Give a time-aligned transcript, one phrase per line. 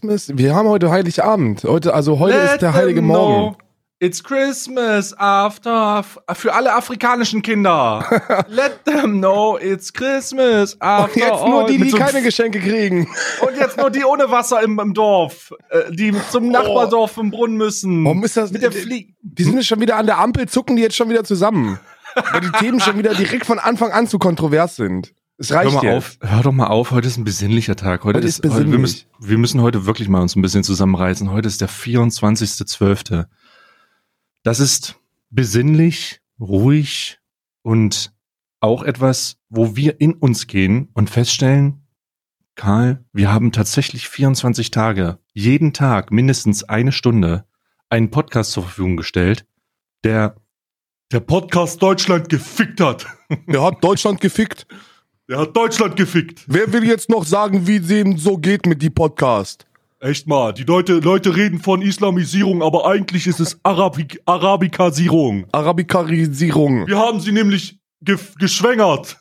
[0.00, 0.30] Christmas.
[0.36, 1.64] Wir haben heute Heiligabend.
[1.64, 3.52] Heute, also heute Let ist der heilige them Morgen.
[3.54, 3.58] know
[3.98, 6.04] It's Christmas after
[6.34, 8.04] für alle afrikanischen Kinder.
[8.48, 13.08] Let them know it's Christmas after Und jetzt nur die, die so- keine Geschenke kriegen.
[13.40, 17.56] Und jetzt nur die ohne Wasser im, im Dorf, äh, die zum Nachbardorf vom Brunnen
[17.56, 18.04] müssen.
[18.04, 20.76] Warum ist das- Mit der Flie Die sind jetzt schon wieder an der Ampel, zucken
[20.76, 21.78] die jetzt schon wieder zusammen.
[22.32, 25.14] Weil die Themen schon wieder direkt von Anfang an zu kontrovers sind.
[25.38, 25.94] Es Hör reicht mal jetzt.
[26.22, 28.04] auf, hör doch mal auf, heute ist ein besinnlicher Tag.
[28.04, 29.06] Heute, Heute ist, ist heute, wir, besinnlich.
[29.18, 31.30] müssen, wir müssen heute wirklich mal uns ein bisschen zusammenreißen.
[31.30, 33.26] Heute ist der 24.12.
[34.42, 34.96] Das ist
[35.28, 37.18] besinnlich, ruhig
[37.62, 38.14] und
[38.60, 41.86] auch etwas, wo wir in uns gehen und feststellen,
[42.54, 47.44] Karl, wir haben tatsächlich 24 Tage, jeden Tag mindestens eine Stunde
[47.90, 49.46] einen Podcast zur Verfügung gestellt,
[50.02, 50.36] der
[51.12, 53.06] der Podcast Deutschland gefickt hat.
[53.46, 54.66] Der hat Deutschland gefickt.
[55.28, 56.44] Der hat Deutschland gefickt.
[56.46, 59.66] Wer will jetzt noch sagen, wie dem so geht mit die Podcast?
[59.98, 65.46] Echt mal, die Leute, Leute reden von Islamisierung, aber eigentlich ist es Arabik Arabikasierung.
[65.50, 66.86] Arabikarisierung.
[66.86, 69.16] Wir haben sie nämlich ge geschwängert.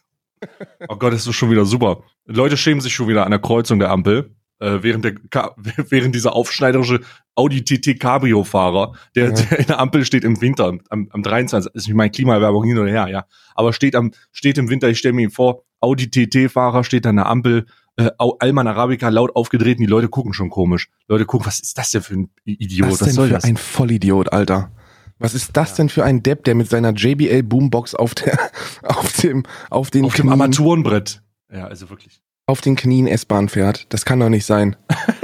[0.87, 2.03] Oh Gott, das ist schon wieder super.
[2.25, 5.15] Leute schämen sich schon wieder an der Kreuzung der Ampel, äh, während, der
[5.89, 6.99] während dieser aufschneiderische
[7.33, 9.31] Audi TT Cabrio-Fahrer, der, Ja.
[9.31, 11.73] der in der Ampel steht im Winter, am, am 23.
[11.73, 13.25] ist nicht meine Klimawerbung hin oder her, ja.
[13.55, 17.17] Aber steht am, steht im Winter, ich stelle mir ihn vor, Audi TT-Fahrer steht an
[17.17, 17.65] der Ampel,
[17.97, 20.89] äh, Alman Arabica laut aufgedreht und die Leute gucken schon komisch.
[21.07, 22.87] Leute gucken, was ist das denn für ein Idiot?
[22.87, 23.43] Was Was, denn soll für das?
[23.43, 24.71] ein Vollidiot, Alter?
[25.17, 28.37] Was ist das denn für ein Depp, der mit seiner JBL Boombox auf der,
[28.83, 31.21] auf dem, auf den Auf dem Knien, Armaturenbrett.
[31.51, 32.21] Ja, also wirklich.
[32.47, 33.85] auf den Knien S-Bahn fährt?
[33.93, 34.75] Das kann doch nicht sein.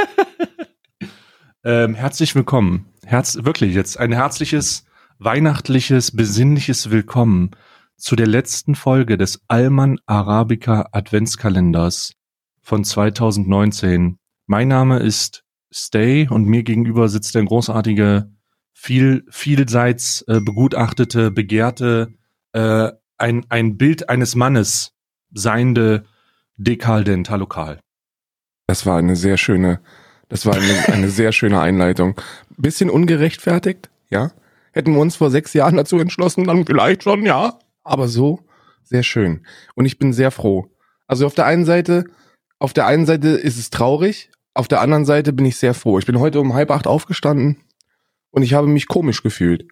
[1.63, 2.87] Ähm, herzlich willkommen.
[3.05, 4.85] Herz, wirklich jetzt ein herzliches,
[5.19, 7.51] weihnachtliches, besinnliches Willkommen
[8.01, 12.13] zu der letzten Folge des Alman Arabica Adventskalenders
[12.61, 14.17] von 2019.
[14.47, 18.31] Mein Name ist Stay und mir gegenüber sitzt der großartige,
[18.73, 22.13] viel, vielseits äh, begutachtete, begehrte,
[22.53, 24.93] äh, ein, ein Bild eines Mannes
[25.31, 26.05] seiende
[26.57, 27.29] Dekaldent.
[27.29, 27.79] Hallo Karl.
[28.65, 29.79] Das war eine sehr schöne,
[30.27, 32.19] das war eine, eine sehr schöne Einleitung.
[32.57, 34.31] Bisschen ungerechtfertigt, ja.
[34.71, 37.59] Hätten wir uns vor sechs Jahren dazu entschlossen, dann vielleicht schon, ja.
[37.83, 38.39] Aber so,
[38.83, 39.45] sehr schön.
[39.75, 40.67] Und ich bin sehr froh.
[41.07, 42.05] Also auf der einen Seite,
[42.59, 45.97] auf der einen Seite ist es traurig, auf der anderen Seite bin ich sehr froh.
[45.99, 47.57] Ich bin heute um halb acht aufgestanden
[48.31, 49.65] und ich habe mich komisch gefühlt.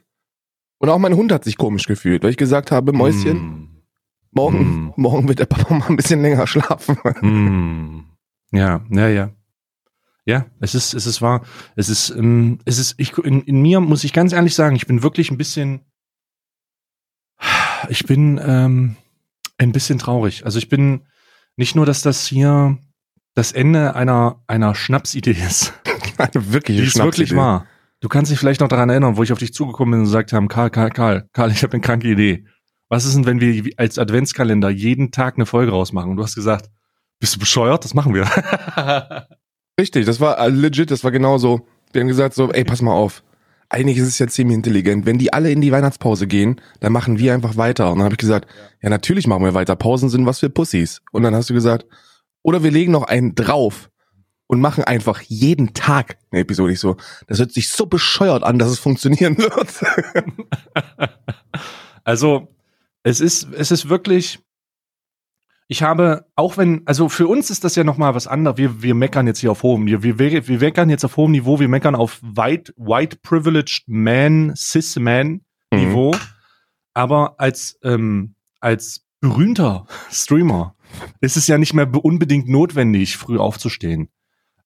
[0.80, 3.81] Und auch mein Hund hat sich komisch gefühlt, weil ich gesagt habe, Mäuschen, Mm.
[4.31, 4.94] morgen, Mm.
[5.02, 6.98] morgen wird der Papa mal ein bisschen länger schlafen.
[7.19, 8.06] Hm.
[8.52, 9.31] Ja, ja, ja.
[10.25, 11.44] Ja, es ist, es ist wahr.
[11.75, 14.86] Es ist, ähm, es ist, ich, in, in mir muss ich ganz ehrlich sagen, ich
[14.88, 15.81] bin wirklich ein bisschen,
[17.90, 18.95] ich bin ähm,
[19.57, 20.45] ein bisschen traurig.
[20.45, 21.01] Also ich bin
[21.57, 22.78] nicht nur, dass das hier
[23.35, 25.73] das Ende einer, einer Schnapsidee ist.
[26.18, 27.35] Eine wirkliche Die ist wirklich Schnapsidee.
[27.38, 27.66] wahr.
[28.01, 30.34] Du kannst dich vielleicht noch daran erinnern, wo ich auf dich zugekommen bin und gesagt
[30.34, 32.45] haben, Karl, Karl, Karl, Karl, ich habe eine kranke Idee.
[32.89, 36.12] Was ist denn, wenn wir als Adventskalender jeden Tag eine Folge rausmachen?
[36.12, 36.69] Und du hast gesagt,
[37.19, 37.84] bist du bescheuert?
[37.85, 38.25] Das machen wir.
[39.79, 41.68] Richtig, das war äh, legit, das war genau so.
[41.94, 43.23] Wir haben gesagt so, ey, pass mal auf.
[43.69, 45.06] Eigentlich ist es ja ziemlich intelligent.
[45.06, 47.91] Wenn die alle in die Weihnachtspause gehen, dann machen wir einfach weiter.
[47.91, 48.47] Und dann habe ich gesagt,
[48.81, 49.75] ja, natürlich machen wir weiter.
[49.75, 51.02] Pausen sind was für Pussys.
[51.12, 51.85] Und dann hast du gesagt,
[52.41, 53.90] oder wir legen noch einen drauf
[54.47, 56.74] und machen einfach jeden Tag eine Episode.
[56.74, 56.97] Ich so,
[57.28, 59.69] das hört sich so bescheuert an, dass es funktionieren wird.
[62.06, 62.48] Also,
[63.04, 64.39] es ist, es ist wirklich,
[65.71, 68.57] ich habe, auch wenn, also für uns ist das ja nochmal was anderes.
[68.57, 71.60] Wir, wir meckern jetzt hier auf hohem, wir, wir, wir meckern jetzt auf hohem Niveau,
[71.60, 76.16] wir meckern auf white, white privileged man, cis man Niveau.
[76.95, 80.74] Aber als, ähm, als berühmter Streamer
[81.21, 84.10] ist es ja nicht mehr be- unbedingt notwendig, früh aufzustehen.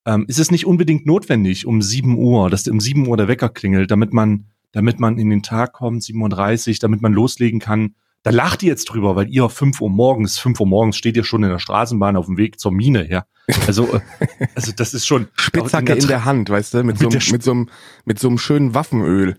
[0.06, 3.50] Ähm, ist es nicht unbedingt notwendig, um 7 Uhr, dass um 7 Uhr der Wecker
[3.50, 7.96] klingelt, damit man, damit man in den Tag kommt, 7.30 Uhr, damit man loslegen kann.
[8.24, 11.26] Da lacht ihr jetzt drüber, weil ihr 5 Uhr morgens, 5 Uhr morgens steht ihr
[11.26, 13.26] schon in der Straßenbahn auf dem Weg zur Mine, ja.
[13.68, 14.00] Also, äh,
[14.56, 17.32] also das ist schon Spitzhacke in der Hand, weißt du, mit, so, Mit der einem-
[17.34, 17.70] mit, so, einem-
[18.06, 19.38] mit so einem schönen Waffenöl.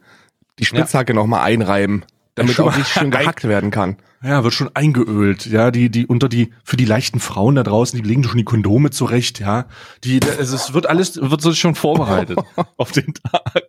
[0.58, 2.04] Die Spitzhacke noch mal einreiben,
[2.34, 3.96] damit auch richtig schön gehackt werden kann.
[4.22, 8.00] Ja, wird schon eingeölt, ja, die, die, unter die, für die leichten Frauen da draußen,
[8.00, 9.66] die legen schon die Kondome zurecht, ja.
[10.02, 12.38] Die, also es wird alles, wird so schon vorbereitet
[12.76, 13.64] auf den Tag.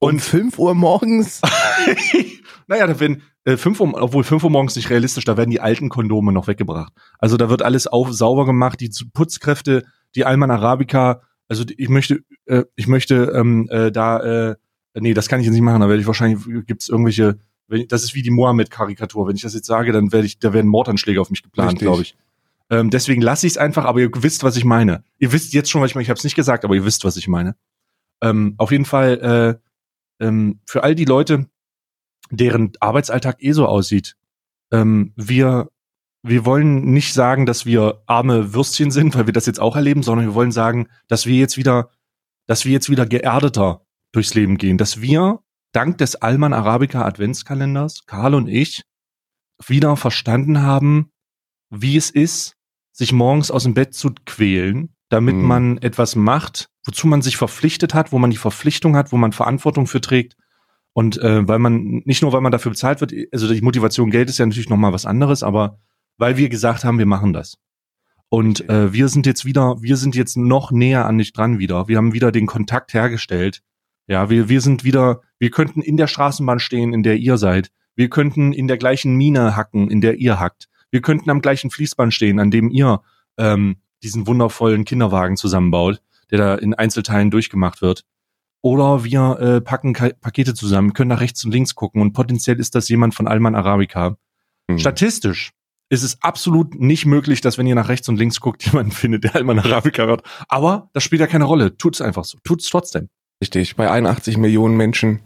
[0.00, 1.40] Um Und 5 Uhr morgens?
[2.66, 5.60] naja, da werden, äh, 5 Uhr, obwohl 5 Uhr morgens nicht realistisch, da werden die
[5.60, 6.92] alten Kondome noch weggebracht.
[7.18, 9.84] Also da wird alles auf, sauber gemacht, die Putzkräfte,
[10.14, 14.56] die Alman Arabica, also ich möchte, äh, ich möchte ähm, äh, da äh,
[14.94, 17.38] nee, das kann ich jetzt nicht machen, da werde ich wahrscheinlich, gibt's irgendwelche,
[17.68, 19.28] wenn, das ist wie die Mohammed-Karikatur.
[19.28, 22.02] Wenn ich das jetzt sage, dann werde ich, da werden Mordanschläge auf mich geplant, glaube
[22.02, 22.16] ich.
[22.70, 25.04] Ähm, deswegen lasse ich es einfach, aber ihr wisst, was ich meine.
[25.18, 26.04] Ihr wisst jetzt schon, was ich meine.
[26.04, 27.56] Ich habe es nicht gesagt, aber ihr wisst, was ich meine.
[28.22, 29.58] Ähm, auf jeden Fall
[30.20, 31.46] äh, ähm, für all die Leute,
[32.30, 34.16] deren Arbeitsalltag eh so aussieht.
[34.72, 35.68] Ähm, wir,
[36.22, 40.02] wir wollen nicht sagen, dass wir arme Würstchen sind, weil wir das jetzt auch erleben,
[40.02, 41.90] sondern wir wollen sagen, dass wir jetzt wieder,
[42.46, 43.82] dass wir jetzt wieder geerdeter
[44.12, 45.40] durchs Leben gehen, dass wir
[45.72, 48.82] dank des Alman Arabica Adventskalenders, Karl und ich,
[49.66, 51.10] wieder verstanden haben,
[51.70, 52.56] wie es ist,
[52.92, 55.46] sich morgens aus dem Bett zu quälen, damit Mhm.
[55.46, 59.32] man etwas macht, wozu man sich verpflichtet hat, wo man die Verpflichtung hat, wo man
[59.32, 60.36] Verantwortung für trägt.
[60.92, 64.28] Und äh, weil man, nicht nur weil man dafür bezahlt wird, also die Motivation Geld
[64.28, 65.78] ist ja natürlich nochmal was anderes, aber
[66.18, 67.58] weil wir gesagt haben, wir machen das.
[68.28, 71.88] Und äh, wir sind jetzt wieder, wir sind jetzt noch näher an dich dran wieder.
[71.88, 73.62] Wir haben wieder den Kontakt hergestellt.
[74.06, 77.70] Ja, wir, wir sind wieder, wir könnten in der Straßenbahn stehen, in der ihr seid.
[77.96, 80.68] Wir könnten in der gleichen Mine hacken, in der ihr hackt.
[80.90, 83.02] Wir könnten am gleichen Fließband stehen, an dem ihr
[83.36, 86.00] ähm, diesen wundervollen Kinderwagen zusammenbaut,
[86.30, 88.04] der da in Einzelteilen durchgemacht wird.
[88.62, 92.60] Oder wir äh, packen Ka Pakete zusammen, können nach rechts und links gucken und potenziell
[92.60, 94.16] ist das jemand von Alman Arabica.
[94.70, 94.78] Hm.
[94.78, 95.52] Statistisch
[95.88, 99.24] ist es absolut nicht möglich, dass wenn ihr nach rechts und links guckt, jemanden findet,
[99.24, 100.22] der Alman Arabica hört.
[100.48, 101.76] Aber das spielt ja keine Rolle.
[101.76, 102.38] Tut's einfach so.
[102.44, 103.08] Tut's trotzdem.
[103.42, 105.20] Richtig, bei 81 Millionen Menschen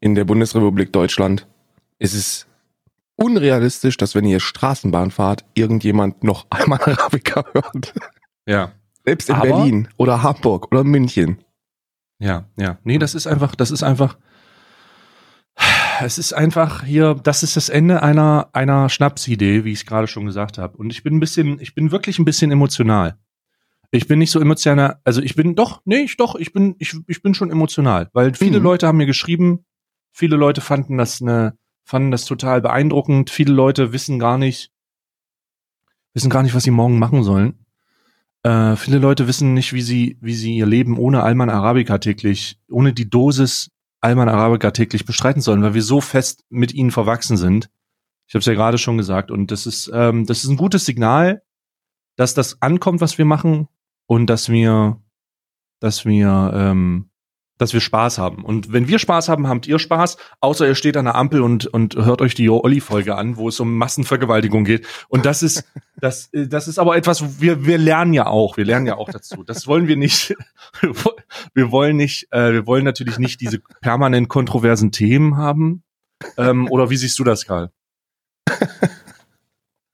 [0.00, 1.46] in der Bundesrepublik Deutschland
[2.00, 2.46] ist es
[3.16, 7.94] unrealistisch, dass wenn ihr Straßenbahn fahrt, irgendjemand noch einmal Arabica hört.
[8.46, 8.72] Ja.
[9.04, 11.38] Selbst in Aber- Berlin oder Hamburg oder München.
[12.20, 12.78] Ja, ja.
[12.84, 14.16] Nee, das ist einfach, das ist einfach,
[16.02, 20.06] es ist einfach hier, das ist das Ende einer, einer Schnapsidee, wie ich es gerade
[20.06, 20.76] schon gesagt habe.
[20.76, 23.18] Und ich bin ein bisschen, ich bin wirklich ein bisschen emotional.
[23.90, 26.96] Ich bin nicht so emotional, also ich bin doch, nee, ich doch, ich bin, ich,
[27.08, 28.64] ich bin schon emotional, weil viele Mhm.
[28.64, 29.64] Leute haben mir geschrieben,
[30.12, 34.70] viele Leute fanden das eine, fanden das total beeindruckend, viele Leute wissen gar nicht,
[36.14, 37.64] wissen gar nicht, was sie morgen machen sollen.
[38.42, 42.58] Äh, viele Leute wissen nicht, wie sie, wie sie ihr Leben ohne Alman Arabica täglich,
[42.70, 43.70] ohne die Dosis
[44.00, 47.68] Alman Arabica täglich bestreiten sollen, weil wir so fest mit ihnen verwachsen sind.
[48.26, 50.86] Ich habe es ja gerade schon gesagt und das ist, ähm, das ist ein gutes
[50.86, 51.42] Signal,
[52.16, 53.68] dass das ankommt, was wir machen
[54.06, 55.02] und dass wir,
[55.80, 57.09] dass wir, ähm,
[57.60, 58.42] dass wir Spaß haben.
[58.42, 61.66] Und wenn wir Spaß haben, habt ihr Spaß, außer ihr steht an der Ampel und,
[61.66, 64.86] und hört euch die Jo-Olli-Folge an, wo es um Massenvergewaltigung geht.
[65.08, 65.64] Und das ist,
[66.00, 69.10] das, äh, das ist aber etwas, wir, wir lernen ja auch, wir lernen ja auch
[69.10, 69.44] dazu.
[69.44, 70.34] Das wollen wir nicht,
[71.54, 75.82] wir wollen nicht, äh, wir wollen natürlich nicht diese permanent kontroversen Themen haben.
[76.38, 77.70] Ähm, oder wie siehst du das, Karl?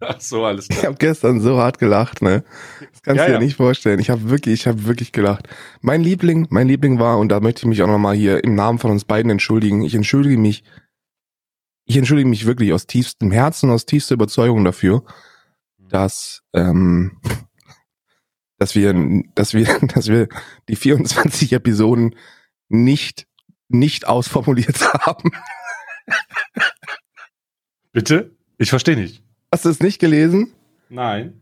[0.01, 2.45] Ach so, alles Ich habe gestern so hart gelacht, ne?
[2.93, 3.39] Das kannst Ja, du dir ja.
[3.41, 3.99] nicht vorstellen.
[3.99, 5.49] Ich habe wirklich, ich habe wirklich gelacht.
[5.81, 8.79] Mein Liebling, mein Liebling war und da möchte ich mich auch nochmal hier im Namen
[8.79, 9.83] von uns beiden entschuldigen.
[9.83, 10.65] Ich entschuldige mich,
[11.87, 15.03] ich entschuldige mich wirklich aus tiefstem Herzen, aus tiefster Überzeugung dafür,
[15.79, 17.19] dass ähm,
[18.59, 18.95] dass wir,
[19.35, 20.29] dass wir, dass wir
[20.69, 22.17] die 24 Episoden
[22.69, 23.27] nicht
[23.69, 25.31] nicht ausformuliert haben.
[27.93, 28.37] Bitte?
[28.59, 29.26] Ich verstehe nicht.
[29.57, 30.53] Hast du es nicht gelesen?
[30.91, 31.41] Nein.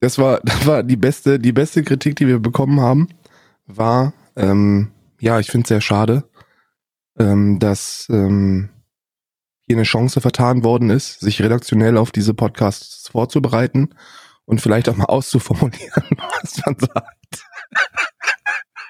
[0.00, 3.06] Das war, das war die beste, die beste Kritik, die wir bekommen haben,
[3.66, 4.90] war, ähm,
[5.20, 6.24] ja, ich finde es sehr schade,
[7.20, 8.70] ähm, dass ähm,
[9.60, 13.90] hier eine Chance vertan worden ist, sich redaktionell auf diese Podcasts vorzubereiten
[14.44, 16.02] und vielleicht auch mal auszuformulieren,
[16.42, 17.44] was man sagt.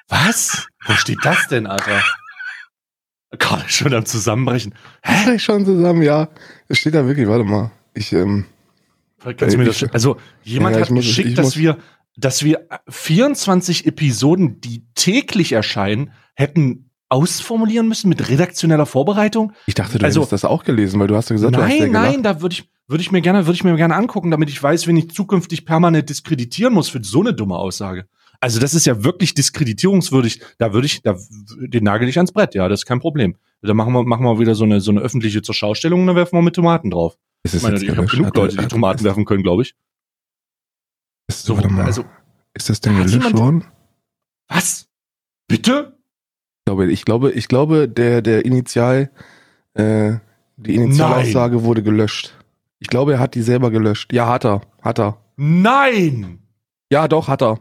[0.09, 0.67] Was?
[0.87, 2.03] Wo steht das denn, Alter?
[3.67, 4.75] Ist schon am Zusammenbrechen.
[5.03, 6.31] Das schon zusammen, ja.
[6.69, 7.71] Es steht da wirklich, warte mal.
[7.93, 8.47] Ich, ähm,
[9.25, 11.79] Kannst du mir das, also jemand Ja, hat muss geschickt, dass wir,
[12.17, 19.53] dass wir 24 Episoden, die täglich erscheinen, hätten ausformulieren müssen mit redaktioneller Vorbereitung.
[19.67, 21.69] ich dachte, du Also- hättest das auch gelesen, weil du hast ja gesagt, du hast
[21.71, 22.11] ja nein, gelacht.
[22.13, 24.63] nein, da würde ich, würde ich mir gerne, würde ich mir gerne angucken, damit ich
[24.63, 28.07] weiß, wenn ich zukünftig permanent diskreditieren muss für so eine dumme Aussage.
[28.41, 30.41] Also das ist ja wirklich diskreditierungswürdig.
[30.59, 31.17] Da würde ich, da,
[31.61, 33.37] den nagel ich ans Brett, ja, das ist kein Problem.
[33.61, 36.17] Da machen wir, machen wir wieder so eine, so eine öffentliche zur Schaustellung und dann
[36.17, 37.17] werfen wir mit Tomaten drauf.
[37.45, 39.75] Ist Ich es meine, jetzt ich habe genug Leute, die Tomaten werfen können, glaube ich.
[41.29, 41.85] Ist, So, warte mal.
[41.85, 42.05] also,
[42.55, 43.65] ist das denn gelöscht worden?
[44.49, 44.89] was?
[45.49, 45.97] Bitte?
[46.61, 49.11] Ich glaube, ich glaube, ich glaube, der, der Initial,
[49.75, 50.15] äh,
[50.57, 52.35] die Initialaussage wurde gelöscht.
[52.79, 54.13] Ich glaube, er hat die selber gelöscht.
[54.13, 55.19] Ja, hat er, hat er.
[55.37, 56.39] Nein!
[56.91, 57.61] Ja, doch, hat er.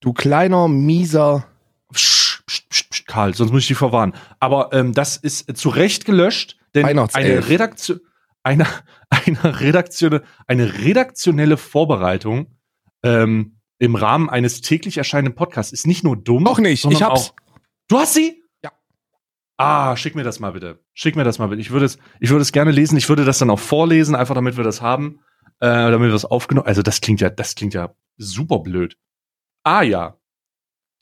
[0.00, 1.46] Du kleiner, mieser.
[1.92, 4.14] Psch, psch, psch, psch, Karl, sonst muss ich dich verwarnen.
[4.40, 8.00] Aber ähm, das ist zu Recht gelöscht, denn eine Redaktion,
[8.48, 8.66] eine,
[9.10, 12.56] eine redaktionelle, eine redaktionelle Vorbereitung
[13.02, 16.42] ähm, im Rahmen eines täglich erscheinenden Podcasts ist nicht nur dumm.
[16.42, 17.30] Noch nicht, ich hab's.
[17.30, 17.34] Auch,
[17.88, 18.42] du hast sie?
[18.64, 18.72] Ja.
[19.56, 20.82] Ah, schick mir das mal bitte.
[20.94, 21.60] Schick mir das mal bitte.
[21.60, 22.96] Ich würde es, ich würde es gerne lesen.
[22.96, 25.20] Ich würde das dann auch vorlesen, einfach damit wir das haben,
[25.60, 26.66] äh, damit wir das aufgenommen.
[26.66, 28.96] Also das klingt ja, das klingt ja super blöd.
[29.62, 30.16] Ah ja.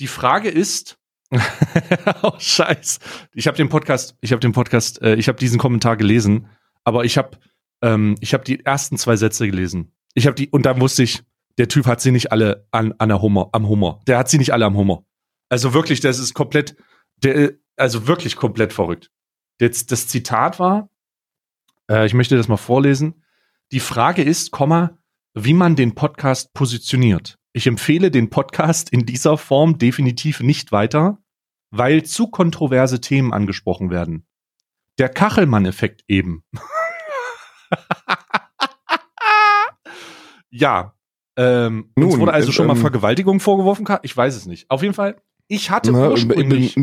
[0.01, 0.99] Die Frage ist,
[2.23, 2.99] oh Scheiß.
[3.33, 6.49] Ich habe den Podcast, ich habe den Podcast, äh, ich habe diesen Kommentar gelesen,
[6.87, 7.39] aber ich habe,
[7.83, 9.93] ähm, ich habe die ersten zwei Sätze gelesen.
[10.15, 11.23] Ich habe die und dann wusste ich,
[11.59, 14.01] der Typ hat sie nicht alle an, an der Hummer, am Hummer.
[14.07, 15.05] Der hat sie nicht alle am Hummer.
[15.49, 16.77] Also wirklich, das ist komplett,
[17.17, 19.11] der, also wirklich komplett verrückt.
[19.61, 20.91] Jetzt das Zitat war,
[21.91, 23.25] äh, ich möchte das mal vorlesen.
[23.73, 24.99] Die Frage ist, Komma,
[25.35, 27.37] wie man den Podcast positioniert.
[27.53, 31.19] Ich empfehle den Podcast in dieser Form definitiv nicht weiter,
[31.71, 34.27] weil zu kontroverse Themen angesprochen werden.
[34.99, 36.45] Der Kachelmann-Effekt eben.
[40.51, 40.95] ja.
[41.37, 43.87] Ähm, Nun, uns wurde also schon mal ähm, Vergewaltigung vorgeworfen.
[44.03, 44.71] Ich weiß es nicht.
[44.71, 45.17] Auf jeden Fall
[45.49, 46.77] ich hatte ne, ursprünglich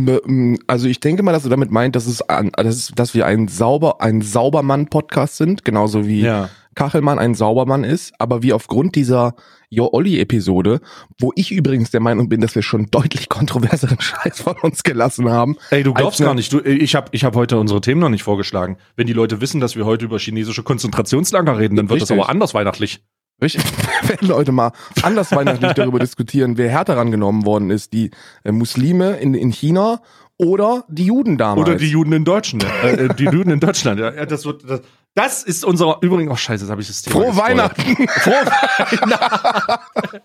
[0.67, 2.23] also ich denke mal, dass du damit meint, dass es
[2.55, 6.49] dass, dass wir ein sauber ein Saubermann Podcast sind, genauso wie ja.
[6.75, 9.35] Kachelmann ein Saubermann ist, aber wir aufgrund dieser
[9.69, 10.81] Jo Olli Episode,
[11.19, 15.29] wo ich übrigens der Meinung bin, dass wir schon deutlich kontroverseren Scheiß von uns gelassen
[15.29, 15.57] haben.
[15.71, 18.23] Ey, du glaubst gar nicht, du, ich habe ich hab heute unsere Themen noch nicht
[18.23, 18.77] vorgeschlagen.
[18.95, 22.15] Wenn die Leute wissen, dass wir heute über chinesische Konzentrationslager reden, dann wird Richtig.
[22.15, 23.01] das aber anders weihnachtlich.
[23.41, 23.63] Richtig.
[24.07, 28.11] Wenn Leute mal anders weihnachtlich darüber diskutieren, wer härter rangenommen worden ist, die
[28.43, 30.01] äh, Muslime in, in China
[30.37, 31.67] oder die Juden damals.
[31.67, 32.65] Oder die Juden in Deutschland.
[32.83, 33.99] Äh, äh die Juden in Deutschland.
[33.99, 34.81] Ja, das, wird, das,
[35.15, 38.07] das ist unser, übrigens, oh scheiße, jetzt habe ich das Thema Frohe Weihnachten!
[38.07, 40.19] Frohe Weihnachten!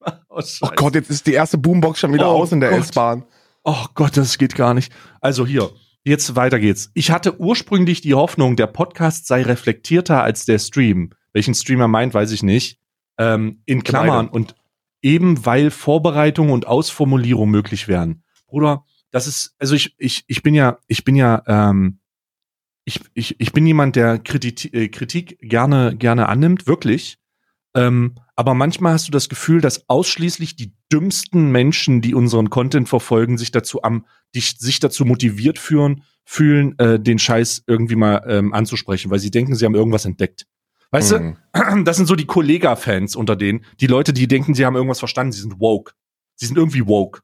[0.28, 3.24] oh, oh, Gott, jetzt ist die erste Boombox schon wieder oh aus in der S-Bahn.
[3.62, 4.92] Oh Gott, das geht gar nicht.
[5.20, 5.70] Also hier,
[6.04, 6.90] jetzt weiter geht's.
[6.92, 11.10] Ich hatte ursprünglich die Hoffnung, der Podcast sei reflektierter als der Stream.
[11.32, 12.78] Welchen Streamer meint, weiß ich nicht.
[13.16, 14.54] Ähm, in Klammern und
[15.00, 18.22] eben weil Vorbereitung und Ausformulierung möglich wären.
[18.46, 22.00] Bruder, das ist, also ich, ich, ich bin ja, ich bin ja, ähm,
[22.84, 27.18] ich, ich, ich bin jemand, der Kritik, äh, Kritik gerne, gerne annimmt, wirklich.
[27.74, 32.88] Ähm, aber manchmal hast du das Gefühl, dass ausschließlich die dümmsten Menschen, die unseren Content
[32.88, 38.24] verfolgen, sich dazu am, die, sich dazu motiviert führen, fühlen, äh, den Scheiß irgendwie mal
[38.28, 40.46] ähm, anzusprechen, weil sie denken, sie haben irgendwas entdeckt.
[40.90, 41.36] Weißt mhm.
[41.52, 45.00] du, das sind so die Kollega-Fans unter denen, die Leute, die denken, sie haben irgendwas
[45.00, 45.92] verstanden, sie sind woke.
[46.36, 47.20] Sie sind irgendwie woke.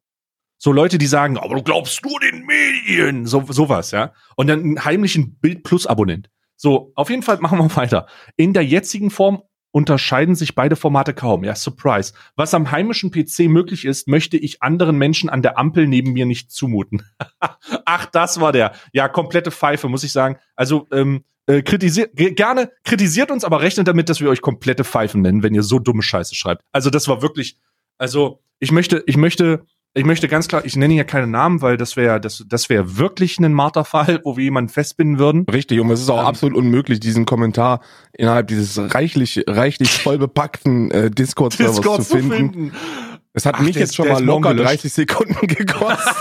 [0.62, 4.12] So Leute, die sagen, aber du glaubst nur den Medien, so sowas, ja.
[4.36, 6.28] Und dann einen heimlichen Bild Plus Abonnent.
[6.54, 8.06] So, auf jeden Fall machen wir weiter.
[8.36, 11.44] In der jetzigen Form unterscheiden sich beide Formate kaum.
[11.44, 12.12] Ja, Surprise.
[12.36, 16.26] Was am heimischen PC möglich ist, möchte ich anderen Menschen an der Ampel neben mir
[16.26, 17.04] nicht zumuten.
[17.86, 18.72] Ach, das war der.
[18.92, 20.36] Ja, komplette Pfeife, muss ich sagen.
[20.56, 25.22] Also, ähm, äh, kritisiert, gerne kritisiert uns, aber rechnet damit, dass wir euch komplette Pfeifen
[25.22, 26.66] nennen, wenn ihr so dumme Scheiße schreibt.
[26.70, 27.56] Also das war wirklich,
[27.96, 31.76] also ich möchte, ich möchte, ich möchte ganz klar, ich nenne hier keine Namen, weil
[31.76, 35.44] das wäre, das, das wäre wirklich ein Marterfall, wo wir jemanden festbinden würden.
[35.50, 37.80] Richtig, und es ist auch ähm, absolut unmöglich, diesen Kommentar
[38.12, 42.30] innerhalb dieses reichlich, reichlich vollbepackten äh, Discord-Servers Discord zu finden.
[42.30, 42.72] Zu finden.
[43.32, 46.14] Es hat Ach, mich jetzt schon mal locker 30 Sekunden gekostet.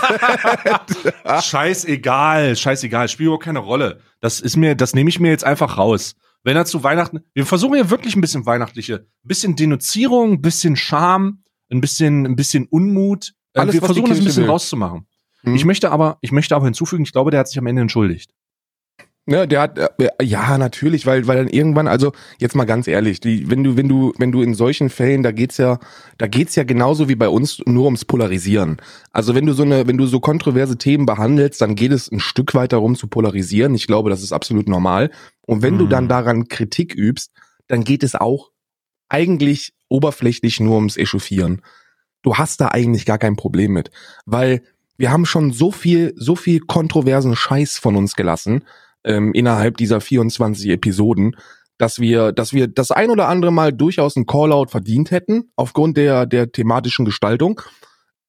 [1.42, 4.00] scheißegal, scheißegal, spielt überhaupt keine Rolle.
[4.20, 6.14] Das ist mir, das nehme ich mir jetzt einfach raus.
[6.42, 10.40] Wenn er zu Weihnachten, wir versuchen ja wirklich ein bisschen weihnachtliche, ein bisschen Denunzierung, ein
[10.40, 13.34] bisschen Scham, ein bisschen, ein bisschen Unmut.
[13.54, 14.50] Äh, Alles, wir versuchen das ein bisschen will.
[14.50, 15.06] rauszumachen.
[15.42, 15.54] Hm.
[15.54, 18.30] Ich möchte aber, ich möchte aber hinzufügen, ich glaube, der hat sich am Ende entschuldigt.
[19.26, 23.20] Ne, der hat äh, ja natürlich, weil weil dann irgendwann also jetzt mal ganz ehrlich,
[23.20, 25.78] die, wenn du wenn du wenn du in solchen Fällen, da geht's ja
[26.16, 28.78] da geht's ja genauso wie bei uns nur ums Polarisieren.
[29.12, 32.18] Also wenn du so eine wenn du so kontroverse Themen behandelst, dann geht es ein
[32.18, 33.74] Stück weit darum zu polarisieren.
[33.74, 35.10] Ich glaube, das ist absolut normal.
[35.46, 35.78] Und wenn mhm.
[35.78, 36.08] du dann mhm.
[36.08, 37.30] daran Kritik übst,
[37.68, 38.50] dann geht es auch
[39.08, 41.60] eigentlich oberflächlich nur ums Echauffieren.
[42.22, 43.90] Du hast da eigentlich gar kein Problem mit,
[44.26, 44.62] weil
[44.96, 48.64] wir haben schon so viel so viel kontroversen Scheiß von uns gelassen
[49.04, 51.36] ähm, innerhalb dieser 24 Episoden,
[51.78, 55.96] dass wir, dass wir das ein oder andere Mal durchaus ein Callout verdient hätten, aufgrund
[55.96, 57.62] der, der thematischen Gestaltung.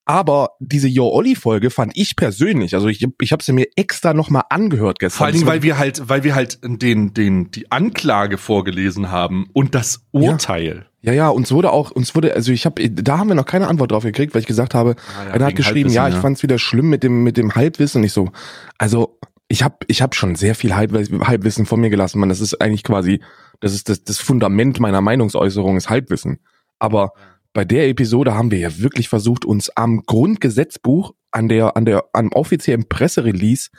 [0.06, 4.14] Aber diese Yo Olli Folge fand ich persönlich, also ich, ich habe sie mir extra
[4.14, 5.18] nochmal angehört gestern.
[5.18, 9.76] Vor Dingen, weil wir halt, weil wir halt den, den, die Anklage vorgelesen haben und
[9.76, 10.88] das Urteil.
[11.02, 13.46] Ja, ja, ja uns wurde auch, uns wurde, also ich habe, da haben wir noch
[13.46, 16.16] keine Antwort drauf gekriegt, weil ich gesagt habe, ah, ja, er hat geschrieben, ja, ich
[16.16, 16.22] ja.
[16.22, 18.04] fand es wieder schlimm mit dem, mit dem Halbwissen.
[18.04, 18.32] Ich so,
[18.80, 22.30] also ich habe ich hab schon sehr viel Halbwissen von mir gelassen, man.
[22.30, 23.22] Das ist eigentlich quasi,
[23.60, 26.40] das ist das, das Fundament meiner Meinungsäußerung ist Halbwissen.
[26.80, 27.12] Aber
[27.54, 32.06] bei der Episode haben wir ja wirklich versucht, uns am Grundgesetzbuch, an der, an der,
[32.14, 33.70] am offiziellen Presserelease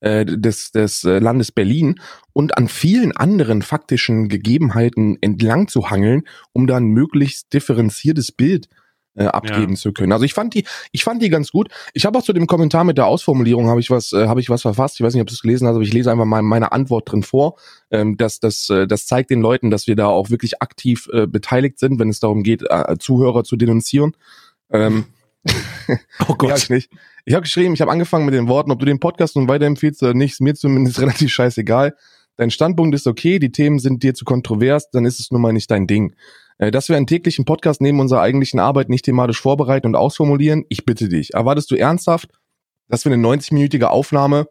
[0.00, 2.00] äh, des, des äh, Landes Berlin
[2.32, 8.66] und an vielen anderen faktischen Gegebenheiten entlang zu hangeln, um da ein möglichst differenziertes Bild
[8.66, 8.87] äh,
[9.26, 9.78] abgeben ja.
[9.78, 10.12] zu können.
[10.12, 11.68] Also ich fand die, ich fand die ganz gut.
[11.94, 14.50] Ich habe auch zu dem Kommentar mit der Ausformulierung habe ich was, äh, habe ich
[14.50, 15.00] was verfasst.
[15.00, 17.10] Ich weiß nicht, ob du es gelesen hast, aber ich lese einfach mal meine Antwort
[17.10, 17.56] drin vor.
[17.90, 21.26] Ähm, das, das, äh, das zeigt den Leuten, dass wir da auch wirklich aktiv äh,
[21.26, 24.14] beteiligt sind, wenn es darum geht, äh, Zuhörer zu denunzieren.
[24.70, 25.06] Ähm,
[26.28, 26.50] oh Gott.
[26.50, 26.90] Ja, ich nicht.
[27.24, 30.02] Ich habe geschrieben, ich habe angefangen mit den Worten, ob du den Podcast nun weiterempfiehlst
[30.02, 31.94] oder nicht, ist mir zumindest relativ scheißegal.
[32.36, 35.52] Dein Standpunkt ist okay, die Themen sind dir zu kontrovers, dann ist es nun mal
[35.52, 36.14] nicht dein Ding.
[36.58, 40.64] Äh, dass wir einen täglichen Podcast neben unserer eigentlichen Arbeit nicht thematisch vorbereiten und ausformulieren,
[40.68, 41.34] ich bitte dich.
[41.34, 42.30] Erwartest du ernsthaft,
[42.88, 44.48] dass wir eine 90-minütige Aufnahme,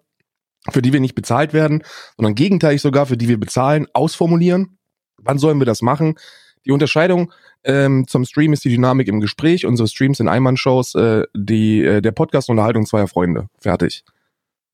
[0.70, 1.84] für die wir nicht bezahlt werden,
[2.16, 4.78] sondern gegenteilig sogar, für die wir bezahlen, ausformulieren?
[5.18, 6.16] Wann sollen wir das machen?
[6.66, 7.32] Die Unterscheidung
[7.64, 9.66] ähm, zum Stream ist die Dynamik im Gespräch.
[9.66, 13.48] Unsere Streams sind Einmannshows, äh, die, äh, der Podcast Unterhaltung zweier Freunde.
[13.60, 14.04] Fertig.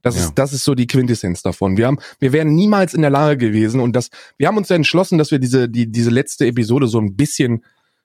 [0.04, 0.26] Das ja.
[0.26, 1.78] ist, das ist so die Quintessenz davon.
[1.78, 4.76] Wir haben, wir wären niemals in der Lage gewesen und das, wir haben uns ja
[4.76, 7.64] entschlossen, dass wir diese, die, diese letzte Episode so ein bisschen,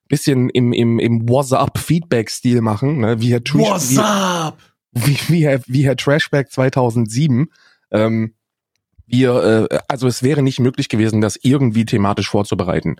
[0.09, 3.21] bisschen im, im, im What's-up-Feedback-Stil machen, ne?
[3.21, 4.59] wie Herr Trash, What's wie, up?
[4.93, 7.49] Wie, Herr, wie Herr Trashback 2007.
[7.91, 8.35] Ähm,
[9.07, 12.97] wir, äh, also es wäre nicht möglich gewesen, das irgendwie thematisch vorzubereiten.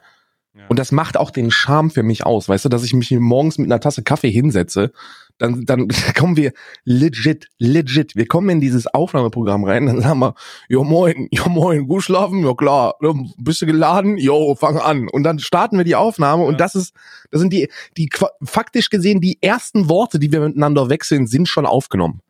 [0.69, 3.59] Und das macht auch den Charme für mich aus, weißt du, dass ich mich morgens
[3.59, 4.93] mit einer Tasse Kaffee hinsetze,
[5.39, 6.53] dann, dann kommen wir
[6.85, 10.35] legit, legit, wir kommen in dieses Aufnahmeprogramm rein, dann sagen wir,
[10.69, 12.97] jo moin, jo moin, gut schlafen, ja klar,
[13.39, 15.09] bist du geladen, jo, fang an.
[15.09, 16.49] Und dann starten wir die Aufnahme ja.
[16.49, 16.95] und das ist,
[17.31, 18.11] das sind die, die
[18.43, 22.21] faktisch gesehen die ersten Worte, die wir miteinander wechseln, sind schon aufgenommen.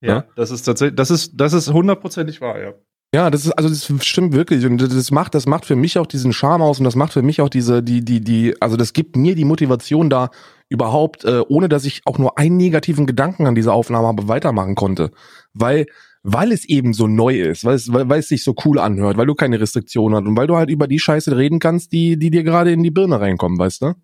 [0.00, 0.24] Ja, ja?
[0.36, 2.74] das ist tatsächlich, das ist, das ist hundertprozentig wahr, ja.
[3.14, 4.66] Ja, das ist, also das stimmt wirklich.
[4.66, 7.22] Und das macht, das macht für mich auch diesen Charme aus und das macht für
[7.22, 10.30] mich auch diese, die, die, die, also das gibt mir die Motivation da
[10.68, 14.74] überhaupt, äh, ohne dass ich auch nur einen negativen Gedanken an dieser Aufnahme habe, weitermachen
[14.74, 15.10] konnte.
[15.54, 15.86] Weil,
[16.22, 19.16] weil es eben so neu ist, weil es, weil, weil es sich so cool anhört,
[19.16, 22.18] weil du keine Restriktionen hast und weil du halt über die Scheiße reden kannst, die,
[22.18, 23.94] die dir gerade in die Birne reinkommen, weißt du?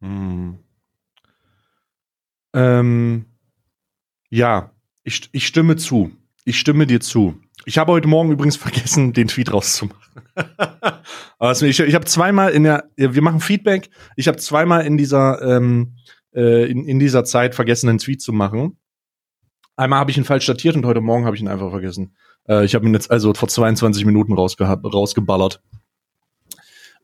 [0.00, 0.58] Hm.
[2.54, 3.26] Ähm,
[4.30, 4.72] ja,
[5.04, 6.10] ich, ich stimme zu.
[6.44, 7.36] Ich stimme dir zu.
[7.64, 10.00] Ich habe heute Morgen übrigens vergessen, den Tweet rauszumachen.
[11.38, 13.90] also ich, ich habe zweimal in der, wir machen Feedback.
[14.16, 15.96] Ich habe zweimal in dieser ähm,
[16.34, 18.78] äh, in, in dieser Zeit vergessen, einen Tweet zu machen.
[19.76, 22.14] Einmal habe ich ihn falsch datiert und heute Morgen habe ich ihn einfach vergessen.
[22.48, 25.62] Äh, ich habe ihn jetzt also vor 22 Minuten rausge rausgeballert.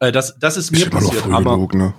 [0.00, 1.94] Äh, das, das ist mir ist passiert, aber genug, ne?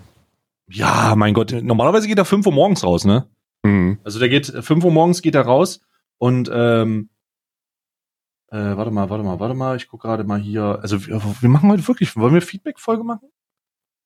[0.70, 3.28] ja, mein Gott, normalerweise geht er 5 Uhr morgens raus, ne?
[3.64, 4.00] Mhm.
[4.04, 5.82] Also der geht 5 Uhr morgens geht er raus
[6.18, 7.10] und ähm,
[8.52, 9.76] äh, warte mal, warte mal, warte mal.
[9.76, 10.80] Ich gucke gerade mal hier.
[10.82, 12.16] Also wir, wir, machen heute wirklich.
[12.16, 13.30] Wollen wir Feedback-Folge machen?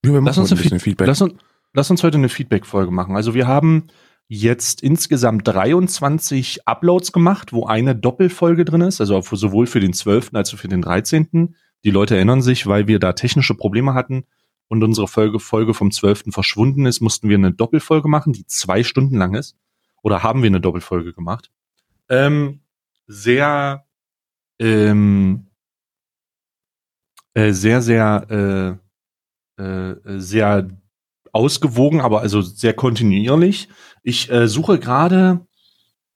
[0.05, 1.07] Ja, wir machen lass uns ein bisschen Feedback.
[1.07, 1.35] Lass uns,
[1.73, 3.15] lass uns heute eine Feedback-Folge machen.
[3.15, 3.87] Also wir haben
[4.27, 10.31] jetzt insgesamt 23 Uploads gemacht, wo eine Doppelfolge drin ist, also sowohl für den 12.
[10.33, 11.55] als auch für den 13.
[11.83, 14.25] Die Leute erinnern sich, weil wir da technische Probleme hatten
[14.67, 16.25] und unsere Folge, Folge vom 12.
[16.29, 19.55] verschwunden ist, mussten wir eine Doppelfolge machen, die zwei Stunden lang ist.
[20.01, 21.51] Oder haben wir eine Doppelfolge gemacht.
[22.09, 22.61] Ähm,
[23.07, 23.82] sehr
[24.63, 25.47] ähm,
[27.33, 28.79] äh, sehr, sehr,
[29.57, 30.69] äh, äh, sehr
[31.31, 33.67] ausgewogen, aber also sehr kontinuierlich.
[34.03, 35.45] Ich äh, suche gerade,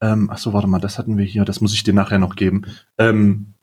[0.00, 2.36] ähm, ach so, warte mal, das hatten wir hier, das muss ich dir nachher noch
[2.36, 2.66] geben.
[2.98, 3.54] Ähm,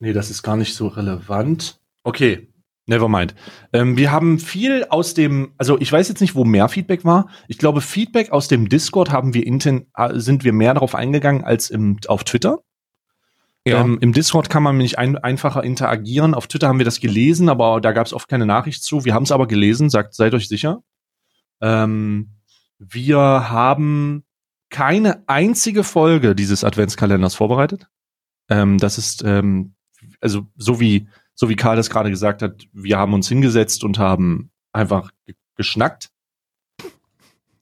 [0.00, 1.80] nee, das ist gar nicht so relevant.
[2.02, 2.48] Okay,
[2.86, 3.34] never mind.
[3.72, 7.28] Ähm, wir haben viel aus dem, also ich weiß jetzt nicht, wo mehr Feedback war.
[7.46, 11.70] Ich glaube, Feedback aus dem Discord haben wir äh, sind wir mehr darauf eingegangen als
[11.70, 12.58] im, auf Twitter.
[13.66, 13.80] Ja.
[13.80, 16.34] Ähm, Im Discord kann man nicht ein, einfacher interagieren.
[16.34, 19.04] Auf Twitter haben wir das gelesen, aber da gab es oft keine Nachricht zu.
[19.04, 20.82] Wir haben es aber gelesen, sagt, seid euch sicher.
[21.62, 22.30] Ähm,
[22.78, 24.24] wir haben
[24.68, 27.86] keine einzige Folge dieses Adventskalenders vorbereitet.
[28.50, 29.74] Ähm, das ist, ähm,
[30.20, 33.98] also so wie, so wie Karl das gerade gesagt hat, wir haben uns hingesetzt und
[33.98, 35.10] haben einfach
[35.56, 36.10] geschnackt.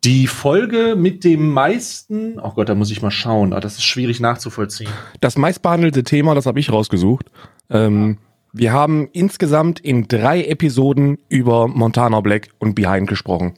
[0.04, 3.84] Die Folge mit dem meisten, oh Gott, da muss ich mal schauen, ah, das ist
[3.84, 4.90] schwierig nachzuvollziehen.
[5.20, 7.30] Das meistbehandelte Thema, das habe ich rausgesucht.
[7.70, 8.18] Ähm,
[8.52, 13.54] wir haben insgesamt in drei Episoden über Montana Black und Behind gesprochen.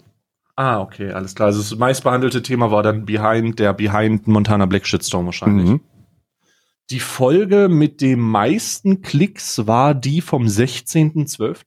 [0.57, 1.47] Ah, okay, alles klar.
[1.47, 5.69] Also das meistbehandelte Thema war dann Behind, der Behind Montana Black Shitstorm wahrscheinlich.
[5.69, 5.81] Mhm.
[6.91, 11.63] Die Folge mit dem meisten Klicks war die vom 16.12.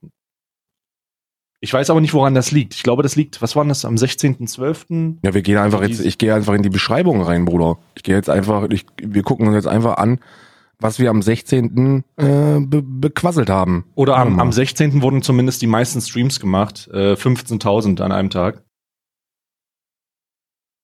[1.59, 2.75] Ich weiß aber nicht, woran das liegt.
[2.75, 5.17] Ich glaube, das liegt, was war das, am 16.12.?
[5.23, 7.77] Ja, wir gehen einfach jetzt, ich gehe einfach in die Beschreibung rein, Bruder.
[7.95, 10.19] Ich gehe jetzt einfach, ich, wir gucken uns jetzt einfach an,
[10.79, 12.03] was wir am 16.
[12.17, 13.85] Äh, be bequasselt haben.
[13.95, 15.01] Oder am, am 16.
[15.01, 16.87] wurden zumindest die meisten Streams gemacht.
[16.93, 18.63] Äh, 15.000 an einem Tag.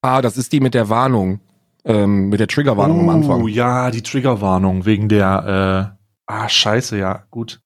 [0.02, 1.40] Ah, das ist die mit der Warnung.
[1.86, 3.44] Ähm, mit der Triggerwarnung oh, am Anfang.
[3.44, 7.62] Oh ja, die Triggerwarnung wegen der, äh, ah, scheiße, ja, gut.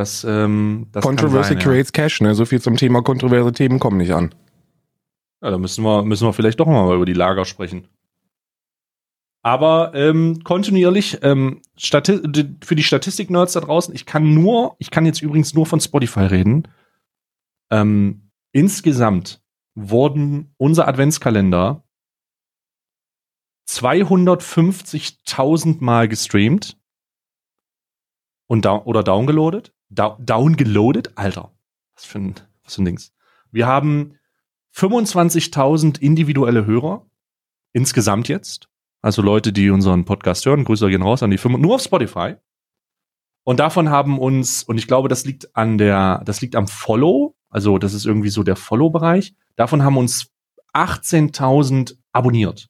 [0.00, 2.34] Das, ähm, das Controversy sein, creates cash, ne?
[2.34, 4.34] So viel zum Thema kontroverse Themen kommen nicht an.
[5.42, 5.48] Ja.
[5.48, 7.86] ja, da müssen wir, müssen wir vielleicht doch mal über die Lager sprechen.
[9.42, 15.20] Aber ähm, kontinuierlich ähm, für die Statistik-Nerds da draußen, ich kann nur, ich kann jetzt
[15.20, 16.66] übrigens nur von Spotify reden.
[17.70, 19.42] Ähm, insgesamt
[19.74, 21.84] wurden unser Adventskalender
[23.68, 26.78] 250.000 Mal gestreamt
[28.46, 29.74] und da oder downgeloadet.
[29.90, 31.52] Da downgeloadet, Alter,
[31.94, 33.12] was für ein, was für ein Dings.
[33.50, 34.18] Wir haben
[34.74, 37.06] 25.000 individuelle Hörer
[37.72, 38.68] insgesamt jetzt.
[39.02, 40.64] Also Leute, die unseren Podcast hören.
[40.64, 42.36] Grüße gehen raus an die Firma, nur auf Spotify.
[43.44, 47.34] Und davon haben uns, und ich glaube, das liegt an der, das liegt am Follow.
[47.48, 49.34] Also das ist irgendwie so der Follow-Bereich.
[49.56, 50.30] Davon haben uns
[50.74, 52.68] 18.000 abonniert.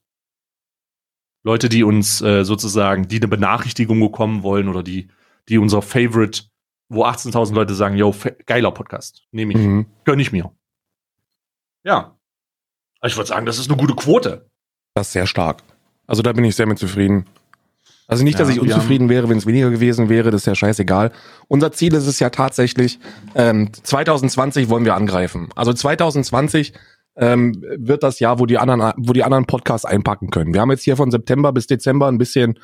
[1.42, 5.08] Leute, die uns äh, sozusagen, die eine Benachrichtigung bekommen wollen oder die,
[5.48, 6.44] die unser Favorite,
[6.90, 9.86] wo 18.000 Leute sagen, yo, geiler Podcast, nehme ich, mhm.
[10.04, 10.52] gönn ich mir.
[11.84, 12.18] Ja.
[13.02, 14.50] Ich würde sagen, das ist eine gute Quote.
[14.94, 15.62] Das ist sehr stark.
[16.06, 17.24] Also da bin ich sehr mit zufrieden.
[18.08, 21.12] Also nicht, dass ich unzufrieden wäre, wenn es weniger gewesen wäre, das ist ja scheißegal.
[21.46, 22.98] Unser Ziel ist es ja tatsächlich,
[23.36, 25.48] ähm, 2020 wollen wir angreifen.
[25.54, 26.72] Also 2020
[27.14, 30.52] ähm, wird das Jahr, wo die anderen, wo die anderen Podcasts einpacken können.
[30.52, 32.58] Wir haben jetzt hier von September bis Dezember ein bisschen,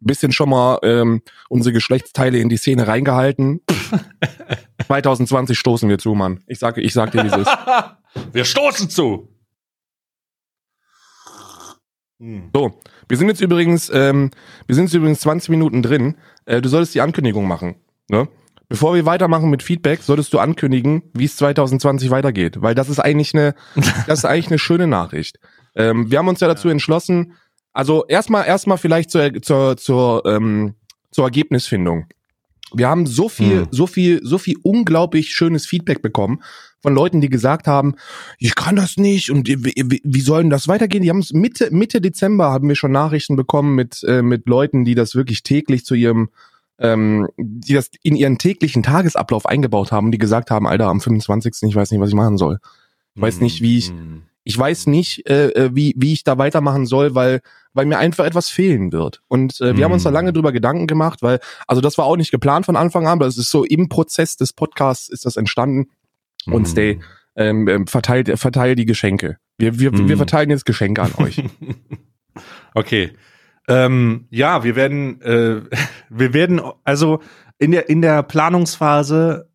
[0.00, 3.60] bisschen schon mal ähm, unsere Geschlechtsteile in die Szene reingehalten.
[4.86, 6.42] 2020 stoßen wir zu, Mann.
[6.46, 7.50] Ich sage, ich sag dir, wie es ist.
[8.32, 9.28] wir stoßen zu.
[12.18, 12.50] Hm.
[12.54, 14.30] So, wir sind jetzt übrigens, ähm,
[14.66, 16.16] wir sind jetzt übrigens 20 Minuten drin.
[16.44, 17.76] Äh, du solltest die Ankündigung machen.
[18.08, 18.28] Ne?
[18.68, 23.00] Bevor wir weitermachen mit Feedback, solltest du ankündigen, wie es 2020 weitergeht, weil das ist
[23.00, 23.54] eigentlich eine,
[24.06, 25.40] das ist eigentlich eine schöne Nachricht.
[25.74, 27.34] Ähm, wir haben uns ja dazu entschlossen,
[27.72, 30.74] also erstmal, erstmal vielleicht zur, zur, zur, ähm,
[31.10, 32.06] zur Ergebnisfindung.
[32.72, 33.68] Wir haben so viel, hm.
[33.70, 36.40] so viel, so viel unglaublich schönes Feedback bekommen
[36.82, 37.94] von Leuten, die gesagt haben,
[38.38, 41.02] ich kann das nicht und wie, wie soll denn das weitergehen?
[41.02, 44.84] Die haben es Mitte, Mitte Dezember haben wir schon Nachrichten bekommen mit, äh, mit Leuten,
[44.84, 46.30] die das wirklich täglich zu ihrem,
[46.78, 51.68] ähm, die das in ihren täglichen Tagesablauf eingebaut haben, die gesagt haben, Alter, am 25.
[51.68, 52.58] ich weiß nicht, was ich machen soll.
[53.14, 54.22] Ich weiß nicht, wie ich, hm.
[54.44, 57.40] Ich weiß nicht, äh, äh, wie, wie ich da weitermachen soll, weil
[57.72, 59.22] weil mir einfach etwas fehlen wird.
[59.28, 59.84] Und äh, wir mm.
[59.84, 60.14] haben uns da hm.
[60.14, 63.26] lange drüber Gedanken gemacht, weil, also das war auch nicht geplant von Anfang an, aber
[63.26, 65.90] es ist so im Prozess des Podcasts ist das entstanden.
[66.46, 66.52] Mm.
[66.52, 67.00] Und Stay
[67.36, 69.38] ähm, ähm, verteilt, verteilt die Geschenke.
[69.56, 70.08] Wir, wir, mm.
[70.08, 71.42] wir verteilen jetzt Geschenke an euch.
[72.74, 73.12] okay.
[73.68, 75.62] Ähm, ja, wir werden, äh,
[76.08, 77.20] wir werden, also
[77.58, 79.48] in der, in der Planungsphase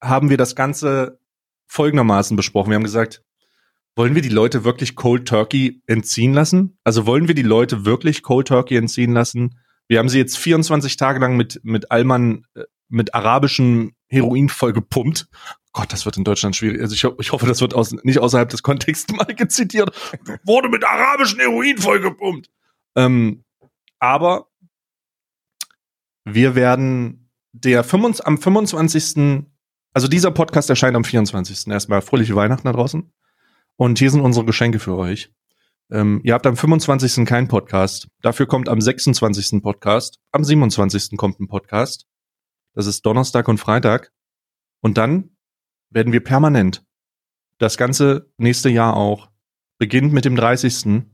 [0.00, 1.20] haben wir das Ganze
[1.68, 2.70] folgendermaßen besprochen.
[2.70, 3.22] Wir haben gesagt,
[3.96, 6.78] wollen wir die Leute wirklich Cold Turkey entziehen lassen?
[6.84, 9.58] Also wollen wir die Leute wirklich Cold Turkey entziehen lassen?
[9.88, 15.28] Wir haben sie jetzt 24 Tage lang mit, mit Alman, äh, mit arabischem Heroin vollgepumpt.
[15.72, 16.80] Gott, das wird in Deutschland schwierig.
[16.80, 19.90] Also ich, ich hoffe, das wird aus, nicht außerhalb des Kontexts mal gezitiert.
[20.44, 22.50] Wurde mit arabischem Heroin vollgepumpt.
[22.96, 23.44] Ähm,
[23.98, 24.48] aber
[26.24, 29.44] wir werden der 25, am 25.
[29.94, 31.68] Also dieser Podcast erscheint am 24.
[31.68, 33.12] Erstmal fröhliche Weihnachten da draußen.
[33.76, 35.32] Und hier sind unsere Geschenke für euch.
[35.90, 37.26] Ähm, ihr habt am 25.
[37.26, 38.08] keinen Podcast.
[38.20, 39.62] Dafür kommt am 26.
[39.62, 40.18] Podcast.
[40.30, 41.16] Am 27.
[41.16, 42.06] kommt ein Podcast.
[42.74, 44.12] Das ist Donnerstag und Freitag.
[44.80, 45.36] Und dann
[45.90, 46.84] werden wir permanent
[47.58, 49.30] das ganze nächste Jahr auch,
[49.78, 51.04] beginnt mit dem 30.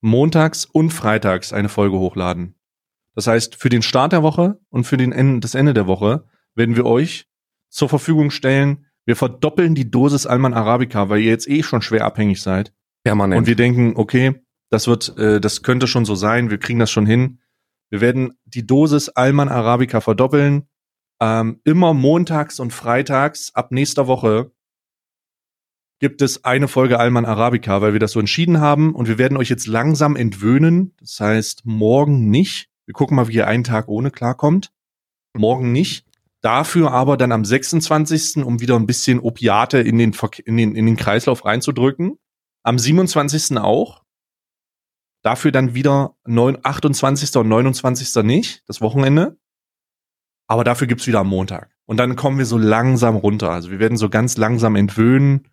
[0.00, 2.54] montags und freitags eine Folge hochladen.
[3.14, 6.24] Das heißt, für den Start der Woche und für den Ende, das Ende der Woche
[6.54, 7.28] werden wir euch
[7.68, 12.04] zur Verfügung stellen wir verdoppeln die Dosis Alman Arabica, weil ihr jetzt eh schon schwer
[12.04, 12.74] abhängig seid.
[13.04, 13.38] Permanent.
[13.38, 14.34] Und wir denken, okay,
[14.68, 17.40] das wird, äh, das könnte schon so sein, wir kriegen das schon hin.
[17.88, 20.68] Wir werden die Dosis Alman Arabica verdoppeln.
[21.22, 24.52] Ähm, immer montags und freitags ab nächster Woche
[26.00, 29.38] gibt es eine Folge Alman Arabica, weil wir das so entschieden haben und wir werden
[29.38, 30.94] euch jetzt langsam entwöhnen.
[31.00, 32.68] Das heißt, morgen nicht.
[32.84, 34.70] Wir gucken mal, wie ihr einen Tag ohne klarkommt.
[35.32, 36.07] Morgen nicht.
[36.40, 40.86] Dafür aber dann am 26., um wieder ein bisschen Opiate in den, in den, in
[40.86, 42.18] den Kreislauf reinzudrücken.
[42.62, 43.58] Am 27.
[43.58, 44.04] auch.
[45.22, 47.36] Dafür dann wieder 9, 28.
[47.36, 48.22] und 29.
[48.22, 49.36] nicht, das Wochenende.
[50.46, 51.74] Aber dafür gibt's wieder am Montag.
[51.86, 53.50] Und dann kommen wir so langsam runter.
[53.50, 55.48] Also wir werden so ganz langsam entwöhnen,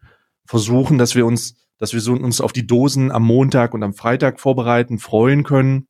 [0.46, 3.94] versuchen, dass wir uns, dass wir so uns auf die Dosen am Montag und am
[3.94, 5.88] Freitag vorbereiten, freuen können.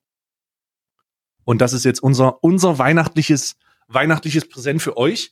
[1.44, 5.32] Und das ist jetzt unser, unser weihnachtliches weihnachtliches Präsent für euch,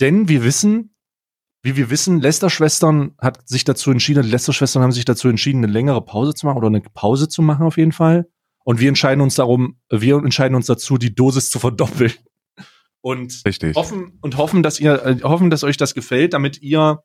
[0.00, 0.94] denn wir wissen,
[1.62, 5.72] wie wir wissen, Lester-Schwestern hat sich dazu entschieden, die Lester-Schwestern haben sich dazu entschieden, eine
[5.72, 8.28] längere Pause zu machen oder eine Pause zu machen auf jeden Fall.
[8.64, 12.12] Und wir entscheiden uns darum, wir entscheiden uns dazu, die Dosis zu verdoppeln.
[13.00, 13.76] Und Richtig.
[13.76, 17.02] hoffen und hoffen, dass ihr äh, hoffen, dass euch das gefällt, damit ihr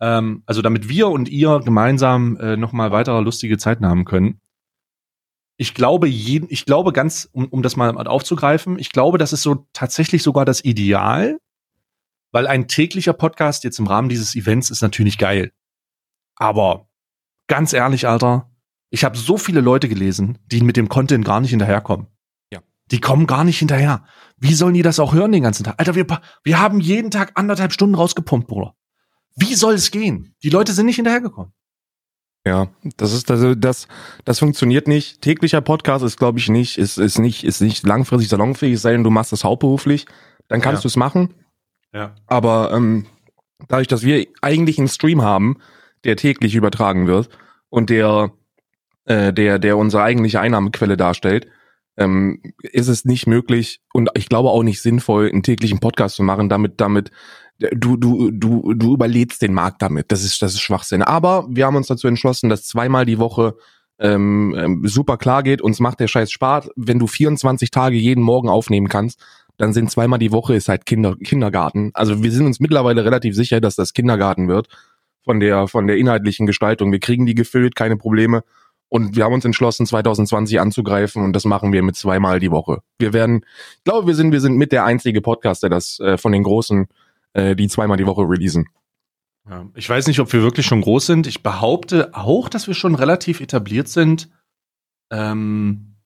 [0.00, 4.40] ähm, also damit wir und ihr gemeinsam äh, noch mal weitere lustige Zeiten haben können.
[5.56, 9.42] Ich glaube, jeden, ich glaube ganz, um, um das mal aufzugreifen, ich glaube, das ist
[9.42, 11.38] so tatsächlich sogar das Ideal,
[12.32, 15.52] weil ein täglicher Podcast jetzt im Rahmen dieses Events ist natürlich geil.
[16.36, 16.88] Aber
[17.46, 18.50] ganz ehrlich, Alter,
[18.90, 22.08] ich habe so viele Leute gelesen, die mit dem Content gar nicht hinterherkommen.
[22.52, 22.60] Ja.
[22.90, 24.04] Die kommen gar nicht hinterher.
[24.36, 25.76] Wie sollen die das auch hören den ganzen Tag?
[25.78, 26.06] Alter, wir,
[26.44, 28.74] wir haben jeden Tag anderthalb Stunden rausgepumpt, Bruder.
[29.34, 30.34] Wie soll es gehen?
[30.42, 31.52] Die Leute sind nicht hinterhergekommen.
[32.46, 33.88] Ja, das ist also das
[34.24, 35.20] das funktioniert nicht.
[35.20, 39.02] Täglicher Podcast ist glaube ich nicht ist ist nicht ist nicht langfristig salonfähig, sei denn
[39.04, 40.06] du machst das hauptberuflich,
[40.48, 40.82] dann kannst Ja.
[40.82, 41.34] du es machen.
[41.92, 42.14] Ja.
[42.28, 43.06] Aber ähm,
[43.68, 45.56] dadurch, dass wir eigentlich einen Stream haben,
[46.04, 47.30] der täglich übertragen wird
[47.68, 48.30] und der
[49.06, 51.48] äh, der der unsere eigentliche Einnahmequelle darstellt,
[51.96, 56.22] ähm, ist es nicht möglich und ich glaube auch nicht sinnvoll, einen täglichen Podcast zu
[56.22, 57.10] machen, damit damit
[57.58, 60.12] du du du du überlädst den Markt damit.
[60.12, 61.02] Das ist das ist Schwachsinn.
[61.02, 63.56] Aber wir haben uns dazu entschlossen, dass zweimal die Woche
[63.98, 65.62] ähm, ähm, super klar geht.
[65.62, 66.70] Uns macht der Scheiß Spaß.
[66.76, 69.24] Wenn du 24 Tage jeden Morgen aufnehmen kannst,
[69.56, 71.90] dann sind zweimal die Woche ist halt Kinder Kindergarten.
[71.94, 74.68] Also wir sind uns mittlerweile relativ sicher, dass das Kindergarten wird
[75.24, 76.92] von der von der inhaltlichen Gestaltung.
[76.92, 78.42] Wir kriegen die gefüllt, keine Probleme.
[78.88, 82.82] Und wir haben uns entschlossen, 2020 anzugreifen und das machen wir mit zweimal die Woche.
[82.98, 83.44] Wir werden,
[83.78, 86.44] ich glaube, wir sind, wir sind mit der einzige Podcast, der das äh, von den
[86.44, 86.86] großen,
[87.32, 88.68] äh, die zweimal die Woche releasen.
[89.48, 91.26] Ja, ich weiß nicht, ob wir wirklich schon groß sind.
[91.26, 94.28] Ich behaupte auch, dass wir schon relativ etabliert sind.
[95.10, 95.96] Ähm,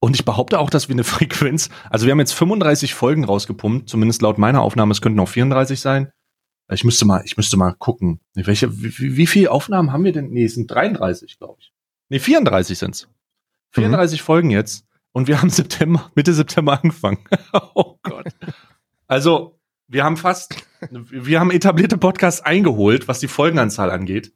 [0.00, 3.88] und ich behaupte auch, dass wir eine Frequenz, also wir haben jetzt 35 Folgen rausgepumpt,
[3.88, 6.12] zumindest laut meiner Aufnahme, es könnten auch 34 sein.
[6.70, 8.20] Ich müsste mal, ich müsste mal gucken.
[8.34, 10.30] Welche, wie, wie viele Aufnahmen haben wir denn?
[10.30, 11.72] Nee, es sind 33, glaube ich.
[12.08, 13.08] Nee, 34 sind's.
[13.70, 14.86] 34 Folgen jetzt.
[15.12, 17.18] Und wir haben September, Mitte September angefangen.
[17.74, 18.26] oh Gott.
[19.06, 24.32] Also, wir haben fast, wir haben etablierte Podcasts eingeholt, was die Folgenanzahl angeht.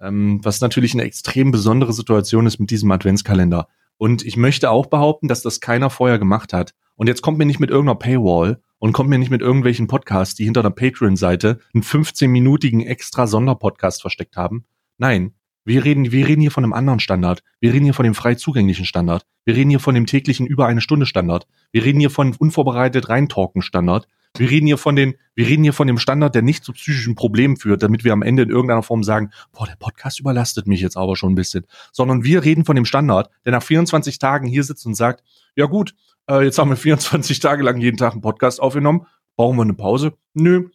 [0.00, 3.68] Ähm, was natürlich eine extrem besondere Situation ist mit diesem Adventskalender.
[3.96, 6.74] Und ich möchte auch behaupten, dass das keiner vorher gemacht hat.
[6.96, 10.34] Und jetzt kommt mir nicht mit irgendeiner Paywall und kommt mir nicht mit irgendwelchen Podcasts,
[10.34, 14.66] die hinter einer Patreon-Seite einen 15-minütigen extra Sonderpodcast versteckt haben.
[14.98, 15.32] Nein,
[15.64, 17.42] wir reden, wir reden hier von einem anderen Standard.
[17.60, 19.24] Wir reden hier von dem frei zugänglichen Standard.
[19.46, 21.46] Wir reden hier von dem täglichen über eine Stunde Standard.
[21.72, 24.06] Wir reden hier von unvorbereitet reintalken Standard.
[24.36, 27.14] Wir reden hier von den, wir reden hier von dem Standard, der nicht zu psychischen
[27.14, 30.82] Problemen führt, damit wir am Ende in irgendeiner Form sagen, boah, der Podcast überlastet mich
[30.82, 31.64] jetzt aber schon ein bisschen.
[31.90, 35.24] Sondern wir reden von dem Standard, der nach 24 Tagen hier sitzt und sagt,
[35.56, 35.94] ja gut,
[36.30, 39.06] äh, jetzt haben wir 24 Tage lang jeden Tag einen Podcast aufgenommen.
[39.36, 40.14] Brauchen wir eine Pause?
[40.34, 40.68] Nö.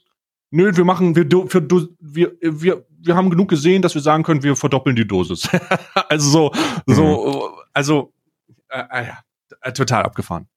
[0.51, 1.67] Nö, wir machen, wir, für,
[1.99, 5.47] wir, wir, wir haben genug gesehen, dass wir sagen können, wir verdoppeln die Dosis.
[6.09, 6.51] also so,
[6.87, 8.13] so, also,
[8.69, 9.05] äh,
[9.61, 10.47] äh, total abgefahren.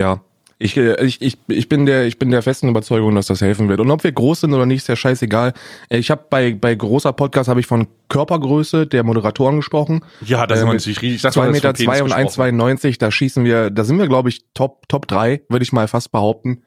[0.00, 0.24] Ja.
[0.62, 3.70] Ich, äh, ich, ich, ich bin der ich bin der festen Überzeugung, dass das helfen
[3.70, 3.80] wird.
[3.80, 5.54] Und ob wir groß sind oder nicht, ist ja scheißegal.
[5.88, 10.04] Ich habe bei bei großer Podcast habe ich von Körpergröße der Moderatoren gesprochen.
[10.20, 11.22] Ja, das Äh, ist mit natürlich riesig.
[11.22, 12.60] Das 2 war das Meter Penis zwei und gesprochen.
[12.60, 15.88] 1,92, da schießen wir, da sind wir, glaube ich, Top, Top 3, würde ich mal
[15.88, 16.62] fast behaupten.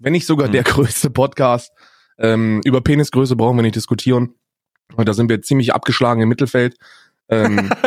[0.00, 0.52] Wenn nicht sogar Mhm.
[0.52, 1.72] der größte Podcast.
[2.18, 4.34] Ähm, über Penisgröße brauchen wir nicht diskutieren.
[4.96, 6.74] Und da sind wir ziemlich abgeschlagen im Mittelfeld.
[7.28, 7.70] Ähm,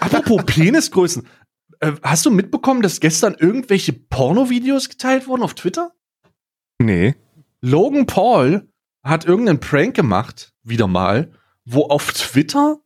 [0.00, 1.26] Apropos Penisgrößen.
[1.84, 5.92] Äh, hast du mitbekommen, dass gestern irgendwelche Pornovideos geteilt wurden auf Twitter?
[6.78, 7.14] nee.
[7.60, 8.68] Logan Paul
[9.02, 11.32] hat irgendeinen Prank gemacht, wieder mal,
[11.64, 12.78] wo auf Twitter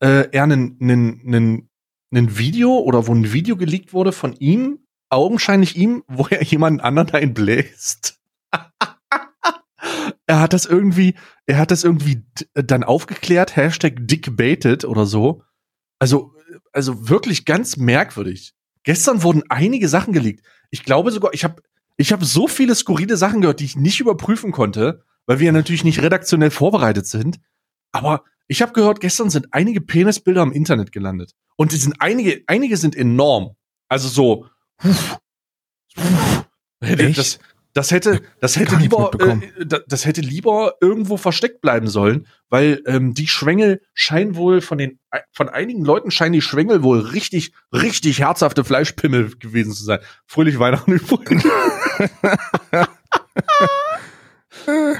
[0.00, 1.68] äh, er einen
[2.12, 7.10] Video oder wo ein Video geleakt wurde von ihm, augenscheinlich ihm, wo er jemanden anderen
[7.10, 8.20] einbläst.
[10.26, 11.14] er hat das irgendwie,
[11.46, 12.24] er hat das irgendwie
[12.54, 15.42] dann aufgeklärt, Hashtag dickbaited oder so.
[15.98, 16.32] Also,
[16.72, 18.54] also wirklich ganz merkwürdig.
[18.84, 20.44] Gestern wurden einige Sachen geleakt.
[20.70, 21.62] Ich glaube sogar, ich habe
[21.96, 25.52] ich habe so viele skurrile Sachen gehört, die ich nicht überprüfen konnte, weil wir ja
[25.52, 27.38] natürlich nicht redaktionell vorbereitet sind.
[27.92, 31.32] Aber ich habe gehört, gestern sind einige Penisbilder im Internet gelandet.
[31.56, 33.56] Und die sind einige, einige sind enorm.
[33.88, 34.46] Also so,
[34.82, 35.18] huf.
[36.80, 37.18] Echt?
[37.18, 37.38] das,
[37.74, 42.82] das hätte, das hätte lieber, äh, da- das hätte lieber irgendwo versteckt bleiben sollen, weil
[42.86, 44.98] ähm, die Schwängel scheinen wohl von den,
[45.32, 50.00] von einigen Leuten scheinen die Schwängel wohl richtig, richtig herzhafte Fleischpimmel gewesen zu sein.
[50.26, 51.44] Fröhlich Weihnachten übrigens.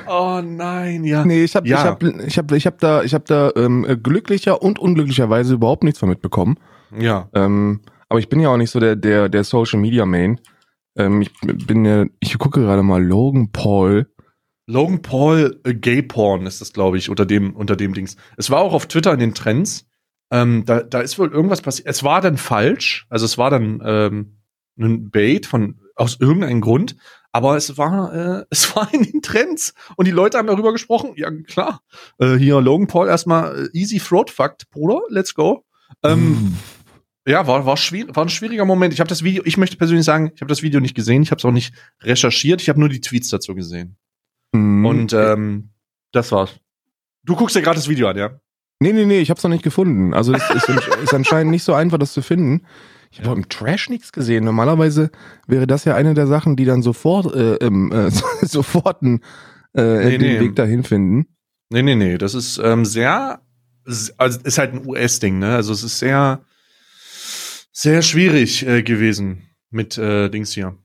[0.08, 1.24] oh nein, ja.
[1.24, 1.78] Nee, ich habe Ja.
[1.78, 5.85] ich hab, ich hab, ich hab da, ich hab da ähm, glücklicher und unglücklicherweise überhaupt
[5.85, 6.56] nichts von mitbekommen.
[6.98, 7.28] Ja.
[7.35, 10.40] Ähm, aber ich bin ja auch nicht so der, der, der Social Media Main.
[10.96, 14.12] Ähm, ich bin ja, ich gucke gerade mal Logan Paul.
[14.66, 18.16] Logan Paul äh, Gay Porn ist das, glaube ich, unter dem, unter dem Dings.
[18.37, 19.87] Es war auch auf Twitter in den Trends.
[20.31, 21.88] Ähm, da, da ist wohl irgendwas passiert.
[21.88, 24.38] Es war dann falsch, also es war dann ähm,
[24.78, 26.96] ein Bait von aus irgendeinem Grund,
[27.33, 31.12] aber es war äh, es war in den Trends und die Leute haben darüber gesprochen.
[31.16, 31.83] Ja klar,
[32.18, 35.64] äh, hier Logan Paul erstmal äh, easy throat fucked, Bruder, let's go.
[36.02, 36.57] Ähm,
[37.26, 38.92] ja, war war schwierig, war ein schwieriger Moment.
[38.94, 41.30] Ich habe das Video, ich möchte persönlich sagen, ich habe das Video nicht gesehen, ich
[41.30, 43.96] habe es auch nicht recherchiert, ich habe nur die Tweets dazu gesehen.
[44.52, 44.85] Mhm.
[44.87, 45.70] Und ähm,
[46.12, 46.58] das war's.
[47.24, 48.30] Du guckst dir gerade das Video an, ja?
[48.80, 50.12] Nee, nee, nee, ich hab's noch nicht gefunden.
[50.12, 50.68] Also es ist,
[51.04, 52.66] ist anscheinend nicht so einfach, das zu finden.
[53.12, 53.35] Ich habe Ja.
[53.37, 54.44] im Trash nichts gesehen.
[54.44, 55.11] Normalerweise
[55.46, 58.11] wäre das ja eine der Sachen, die dann sofort äh, äh,
[58.42, 59.20] sofort einen,
[59.74, 60.40] äh, Nee, den nee.
[60.40, 61.26] Weg dahin finden.
[61.70, 62.18] Nee, nee, nee.
[62.18, 63.40] Das ist ähm, sehr,
[64.16, 65.54] also ist halt ein US-Ding, ne?
[65.54, 66.42] Also es ist sehr,
[67.72, 70.76] sehr schwierig äh, gewesen mit äh, Dings hier.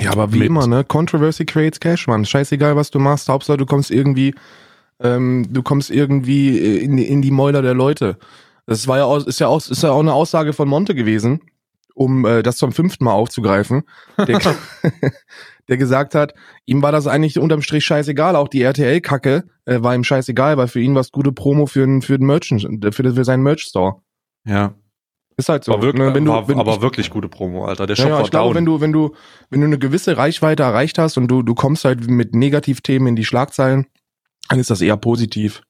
[0.00, 0.84] Ja, aber wie Mit- immer, ne?
[0.84, 2.24] Controversy creates cash, man.
[2.24, 3.28] Scheißegal, was du machst.
[3.28, 4.34] Hauptsache, du kommst irgendwie,
[5.00, 8.18] ähm, du kommst irgendwie äh, in, die- in die Mäuler der Leute.
[8.66, 11.40] Das war ja auch, ist ja auch, ist ja auch eine Aussage von Monte gewesen,
[11.94, 13.82] um äh, das zum fünften Mal aufzugreifen,
[14.16, 14.38] der,
[15.68, 16.32] der gesagt hat,
[16.64, 18.34] ihm war das eigentlich unterm Strich scheißegal.
[18.36, 21.80] Auch die RTL-Kacke äh, war ihm scheißegal, weil für ihn war es gute Promo für,
[21.84, 22.62] den- für den Merchant,
[22.94, 23.96] für, für seinen Merch-Store.
[24.46, 24.74] Ja.
[25.36, 25.72] Ist halt so.
[25.72, 26.14] War wirklich, ne?
[26.14, 27.86] Wenn du, war, wenn, aber wirklich gute Promo, Alter.
[27.86, 29.14] Der Shop ja, ja, ich glaube, wenn du, wenn du,
[29.50, 33.16] wenn du eine gewisse Reichweite erreicht hast und du, du kommst halt mit Negativthemen in
[33.16, 33.86] die Schlagzeilen,
[34.48, 35.62] dann ist das eher positiv.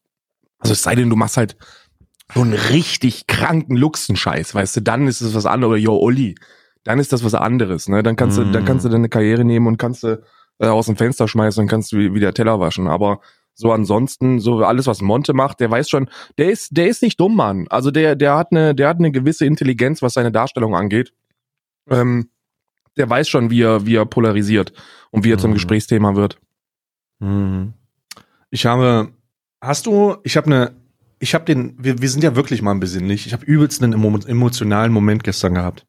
[0.58, 1.56] Also es sei denn, du machst halt
[2.34, 6.34] so einen richtig kranken Luxenscheiß, weißt du, dann ist es was anderes, yo, Olli,
[6.82, 8.66] dann ist das was anderes, ne, dann kannst du, dann Mm.
[8.66, 10.22] kannst du deine Karriere nehmen und kannst du
[10.58, 13.20] äh, aus dem Fenster schmeißen und kannst du wie- wieder Teller waschen, aber
[13.54, 17.20] so ansonsten, so alles, was Monte macht, der weiß schon, der ist, der ist nicht
[17.20, 17.66] dumm, Mann.
[17.68, 21.12] Also der, der hat eine, der hat eine gewisse Intelligenz, was seine Darstellung angeht.
[21.88, 22.30] Ähm,
[22.96, 24.72] der weiß schon, wie er, wie er polarisiert
[25.10, 25.54] und wie er zum Mhm.
[25.54, 26.38] Gesprächsthema wird.
[27.20, 27.74] Mhm.
[28.50, 29.12] Ich habe,
[29.60, 30.72] hast du, ich habe eine,
[31.18, 33.26] ich habe den, wir, wir sind ja wirklich mal besinnlich.
[33.26, 35.86] Ich habe übelst einen emo emotionalen Moment gestern gehabt.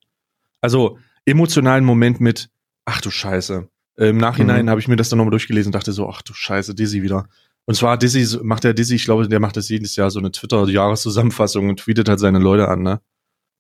[0.62, 2.50] Also emotionalen Moment mit,
[2.86, 3.68] ach du Scheiße.
[3.98, 4.70] Im Nachhinein Mhm.
[4.70, 7.28] habe ich mir das dann nochmal durchgelesen und dachte so, ach du Scheiße, Dizzy wieder.
[7.66, 10.32] Und zwar Dizzy macht der Dizzy, ich glaube, der macht das jedes Jahr so eine
[10.32, 13.02] Twitter-Jahreszusammenfassung und tweetet halt seine Leute an, ne?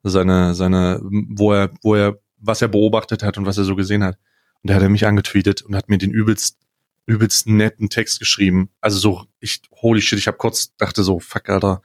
[0.03, 4.03] Seine, seine, wo er, wo er, was er beobachtet hat und was er so gesehen
[4.03, 4.17] hat.
[4.61, 6.59] Und da hat er mich angetweetet und hat mir den übelst
[7.05, 8.69] übelst netten Text geschrieben.
[8.81, 11.81] Also so, ich, holy shit, ich habe kurz dachte so, fuck, Alter.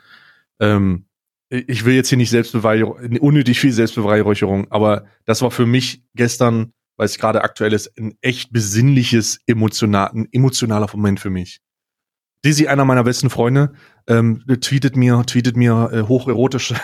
[0.60, 1.06] Ähm,
[1.50, 6.72] ich will jetzt hier nicht Selbstbeweihräucherung, unnötig viel Selbstbeweihräucherung, aber das war für mich gestern,
[6.96, 11.60] weil es gerade aktuell ist, ein echt besinnliches, emotional, ein emotionaler Moment für mich.
[12.44, 13.72] Dizzy, einer meiner besten Freunde,
[14.06, 16.76] ähm, tweetet mir, tweetet mir äh, hocherotische,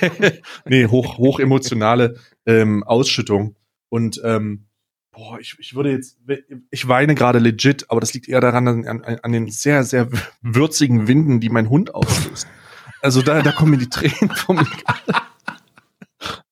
[0.64, 3.56] nee, hoch, hochemotionale ähm, Ausschüttung.
[3.88, 4.66] Und ähm,
[5.12, 6.18] boah, ich, ich würde jetzt,
[6.70, 10.08] ich weine gerade legit, aber das liegt eher daran, an, an, an den sehr, sehr
[10.42, 12.48] würzigen Winden, die mein Hund auslöst.
[13.00, 14.66] Also da, da kommen mir die Tränen vom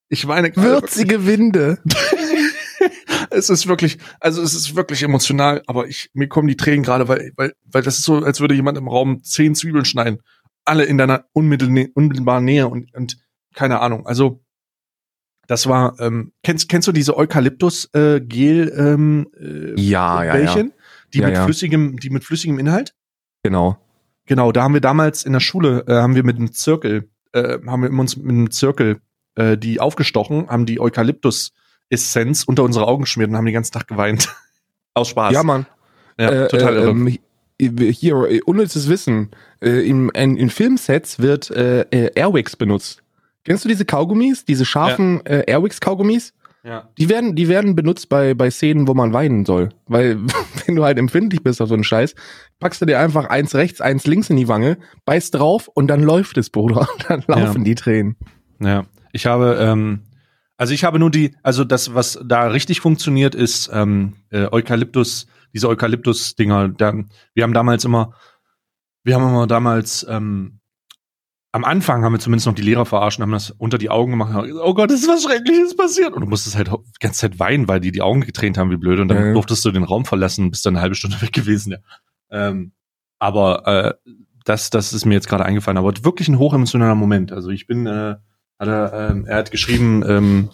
[0.09, 0.69] Ich weine gerade.
[0.69, 1.79] Würzige Winde.
[3.45, 7.09] Es ist wirklich, also es ist wirklich emotional, aber ich, mir kommen die Tränen gerade,
[7.09, 10.21] weil, weil, weil das ist so, als würde jemand im Raum zehn Zwiebeln schneiden.
[10.65, 13.19] Alle in deiner unmittel, unmittelbaren Nähe und, und
[13.55, 14.07] keine Ahnung.
[14.07, 14.43] Also,
[15.47, 20.65] das war, ähm, kennst, kennst du diese Eukalyptus-Gel, ähm, äh, Ja, ja, ja.
[21.13, 21.45] Die Ja, mit ja.
[21.45, 22.95] flüssigem, die mit flüssigem Inhalt?
[23.43, 23.79] Genau.
[24.27, 27.59] Genau, da haben wir damals in der Schule, äh, haben wir mit einem Zirkel, äh,
[27.67, 29.01] haben wir uns mit einem Zirkel
[29.35, 30.79] äh, die aufgestochen, haben die
[31.91, 34.35] Eukalyptus-Essenz unter unsere Augen geschmiert und haben den ganzen Tag geweint.
[34.95, 35.33] Aus Spaß.
[35.33, 35.67] Ja, Mann.
[36.19, 36.91] Ja, Äh, total äh, irre.
[36.91, 37.19] ähm,
[37.59, 39.31] hier, äh, unnützes Wissen.
[39.61, 43.03] Äh, in, in, in Filmsets wird äh, Airwix benutzt.
[43.45, 44.45] Kennst du diese Kaugummis?
[44.45, 46.33] Diese scharfen äh, Airwix-Kaugummis?
[46.63, 46.89] ja.
[46.97, 49.69] Die werden, die werden benutzt bei, bei Szenen, wo man weinen soll.
[49.87, 50.19] Weil,
[50.67, 52.15] wenn du halt empfindlich bist auf so einen Scheiß,
[52.61, 56.03] packst du dir einfach eins rechts, eins links in die Wange, beißt drauf und dann
[56.03, 56.89] läuft es, Bruder.
[57.09, 58.17] Dann laufen die Tränen.
[58.61, 60.01] Ja, ich habe, ähm,
[60.57, 65.27] also ich habe nur die, also das, was da richtig funktioniert, ist ähm, äh, Eukalyptus,
[65.53, 66.69] diese Eukalyptus-Dinger.
[66.71, 66.95] Da,
[67.35, 68.15] wir haben damals immer,
[69.03, 70.61] wir haben immer damals, ähm,
[71.53, 74.11] am Anfang haben wir zumindest noch die Lehrer verarscht, und haben das unter die Augen
[74.11, 74.33] gemacht.
[74.33, 76.13] haben gesagt, Oh Gott, ist was Schreckliches passiert.
[76.13, 78.77] Und du musstest halt die ganze Zeit weinen, weil die die Augen getränt haben, wie
[78.77, 78.99] blöd.
[78.99, 79.33] Und dann Ja.
[79.35, 81.73] durftest du den Raum verlassen, bist dann eine halbe Stunde weg gewesen.
[81.73, 81.79] Ja.
[82.49, 82.73] Ähm,
[83.21, 83.95] aber äh,
[84.45, 85.79] das, das ist mir jetzt gerade eingefallen.
[85.79, 87.31] Aber wirklich ein hochemotionaler Moment.
[87.31, 88.17] Also ich bin, äh,
[88.59, 90.51] hat er, ähm, er hat geschrieben, ähm,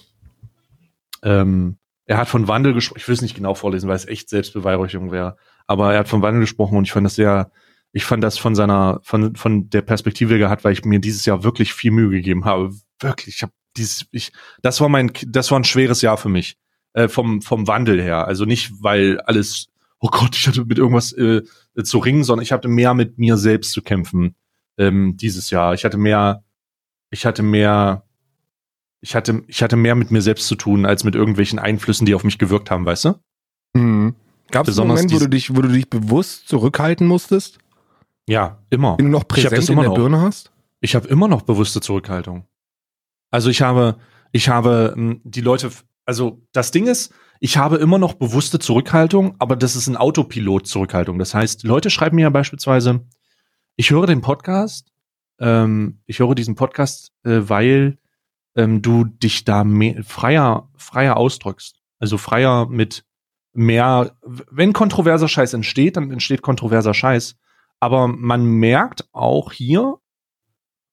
[1.22, 2.98] ähm, er hat von Wandel gesprochen.
[2.98, 5.36] Ich will es nicht genau vorlesen, weil es echt Selbstbeweihräucherung wäre.
[5.66, 7.52] Aber er hat von Wandel gesprochen und ich fand das sehr,
[7.92, 11.44] ich fand das von seiner, von, von der Perspektive gehabt, weil ich mir dieses Jahr
[11.44, 12.72] wirklich viel Mühe gegeben habe.
[12.98, 14.32] Wirklich, ich habe dieses, ich,
[14.62, 16.56] das war mein, das war ein schweres Jahr für mich.
[16.92, 18.26] Äh, vom, vom Wandel her.
[18.26, 19.68] Also nicht, weil alles,
[20.00, 21.42] oh Gott, ich hatte mit irgendwas äh,
[21.84, 24.34] zu ringen, sondern ich hatte mehr mit mir selbst zu kämpfen
[24.76, 25.74] ähm, dieses Jahr.
[25.74, 26.42] Ich hatte mehr,
[27.10, 28.04] ich hatte mehr,
[29.00, 32.14] ich hatte, ich hatte mehr mit mir selbst zu tun, als mit irgendwelchen Einflüssen, die
[32.14, 33.14] auf mich gewirkt haben, weißt du?
[33.74, 34.14] Mhm.
[34.50, 37.58] Gab es einen Moment, wo du dich, wo du dich bewusst zurückhalten musstest?
[38.28, 38.98] Ja, immer.
[38.98, 39.94] Wenn du noch präsent in der noch.
[39.94, 40.52] Birne hast?
[40.80, 42.46] Ich habe immer noch bewusste Zurückhaltung.
[43.30, 43.98] Also ich habe,
[44.32, 45.70] ich habe ähm, die Leute,
[46.04, 51.18] also das Ding ist, ich habe immer noch bewusste Zurückhaltung, aber das ist ein Autopilot-Zurückhaltung.
[51.18, 53.06] Das heißt, Leute schreiben mir ja beispielsweise,
[53.76, 54.89] ich höre den Podcast,
[55.40, 57.98] ähm, ich höre diesen Podcast, äh, weil
[58.56, 61.80] ähm, du dich da mehr, freier, freier ausdrückst.
[61.98, 63.04] Also freier mit
[63.52, 67.36] mehr, wenn kontroverser Scheiß entsteht, dann entsteht kontroverser Scheiß.
[67.80, 69.96] Aber man merkt auch hier,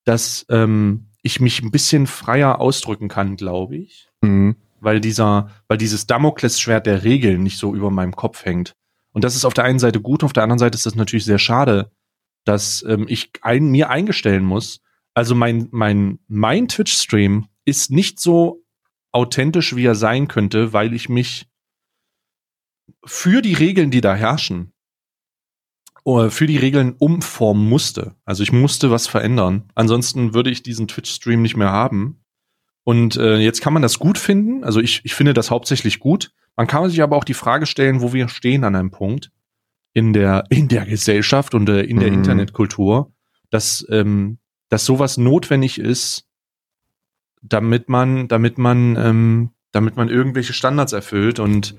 [0.06, 4.56] dass ähm, ich mich ein bisschen freier ausdrücken kann, glaube ich, Mhm.
[4.80, 8.76] weil dieser, weil dieses Damoklesschwert der Regeln nicht so über meinem Kopf hängt.
[9.12, 11.26] Und das ist auf der einen Seite gut, auf der anderen Seite ist das natürlich
[11.26, 11.92] sehr schade,
[12.48, 14.82] dass ähm, ich ein, mir eingestellen muss.
[15.14, 18.64] Also mein mein mein Twitch-Stream ist nicht so
[19.12, 21.48] authentisch, wie er sein könnte, weil ich mich
[23.06, 24.74] für die Regeln, die da herrschen,
[26.04, 28.16] oder für die Regeln umformen musste.
[28.24, 29.70] Also ich musste was verändern.
[29.76, 32.24] Ansonsten würde ich diesen Twitch-Stream nicht mehr haben.
[32.86, 34.64] Und äh, jetzt kann man das gut finden.
[34.64, 36.32] Also ich, ich finde das hauptsächlich gut.
[36.56, 39.32] Man kann sich aber auch die Frage stellen, wo wir stehen an einem Punkt
[39.98, 42.18] in der, in der Gesellschaft und äh, in der Mhm.
[42.20, 43.12] Internetkultur,
[43.50, 44.38] dass, ähm,
[44.70, 46.28] dass sowas notwendig ist,
[47.42, 51.40] damit man, damit man, ähm, damit man irgendwelche Standards erfüllt.
[51.40, 51.74] Und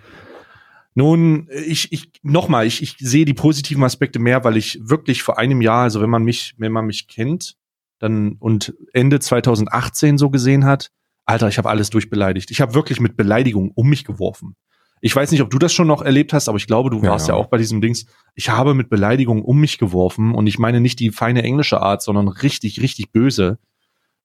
[0.97, 5.39] nun, ich, ich, nochmal, ich, ich sehe die positiven Aspekte mehr, weil ich wirklich vor
[5.39, 7.55] einem Jahr, also wenn man mich, wenn man mich kennt,
[8.01, 10.91] dann und Ende 2018 so gesehen hat,
[11.25, 12.51] Alter, ich habe alles durchbeleidigt.
[12.51, 14.57] Ich habe wirklich mit Beleidigung um mich geworfen.
[15.01, 17.11] Ich weiß nicht, ob du das schon noch erlebt hast, aber ich glaube, du Ja,
[17.11, 17.41] warst ja, ja.
[17.41, 18.07] auch bei diesem Dings.
[18.35, 22.03] Ich habe mit Beleidigung um mich geworfen und ich meine nicht die feine englische Art,
[22.03, 23.59] sondern richtig, richtig böse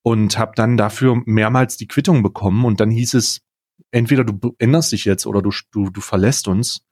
[0.01, 3.41] und habe dann dafür mehrmals die Quittung bekommen und dann hieß es,
[3.91, 6.85] entweder du änderst dich jetzt oder du, du, du verlässt uns.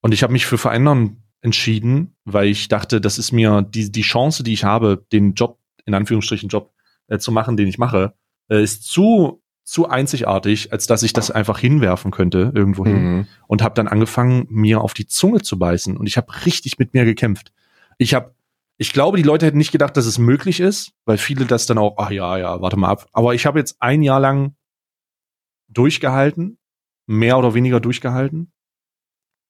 [0.00, 4.02] Und ich habe mich für Verändern entschieden, weil ich dachte, das ist mir die, die
[4.02, 6.72] Chance, die ich habe, den Job, in Anführungsstrichen Job,
[7.06, 8.14] äh, zu machen, den ich mache,
[8.48, 13.26] äh, ist zu, zu einzigartig, als dass ich das einfach hinwerfen könnte irgendwo hin Mhm.
[13.46, 16.92] und habe dann angefangen, mir auf die Zunge zu beißen und ich habe richtig mit
[16.94, 17.50] mir gekämpft.
[17.96, 18.34] Ich habe,
[18.76, 21.78] ich glaube, die Leute hätten nicht gedacht, dass es möglich ist, weil viele das dann
[21.78, 23.08] auch, ach ja, ja, warte mal ab.
[23.12, 24.54] Aber ich habe jetzt ein Jahr lang
[25.68, 26.58] durchgehalten,
[27.06, 28.52] mehr oder weniger durchgehalten,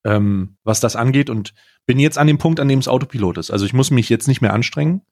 [0.04, 1.54] ähm, was das angeht und
[1.86, 3.50] bin jetzt an dem Punkt, an dem es Autopilot ist.
[3.50, 5.02] Also ich muss mich jetzt nicht mehr anstrengen.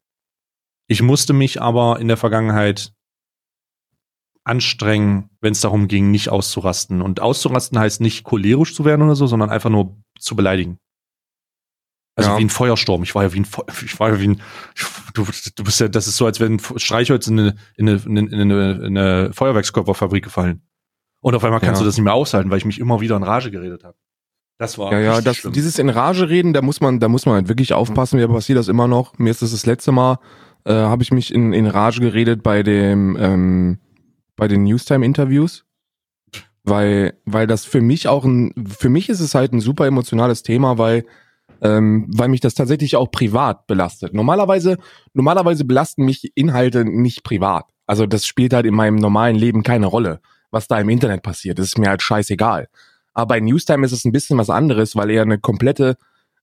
[0.87, 2.93] Ich musste mich aber in der Vergangenheit
[4.45, 7.01] anstrengen, wenn es darum ging, nicht auszurasten.
[7.03, 10.79] Und auszurasten heißt nicht cholerisch zu werden oder so, sondern einfach nur zu beleidigen.
[12.15, 12.39] Also Ja.
[12.39, 13.03] wie ein Feuersturm.
[13.05, 14.41] Ich war ja wie ein, Feu ich war ja wie ein,
[15.15, 15.27] du,
[15.57, 18.19] du bist ja, das ist so, als wenn ein Streichholz in eine, in eine, in
[18.35, 20.63] eine, in eine Feuerwerkskörperfabrik gefallen.
[21.23, 21.85] Und auf einmal kannst Ja.
[21.85, 23.97] du das nicht mehr aushalten, weil ich mich immer wieder in Rage geredet habe.
[24.59, 25.53] Das war Ja, ja, das, schlimm.
[25.55, 28.17] dieses in Rage reden, da muss man, da muss man halt wirklich aufpassen.
[28.19, 29.19] Mir passiert das immer noch.
[29.19, 30.19] Mir ist das das letzte Mal,
[30.65, 33.79] äh, habe ich mich in, in Rage geredet bei dem, ähm,
[34.37, 35.65] bei den Newstime-Interviews,
[36.65, 40.43] weil, weil das für mich auch ein, für mich ist es halt ein super emotionales
[40.43, 41.05] Thema, weil,
[41.61, 44.15] ähm, weil mich das tatsächlich auch privat belastet.
[44.15, 44.79] Normalerweise,
[45.13, 47.67] normalerweise belasten mich Inhalte nicht privat.
[47.87, 50.21] Also das spielt halt in meinem normalen Leben keine Rolle,
[50.51, 51.59] was da im Internet passiert.
[51.59, 52.69] Das ist mir halt scheißegal.
[53.15, 55.97] Aber bei Newstime ist es ein bisschen was anderes, weil er eine komplette,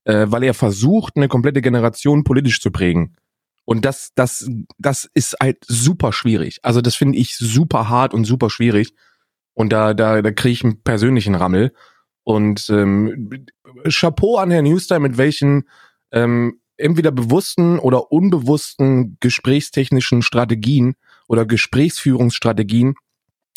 [0.03, 3.15] äh, weil er versucht, eine komplette Generation politisch zu prägen.
[3.69, 4.49] Und das, das,
[4.79, 6.57] das ist halt super schwierig.
[6.63, 8.95] Also das finde ich super hart und super schwierig.
[9.53, 11.71] Und da, da, da kriege ich einen persönlichen Rammel.
[12.23, 13.45] Und ähm,
[13.87, 15.69] Chapeau an Herrn Newstime, mit welchen
[16.11, 20.95] ähm, entweder bewussten oder unbewussten gesprächstechnischen Strategien
[21.27, 22.95] oder Gesprächsführungsstrategien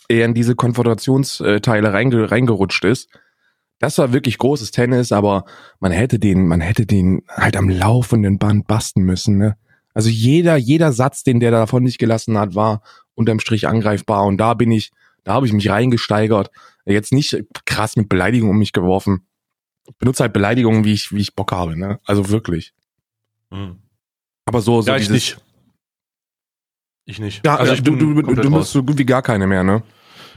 [0.09, 3.09] er in diese Konfrontationsteile reinge reingerutscht ist.
[3.79, 5.47] Das war wirklich großes Tennis, aber
[5.81, 9.57] man hätte den, man hätte den halt am laufenden Band basten müssen, ne?
[9.95, 12.83] Also jeder, jeder Satz, den der davon nicht gelassen hat, war
[13.15, 14.91] unterm Strich angreifbar und da bin ich,
[15.25, 16.51] da habe ich mich reingesteigert.
[16.85, 19.27] Jetzt nicht krass mit Beleidigung um mich geworfen.
[19.87, 22.01] Ich benutze halt Beleidigungen, wie ich, wie ich Bock habe, ne?
[22.05, 22.73] Also wirklich.
[23.51, 23.79] Mhm.
[24.47, 25.39] Aber so, so ja, ich dieses- nicht.
[27.05, 27.45] Ich nicht.
[27.45, 29.83] Ja, also ich du, du, du bist so gut wie gar keine mehr, ne?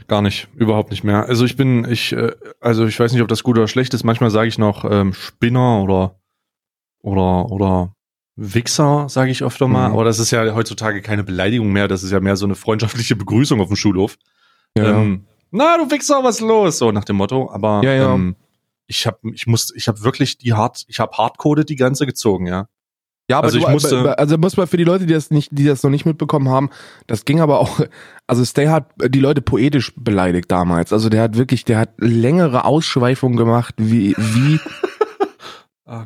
[0.08, 1.26] Gar nicht, überhaupt nicht mehr.
[1.26, 4.04] Also ich bin, ich, äh, also ich weiß nicht, ob das gut oder schlecht ist.
[4.04, 6.20] Manchmal sage ich noch ähm, Spinner oder
[7.02, 7.95] oder oder
[8.36, 9.88] Wichser, sage ich öfter mal.
[9.88, 9.94] Mhm.
[9.94, 11.88] Aber das ist ja heutzutage keine Beleidigung mehr.
[11.88, 14.16] Das ist ja mehr so eine freundschaftliche Begrüßung auf dem Schulhof.
[14.76, 16.78] Ähm, na, du Wichser, was ist los?
[16.78, 17.50] So nach dem Motto.
[17.50, 18.14] Aber Ja, ja.
[18.14, 18.36] Ähm,
[18.86, 22.46] ich habe, ich muss, ich habe wirklich die hart, ich habe Hardcode die ganze gezogen,
[22.46, 22.68] ja.
[23.28, 25.48] Ja, aber Also du, ich musste- also muss man für die Leute, die das nicht,
[25.50, 26.70] die das noch nicht mitbekommen haben,
[27.08, 27.80] das ging aber auch,
[28.28, 30.92] also Stay hat die Leute poetisch beleidigt damals.
[30.92, 34.60] Also der hat wirklich, der hat längere Ausschweifungen gemacht, wie, wie,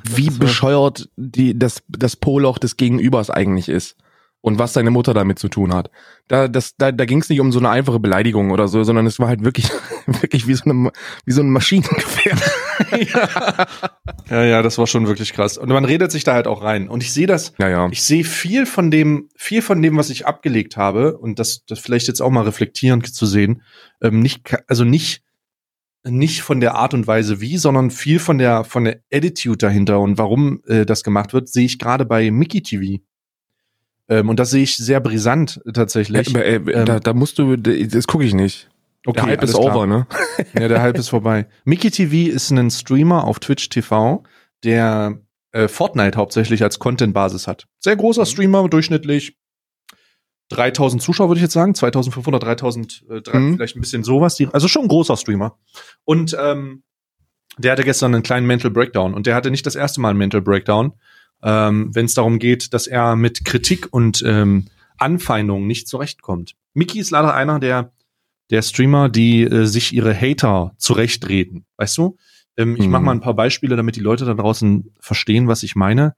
[0.05, 3.97] wie bescheuert die, das, das Poloch des Gegenübers eigentlich ist.
[4.43, 5.91] Und was seine Mutter damit zu tun hat.
[6.27, 9.05] Da, das, da, da ging es nicht um so eine einfache Beleidigung oder so, sondern
[9.05, 9.69] es war halt wirklich,
[10.07, 10.91] wirklich wie so, eine,
[11.27, 12.37] wie so ein Maschinengewehr.
[14.31, 15.59] Ja, ja, das war schon wirklich krass.
[15.59, 16.89] Und man redet sich da halt auch rein.
[16.89, 17.89] Und ich sehe das, Ja, ja.
[17.91, 21.81] ich sehe viel von dem, viel von dem, was ich abgelegt habe, und das, das
[21.81, 23.63] vielleicht jetzt auch mal reflektierend zu sehen,
[24.01, 25.23] ähm, nicht, also nicht,
[26.05, 30.01] nicht von der Art und Weise wie, sondern viel von der, von der Attitude dahinter
[30.01, 33.03] und warum äh, das gemacht wird, sehe ich gerade bei Mickey TV.
[34.09, 36.35] Ähm, und das sehe ich sehr brisant tatsächlich.
[36.35, 38.71] Äh, äh, da, da musst du, das gucke ich nicht.
[39.07, 39.77] der Hype ist alles klar.
[39.77, 40.07] over, ne?
[40.59, 41.47] Ja, der Hype ist vorbei.
[41.65, 44.23] Mickey TV ist ein Streamer auf Twitch TV,
[44.65, 45.21] der
[45.53, 47.67] äh, Fortnite hauptsächlich als Content-Basis hat.
[47.79, 49.37] Sehr großer Streamer, durchschnittlich
[50.51, 51.75] 3000 Zuschauer, würde ich jetzt sagen.
[51.75, 53.55] 2500, 3000, äh, Mhm.
[53.57, 54.35] vielleicht ein bisschen sowas.
[54.37, 55.57] Die, also schon ein großer Streamer.
[56.05, 56.83] Und ähm,
[57.59, 59.15] der hatte gestern einen kleinen Mental Breakdown.
[59.15, 60.93] Und der hatte nicht das erste Mal einen Mental Breakdown,
[61.43, 64.67] ähm, wenn es darum geht, dass er mit Kritik und ähm,
[64.99, 66.55] Anfeindungen nicht zurechtkommt.
[66.75, 67.93] Mickey ist leider einer der
[68.51, 71.67] der Streamer, die äh, sich ihre Hater zurechtreden.
[71.77, 72.17] Weißt du?
[72.57, 72.91] Ähm, ich Mhm.
[72.91, 76.17] mache mal ein paar Beispiele, damit die Leute da draußen verstehen, was ich meine.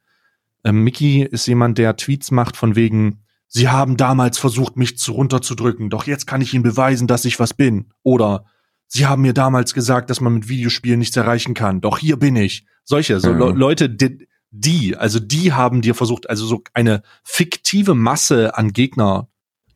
[0.65, 3.19] Ähm, Mickey ist jemand, der Tweets macht von wegen,
[3.55, 7.39] Sie haben damals versucht, mich zu runterzudrücken, doch jetzt kann ich Ihnen beweisen, dass ich
[7.39, 7.91] was bin.
[8.03, 8.47] Oder
[8.87, 12.35] Sie haben mir damals gesagt, dass man mit Videospielen nichts erreichen kann, doch hier bin
[12.37, 12.65] ich.
[12.85, 13.39] Solche, so Mhm.
[13.39, 18.73] Le Leute, die, die, also die haben dir versucht, also so eine fiktive Masse an
[18.73, 19.29] Gegner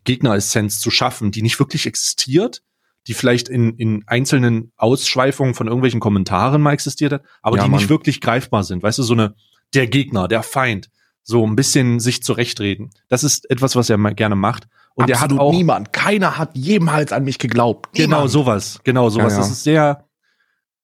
[0.05, 2.63] Gegneressenz zu schaffen, die nicht wirklich existiert,
[3.09, 7.71] die vielleicht in, in einzelnen Ausschweifungen von irgendwelchen Kommentaren mal existiert hat, aber Ja, die
[7.71, 7.81] Mann.
[7.81, 8.83] nicht wirklich greifbar sind.
[8.83, 9.35] Weißt du, so eine,
[9.75, 10.89] der Gegner, der Feind,
[11.29, 12.91] so ein bisschen sich zurechtreden.
[13.09, 14.69] Das ist etwas, was er gerne macht.
[14.95, 15.93] Und er hat auch niemand.
[15.93, 17.93] Keiner hat jemals an mich geglaubt.
[17.95, 18.31] genau Niemand.
[18.31, 19.33] sowas, genau sowas.
[19.33, 19.43] Ja, ja.
[19.43, 20.05] Das ist sehr,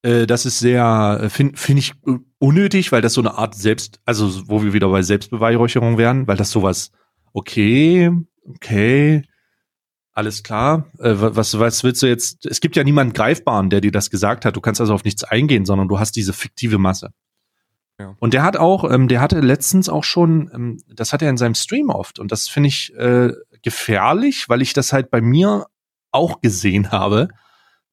[0.03, 4.01] äh, das ist sehr, finde find ich äh, unnötig, weil das so eine Art Selbst,
[4.05, 6.90] also wo wir wieder bei Selbstbeweihräucherung wären, weil das sowas,
[7.32, 8.11] okay,
[8.57, 9.22] okay,
[10.12, 10.86] alles klar.
[10.99, 12.45] Äh, wa- was, was willst du jetzt?
[12.47, 14.57] Es gibt ja niemanden greifbaren, der dir das gesagt hat.
[14.57, 17.12] Du kannst also auf nichts eingehen, sondern du hast diese fiktive Masse.
[18.03, 18.16] Ja.
[18.18, 21.36] Und der hat auch, ähm, der hatte letztens auch schon, ähm, das hat er in
[21.36, 23.32] seinem Stream oft und das finde ich äh,
[23.62, 25.66] gefährlich, weil ich das halt bei mir
[26.11, 27.28] auch gesehen habe.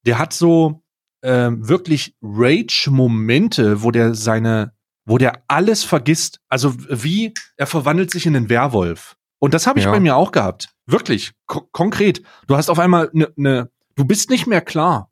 [0.06, 0.82] Der hat so
[1.22, 4.74] ähm, wirklich Rage-Momente, wo der seine,
[5.06, 6.40] wo der alles vergisst.
[6.50, 9.16] Also wie er verwandelt sich in einen Werwolf.
[9.40, 9.92] Und das habe ich Ja.
[9.92, 10.70] bei mir auch gehabt.
[10.86, 12.24] Wirklich, ko konkret.
[12.48, 15.12] Du hast auf einmal eine, ne, du bist nicht mehr klar.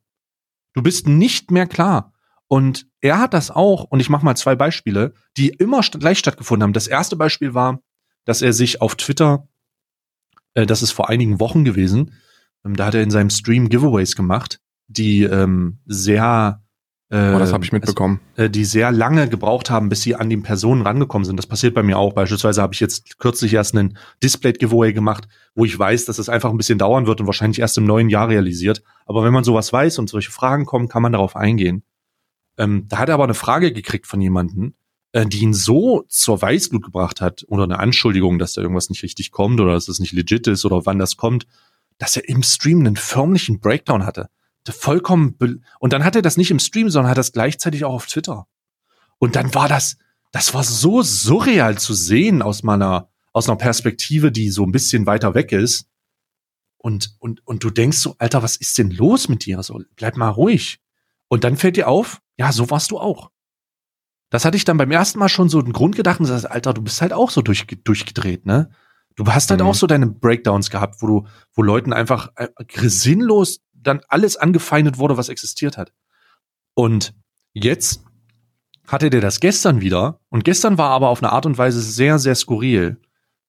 [0.73, 2.13] Du bist nicht mehr klar.
[2.47, 6.19] Und er hat das auch, und ich mache mal zwei Beispiele, die immer st gleich
[6.19, 6.73] stattgefunden haben.
[6.73, 7.79] Das erste Beispiel war,
[8.25, 9.47] dass er sich auf Twitter,
[10.53, 12.13] äh, das ist vor einigen Wochen gewesen,
[12.65, 16.61] ähm, da hat er in seinem Stream Giveaways gemacht, die ähm, sehr
[17.09, 18.19] äh, Oh, das habe ich mitbekommen.
[18.35, 21.37] äh, die sehr lange gebraucht haben, bis sie an die Personen rangekommen sind.
[21.37, 22.11] Das passiert bei mir auch.
[22.11, 26.49] Beispielsweise habe ich jetzt kürzlich erst einen Display-Giveaway gemacht, wo ich weiß, dass es einfach
[26.49, 28.83] ein bisschen dauern wird und wahrscheinlich erst im neuen Jahr realisiert.
[29.05, 31.83] Aber wenn man sowas weiß und solche Fragen kommen, kann man darauf eingehen.
[32.57, 34.73] Ähm, da hat er aber eine Frage gekriegt von jemandem,
[35.11, 39.03] äh, die ihn so zur Weißglut gebracht hat oder eine Anschuldigung, dass da irgendwas nicht
[39.03, 41.47] richtig kommt oder dass es nicht legit ist oder wann das kommt,
[41.97, 44.29] dass er im Stream einen förmlichen Breakdown hatte.
[44.69, 45.37] Vollkommen
[45.79, 48.47] und dann hat er das nicht im Stream, sondern hat das gleichzeitig auch auf Twitter.
[49.17, 49.97] Und dann war das,
[50.33, 55.05] das war so surreal zu sehen aus meiner, aus einer Perspektive, die so ein bisschen
[55.05, 55.87] weiter weg ist.
[56.77, 59.63] Und, und, und du denkst so, Alter, was ist denn los mit dir?
[59.63, 60.81] So, bleib mal ruhig.
[61.29, 63.31] Und dann fällt dir auf, ja, so warst du auch.
[64.29, 66.73] Das hatte ich dann beim ersten Mal schon so einen Grund gedacht und sagst, Alter,
[66.73, 68.69] du bist halt auch so durch, durchgedreht, ne?
[69.15, 69.67] Du hast halt Mhm.
[69.67, 72.47] auch so deine Breakdowns gehabt, wo du, wo Leuten einfach äh,
[72.87, 75.91] sinnlos dann alles angefeindet wurde, was existiert hat.
[76.75, 77.15] Und
[77.53, 78.03] jetzt
[78.85, 82.19] hatte der das gestern wieder und gestern war aber auf eine Art und Weise sehr,
[82.19, 82.97] sehr skurril.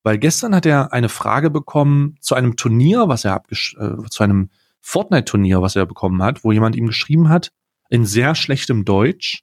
[0.05, 4.22] Weil gestern hat er eine Frage bekommen zu einem Turnier, was er abgesch äh, zu
[4.22, 4.51] einem
[4.81, 7.53] Fortnite-Turnier, was er bekommen hat, wo jemand ihm geschrieben hat,
[7.89, 9.43] in sehr schlechtem Deutsch,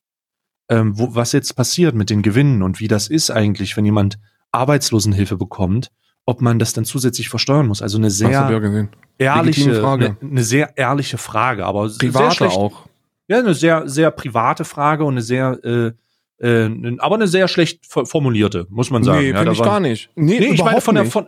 [0.70, 4.18] ähm, wo, was jetzt passiert mit den Gewinnen und wie das ist eigentlich, wenn jemand
[4.52, 5.92] Arbeitslosenhilfe bekommt,
[6.26, 7.82] ob man das dann zusätzlich versteuern muss.
[7.82, 8.90] Also eine ja sehr gesehen.
[9.18, 10.18] ehrliche, Frage.
[10.22, 12.88] Eine, eine sehr ehrliche Frage, aber Private schlecht, auch.
[13.28, 15.92] ja, eine sehr, sehr private Frage und eine sehr, äh,
[16.40, 19.20] äh, aber eine sehr schlecht fo- formulierte, muss man sagen.
[19.22, 20.10] nee, ja, ich war- gar nicht.
[20.16, 21.28] Nee, Nee, ich meine von der, von,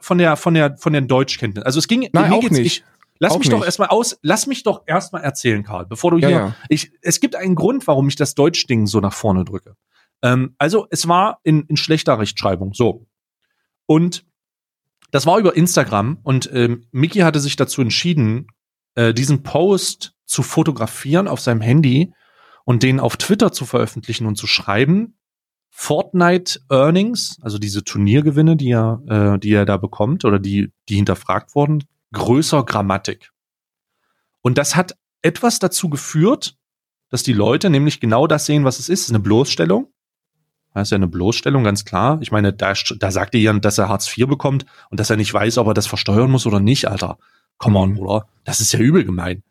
[0.00, 1.64] von der, von der, von der Deutschkenntnis.
[1.64, 2.66] Also es ging, Nein, mir auch geht's- nicht.
[2.78, 2.84] Ich,
[3.20, 3.66] lass Auch mich doch nicht.
[3.66, 6.56] erstmal aus, lass mich doch erstmal erzählen, Karl, bevor du Ja, hier, ja.
[6.68, 9.76] ich, es gibt einen Grund, warum ich das Deutschding so nach vorne drücke.
[10.22, 12.74] Ähm, also es war in, in schlechter Rechtschreibung.
[12.74, 13.06] So.
[13.86, 14.24] Und
[15.10, 18.46] das war über Instagram und ähm, Mickey hatte sich dazu entschieden,
[18.94, 22.12] äh, diesen Post zu fotografieren auf seinem Handy
[22.64, 25.16] und den auf Twitter zu veröffentlichen und zu schreiben.
[25.70, 30.96] Fortnite Earnings, also diese Turniergewinne, die er, äh, die er da bekommt oder die, die
[30.96, 33.30] hinterfragt wurden, größer Grammatik.
[34.42, 36.56] Und das hat etwas dazu geführt,
[37.10, 39.00] dass die Leute nämlich genau das sehen, was es ist.
[39.00, 39.92] Es ist eine Bloßstellung.
[40.72, 42.18] Das ist ja eine Bloßstellung, ganz klar.
[42.20, 45.16] Ich meine, da, da sagt er ja, dass er Hartz IV bekommt und dass er
[45.16, 47.18] nicht weiß, ob er das versteuern muss oder nicht, Alter.
[47.58, 48.28] Come on, oder?
[48.44, 49.42] Das ist ja übel gemein.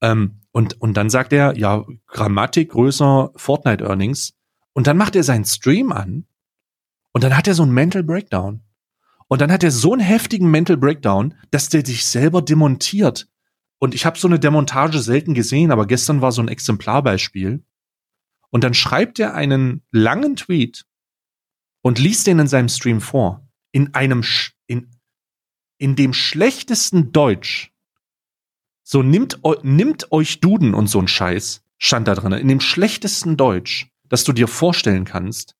[0.00, 4.34] Ähm, und, und dann sagt er, ja, Grammatik größer Fortnite Earnings.
[4.72, 6.26] Und dann macht er seinen Stream an
[7.12, 8.62] und dann hat er so einen Mental Breakdown.
[9.32, 13.30] Und dann hat er so einen heftigen Mental Breakdown, dass der sich selber demontiert.
[13.78, 17.64] Und ich habe so eine Demontage selten gesehen, aber gestern war so ein Exemplarbeispiel.
[18.50, 20.84] Und dann schreibt er einen langen Tweet
[21.80, 23.48] und liest den in seinem Stream vor.
[23.70, 24.22] In einem,
[24.66, 24.90] in,
[25.78, 27.72] in dem schlechtesten Deutsch.
[28.82, 33.38] So nimmt, nimmt euch Duden und so ein Scheiß, stand da drin, in dem schlechtesten
[33.38, 35.56] Deutsch, das du dir vorstellen kannst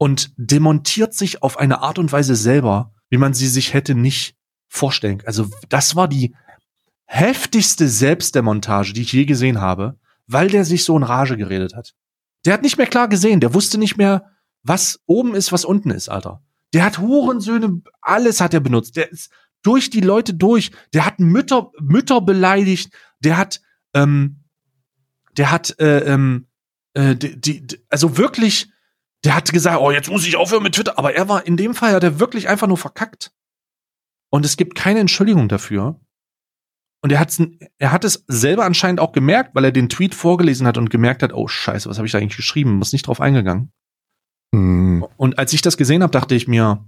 [0.00, 4.34] und demontiert sich auf eine Art und Weise selber, wie man sie sich hätte nicht
[4.66, 5.22] vorstellen.
[5.26, 6.34] Also das war die
[7.04, 11.92] heftigste Selbstdemontage, die ich je gesehen habe, weil der sich so in Rage geredet hat.
[12.46, 14.30] Der hat nicht mehr klar gesehen, der wusste nicht mehr,
[14.62, 16.42] was oben ist, was unten ist, Alter.
[16.72, 18.96] Der hat Hurensöhne, alles hat er benutzt.
[18.96, 19.30] Der ist
[19.60, 20.70] durch die Leute durch.
[20.94, 22.90] Der hat Mütter, Mütter beleidigt.
[23.18, 23.60] Der hat,
[23.92, 24.44] ähm,
[25.36, 26.46] der hat, äh, ähm,
[26.94, 28.70] äh, die, die, also wirklich,
[29.24, 30.98] der hat gesagt, oh, jetzt muss ich aufhören mit Twitter.
[30.98, 33.32] Aber er war in dem Fall, hat er wirklich einfach nur verkackt.
[34.30, 36.00] Und es gibt keine Entschuldigung dafür.
[37.02, 37.42] Und er, hat's,
[37.78, 41.22] er hat es selber anscheinend auch gemerkt, weil er den Tweet vorgelesen hat und gemerkt
[41.22, 42.76] hat, oh scheiße, was habe ich da eigentlich geschrieben?
[42.76, 43.72] Muss nicht drauf eingegangen.
[44.54, 45.06] Hm.
[45.16, 46.84] Und als ich das gesehen habe, dachte ich mir,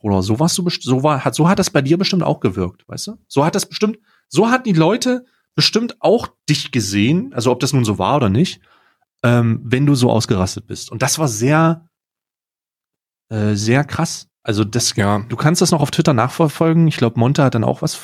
[0.00, 2.88] oder so warst du so war hat so hat das bei dir bestimmt auch gewirkt,
[2.88, 3.18] weißt du?
[3.26, 3.98] So hat das bestimmt
[4.28, 5.24] so hat die Leute
[5.56, 8.60] bestimmt auch dich gesehen, also ob das nun so war oder nicht,
[9.22, 10.90] ähm, wenn du so ausgerastet bist.
[10.90, 11.88] Und das war sehr
[13.30, 14.28] äh, sehr krass.
[14.42, 15.18] Also das ja.
[15.28, 16.88] du kannst das noch auf Twitter nachverfolgen.
[16.88, 18.00] Ich glaube, Monte hat dann auch was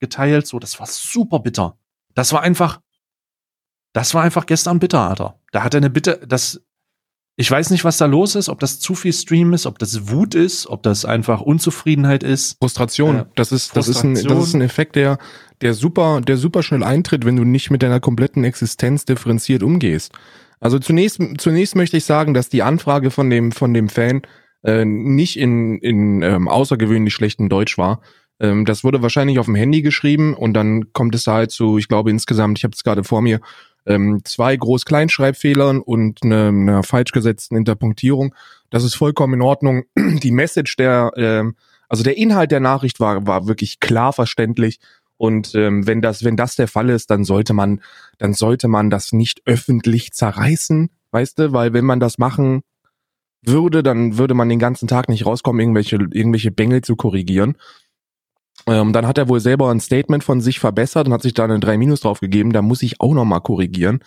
[0.00, 1.78] geteilt, so das war super bitter.
[2.14, 2.80] Das war einfach
[3.92, 5.38] das war einfach gestern bitter, Alter.
[5.52, 6.60] Da hat er eine Bitte, das
[7.36, 10.08] ich weiß nicht, was da los ist, ob das zu viel Stream ist, ob das
[10.08, 12.58] Wut ist, ob das einfach Unzufriedenheit ist.
[12.60, 13.16] Frustration.
[13.16, 14.14] Äh, das ist, Frustration.
[14.14, 15.18] das ist ein, das ist ein Effekt, der,
[15.60, 20.12] der super, der super schnell eintritt, wenn du nicht mit deiner kompletten Existenz differenziert umgehst.
[20.64, 24.22] Also zunächst, zunächst möchte ich sagen, dass die Anfrage von dem, von dem Fan
[24.62, 28.00] äh, nicht in, in ähm, außergewöhnlich schlechten Deutsch war.
[28.40, 31.86] Ähm, das wurde wahrscheinlich auf dem Handy geschrieben und dann kommt es halt zu, ich
[31.86, 33.40] glaube insgesamt, ich habe es gerade vor mir,
[33.84, 38.34] ähm, zwei Groß-Kleinschreibfehlern und eine, einer falsch gesetzten Interpunktierung.
[38.70, 39.84] Das ist vollkommen in Ordnung.
[39.98, 41.56] Die Message der, ähm,
[41.90, 44.80] also der Inhalt der Nachricht war, war wirklich klar verständlich.
[45.16, 47.80] Und ähm, wenn das, wenn das der Fall ist, dann sollte man,
[48.18, 52.62] dann sollte man das nicht öffentlich zerreißen, weißt du, weil wenn man das machen
[53.42, 57.56] würde, dann würde man den ganzen Tag nicht rauskommen, irgendwelche, irgendwelche Bengel zu korrigieren.
[58.66, 61.44] Ähm, dann hat er wohl selber ein Statement von sich verbessert und hat sich da
[61.44, 62.52] eine 3 Minus drauf gegeben.
[62.52, 64.00] Da muss ich auch nochmal korrigieren.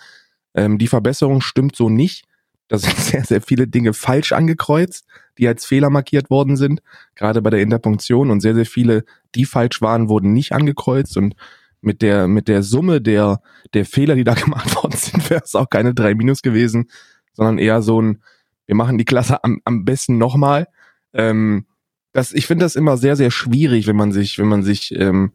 [0.54, 2.24] Ähm, die Verbesserung stimmt so nicht.
[2.68, 5.06] Da sind sehr, sehr viele Dinge falsch angekreuzt,
[5.38, 6.80] die als Fehler markiert worden sind,
[7.14, 8.30] gerade bei der Interpunktion.
[8.30, 9.04] Und sehr, sehr viele,
[9.34, 11.16] die falsch waren, wurden nicht angekreuzt.
[11.16, 11.34] Und
[11.80, 13.40] mit der, mit der Summe der,
[13.74, 16.90] der Fehler, die da gemacht worden sind, wäre es auch keine 3 Minus gewesen,
[17.32, 18.22] sondern eher so ein,
[18.66, 20.68] wir machen die Klasse am, am besten nochmal.
[21.14, 21.66] Ähm,
[22.12, 25.32] das, ich finde das immer sehr, sehr schwierig, wenn man sich, wenn man sich, ähm,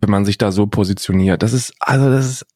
[0.00, 1.42] wenn man sich da so positioniert.
[1.42, 2.46] Das ist, also das ist,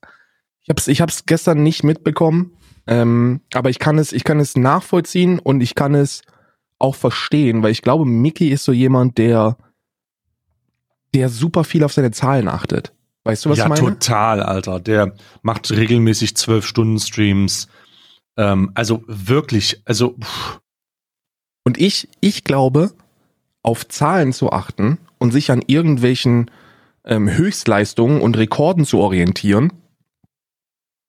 [0.62, 2.52] ich hab's, ich hab's gestern nicht mitbekommen,
[2.90, 6.22] ähm, aber ich kann es, ich kann es nachvollziehen und ich kann es
[6.80, 9.56] auch verstehen, weil ich glaube, Mickey ist so jemand, der,
[11.14, 12.92] der super viel auf seine Zahlen achtet.
[13.22, 13.80] Weißt du, was ja, ich meine?
[13.80, 14.80] Ja, total, Alter.
[14.80, 17.68] Der macht regelmäßig zwölf Stunden Streams.
[18.36, 20.16] Ähm, also wirklich, also.
[20.20, 20.60] Pff.
[21.62, 22.92] Und ich, ich glaube,
[23.62, 26.50] auf Zahlen zu achten und sich an irgendwelchen
[27.04, 29.72] ähm, Höchstleistungen und Rekorden zu orientieren,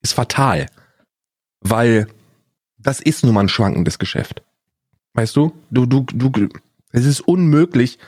[0.02, 0.66] ist fatal.
[1.62, 2.06] Weil
[2.78, 4.42] das ist nun mal ein schwankendes Geschäft.
[5.14, 5.52] Weißt du?
[5.70, 6.48] Du, du, du,
[6.90, 7.98] es ist unmöglich,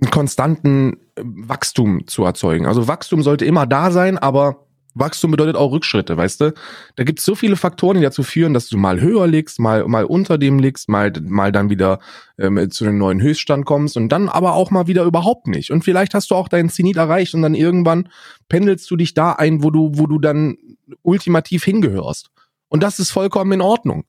[0.00, 2.66] einen konstanten Wachstum zu erzeugen.
[2.66, 6.54] Also Wachstum sollte immer da sein, aber Wachstum bedeutet auch Rückschritte, weißt du?
[6.94, 9.86] Da gibt es so viele Faktoren, die dazu führen, dass du mal höher liegst, mal,
[9.88, 11.98] mal unter dem liegst, mal, mal dann wieder
[12.38, 15.70] ähm, zu einem neuen Höchststand kommst und dann aber auch mal wieder überhaupt nicht.
[15.70, 18.08] Und vielleicht hast du auch deinen Zenit erreicht und dann irgendwann
[18.48, 20.56] pendelst du dich da ein, wo du, wo du dann
[21.02, 22.30] ultimativ hingehörst.
[22.74, 24.02] Und das ist vollkommen in Ordnung.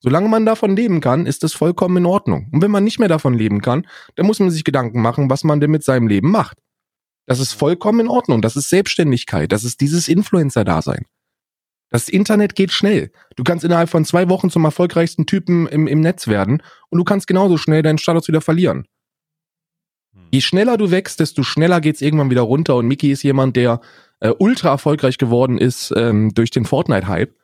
[0.00, 2.50] Solange man davon leben kann, ist das vollkommen in Ordnung.
[2.52, 5.42] Und wenn man nicht mehr davon leben kann, dann muss man sich Gedanken machen, was
[5.42, 6.58] man denn mit seinem Leben macht.
[7.24, 8.42] Das ist vollkommen in Ordnung.
[8.42, 9.50] Das ist Selbstständigkeit.
[9.50, 11.06] Das ist dieses Influencer-Dasein.
[11.88, 13.10] Das Internet geht schnell.
[13.36, 17.04] Du kannst innerhalb von zwei Wochen zum erfolgreichsten Typen im, im Netz werden und du
[17.04, 18.84] kannst genauso schnell deinen Status wieder verlieren.
[20.12, 20.24] Hm.
[20.30, 22.76] Je schneller du wächst, desto schneller geht's irgendwann wieder runter.
[22.76, 23.80] Und Mickey ist jemand, der
[24.20, 27.39] äh, ultra erfolgreich geworden ist ähm, durch den Fortnite-Hype.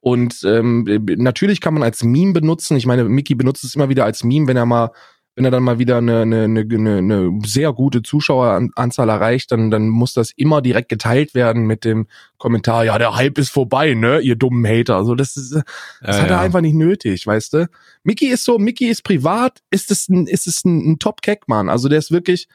[0.00, 0.84] Und ähm,
[1.16, 2.76] natürlich kann man als Meme benutzen.
[2.76, 4.90] Ich meine, Mickey benutzt es immer wieder als Meme, wenn er mal,
[5.34, 9.88] wenn er dann mal wieder eine, eine, eine, eine sehr gute Zuschaueranzahl erreicht, dann, dann
[9.88, 12.06] muss das immer direkt geteilt werden mit dem
[12.38, 14.96] Kommentar, ja, der Hype ist vorbei, ne, ihr dummen Hater.
[14.96, 16.40] Also das ist, das ja, hat er ja.
[16.40, 17.68] einfach nicht nötig, weißt du?
[18.02, 21.68] Mickey ist so, Mickey ist privat, ist es ein, ist es ein, ein Top-Cack-Mann.
[21.68, 22.48] Also der ist wirklich,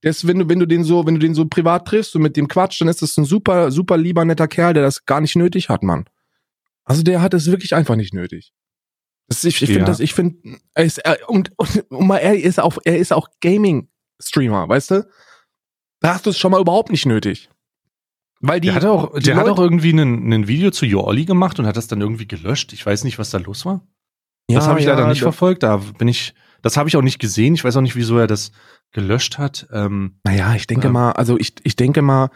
[0.00, 2.36] ist, wenn du, wenn du den so, wenn du den so privat triffst und mit
[2.36, 5.34] dem Quatsch, dann ist das ein super, super lieber, netter Kerl, der das gar nicht
[5.34, 6.04] nötig hat, Mann.
[6.88, 8.52] Also der hat es wirklich einfach nicht nötig.
[9.28, 12.34] Das, ich ich finde das, ich finde, er ist, er, und, und, und mal, er
[12.34, 15.08] ist auch, er ist auch Gaming-Streamer, weißt du?
[16.00, 17.50] Da hast du es schon mal überhaupt nicht nötig.
[18.40, 21.26] Weil die, der hat auch, der Leute, hat auch irgendwie ein, Video zu Your Olli
[21.26, 22.72] gemacht und hat das dann irgendwie gelöscht.
[22.72, 23.86] Ich weiß nicht, was da los war.
[24.48, 25.64] Ja, das habe ich ja, leider nicht verfolgt.
[25.64, 27.54] Da bin ich, das habe ich auch nicht gesehen.
[27.54, 28.52] Ich weiß auch nicht, wieso er das
[28.92, 29.68] gelöscht hat.
[29.72, 32.30] Ähm, naja, ich denke ähm, mal, also ich, ich denke mal,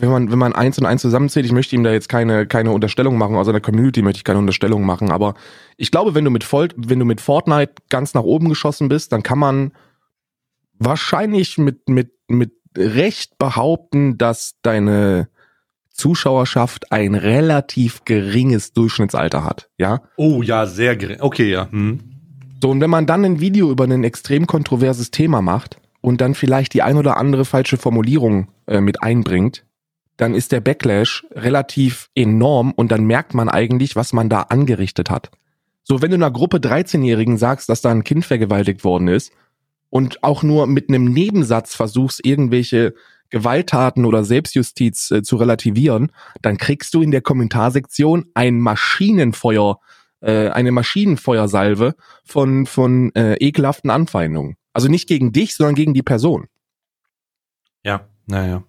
[0.00, 2.70] wenn man, wenn man eins und eins zusammenzählt, ich möchte ihm da jetzt keine, keine
[2.70, 5.34] Unterstellung machen, aus einer Community möchte ich keine Unterstellung machen, aber
[5.76, 9.12] ich glaube, wenn du mit Volt, wenn du mit Fortnite ganz nach oben geschossen bist,
[9.12, 9.72] dann kann man
[10.78, 15.28] wahrscheinlich mit, mit, mit Recht behaupten, dass deine
[15.90, 20.00] Zuschauerschaft ein relativ geringes Durchschnittsalter hat, ja?
[20.16, 21.20] Oh ja, sehr gering.
[21.20, 21.70] Okay, ja.
[21.70, 22.00] Hm.
[22.62, 26.34] So, und wenn man dann ein Video über ein extrem kontroverses Thema macht und dann
[26.34, 29.64] vielleicht die ein oder andere falsche Formulierung äh, mit einbringt,
[30.22, 35.10] dann ist der Backlash relativ enorm und dann merkt man eigentlich, was man da angerichtet
[35.10, 35.32] hat.
[35.82, 39.32] So, wenn du einer Gruppe 13-Jährigen sagst, dass da ein Kind vergewaltigt worden ist
[39.90, 42.94] und auch nur mit einem Nebensatz versuchst, irgendwelche
[43.30, 49.80] Gewalttaten oder Selbstjustiz äh, zu relativieren, dann kriegst du in der Kommentarsektion ein Maschinenfeuer,
[50.20, 54.54] äh, eine Maschinenfeuersalve von, von äh, ekelhaften Anfeindungen.
[54.72, 56.46] Also nicht gegen dich, sondern gegen die Person.
[57.82, 58.62] Ja, naja.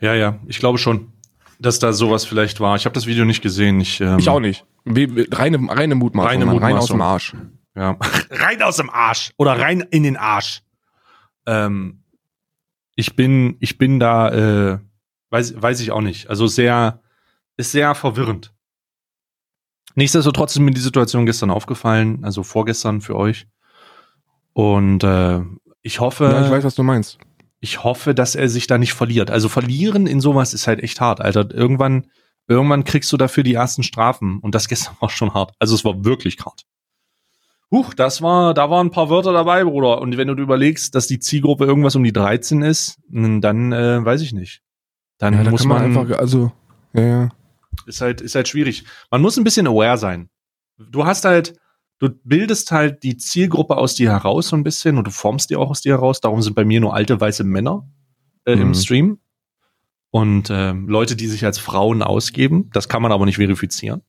[0.00, 1.12] Ja, ja, ich glaube schon,
[1.58, 2.76] dass da sowas vielleicht war.
[2.76, 3.80] Ich habe das Video nicht gesehen.
[3.80, 4.64] Ich, ähm, ich auch nicht.
[4.84, 6.30] Wie, reine, reine Mutmaßung.
[6.30, 6.62] Reine Mutmaßung.
[6.64, 7.36] Rein aus dem Arsch.
[7.76, 7.98] Ja.
[8.30, 9.32] rein aus dem Arsch.
[9.36, 10.62] Oder rein in den Arsch.
[11.46, 12.02] Ähm,
[12.96, 14.78] ich bin, ich bin da, äh,
[15.28, 16.30] weiß, weiß ich auch nicht.
[16.30, 17.00] Also sehr,
[17.58, 18.54] ist sehr verwirrend.
[19.94, 23.46] Nichtsdestotrotz ist mir die Situation gestern aufgefallen, also vorgestern für euch.
[24.54, 25.40] Und äh,
[25.82, 26.24] ich hoffe.
[26.24, 27.18] Ja, ich weiß, was du meinst
[27.60, 29.30] ich hoffe, dass er sich da nicht verliert.
[29.30, 31.50] Also verlieren in sowas ist halt echt hart, Alter.
[31.52, 32.06] Irgendwann,
[32.48, 34.38] irgendwann kriegst du dafür die ersten Strafen.
[34.40, 35.52] Und das gestern war schon hart.
[35.58, 36.62] Also es war wirklich hart.
[37.70, 40.00] Huch, das war, da waren ein paar Wörter dabei, Bruder.
[40.00, 44.22] Und wenn du überlegst, dass die Zielgruppe irgendwas um die 13 ist, dann äh, weiß
[44.22, 44.62] ich nicht.
[45.18, 46.50] Dann ja, da muss man, man, einfach, also,
[46.94, 47.28] ja, ja.
[47.86, 48.84] Ist halt, ist halt schwierig.
[49.10, 50.30] Man muss ein bisschen aware sein.
[50.78, 51.59] Du hast halt,
[52.00, 55.56] du bildest halt die Zielgruppe aus dir heraus so ein bisschen und du formst die
[55.56, 56.20] auch aus dir heraus.
[56.20, 57.88] Darum sind bei mir nur alte weiße Männer
[58.46, 58.62] äh, mhm.
[58.62, 59.18] im Stream
[60.10, 62.70] und äh, Leute, die sich als Frauen ausgeben.
[62.72, 64.02] Das kann man aber nicht verifizieren.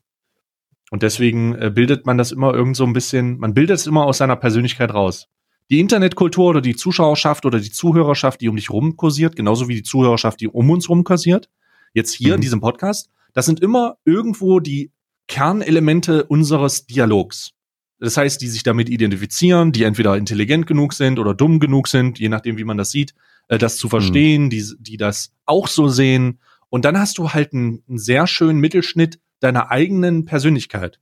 [0.90, 4.04] Und deswegen äh, bildet man das immer irgend so ein bisschen, man bildet es immer
[4.04, 5.28] aus seiner Persönlichkeit raus.
[5.70, 9.74] Die Internetkultur oder die Zuschauerschaft oder die Zuhörerschaft, die um dich rum kursiert, genauso wie
[9.76, 11.48] die Zuhörerschaft, die um uns rum kursiert,
[11.94, 12.34] jetzt hier mhm.
[12.34, 14.92] in diesem Podcast, das sind immer irgendwo die
[15.28, 17.54] Kernelemente unseres Dialogs.
[18.02, 22.18] Das heißt, die sich damit identifizieren, die entweder intelligent genug sind oder dumm genug sind,
[22.18, 23.14] je nachdem, wie man das sieht,
[23.46, 24.50] äh, das zu verstehen, mhm.
[24.50, 26.40] die, die das auch so sehen.
[26.68, 30.98] Und dann hast du halt einen, einen sehr schönen Mittelschnitt deiner eigenen Persönlichkeit.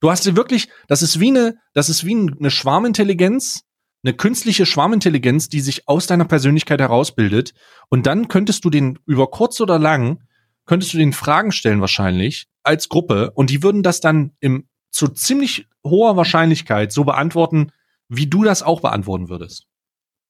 [0.00, 3.62] Du hast sie wirklich, das ist wie eine, das ist wie eine Schwarmintelligenz,
[4.04, 7.54] eine künstliche Schwarmintelligenz, die sich aus deiner Persönlichkeit herausbildet.
[7.88, 10.20] Und dann könntest du den über kurz oder lang,
[10.66, 15.08] könntest du den Fragen stellen wahrscheinlich als Gruppe und die würden das dann im zu
[15.08, 17.72] ziemlich hoher Wahrscheinlichkeit so beantworten,
[18.08, 19.66] wie du das auch beantworten würdest.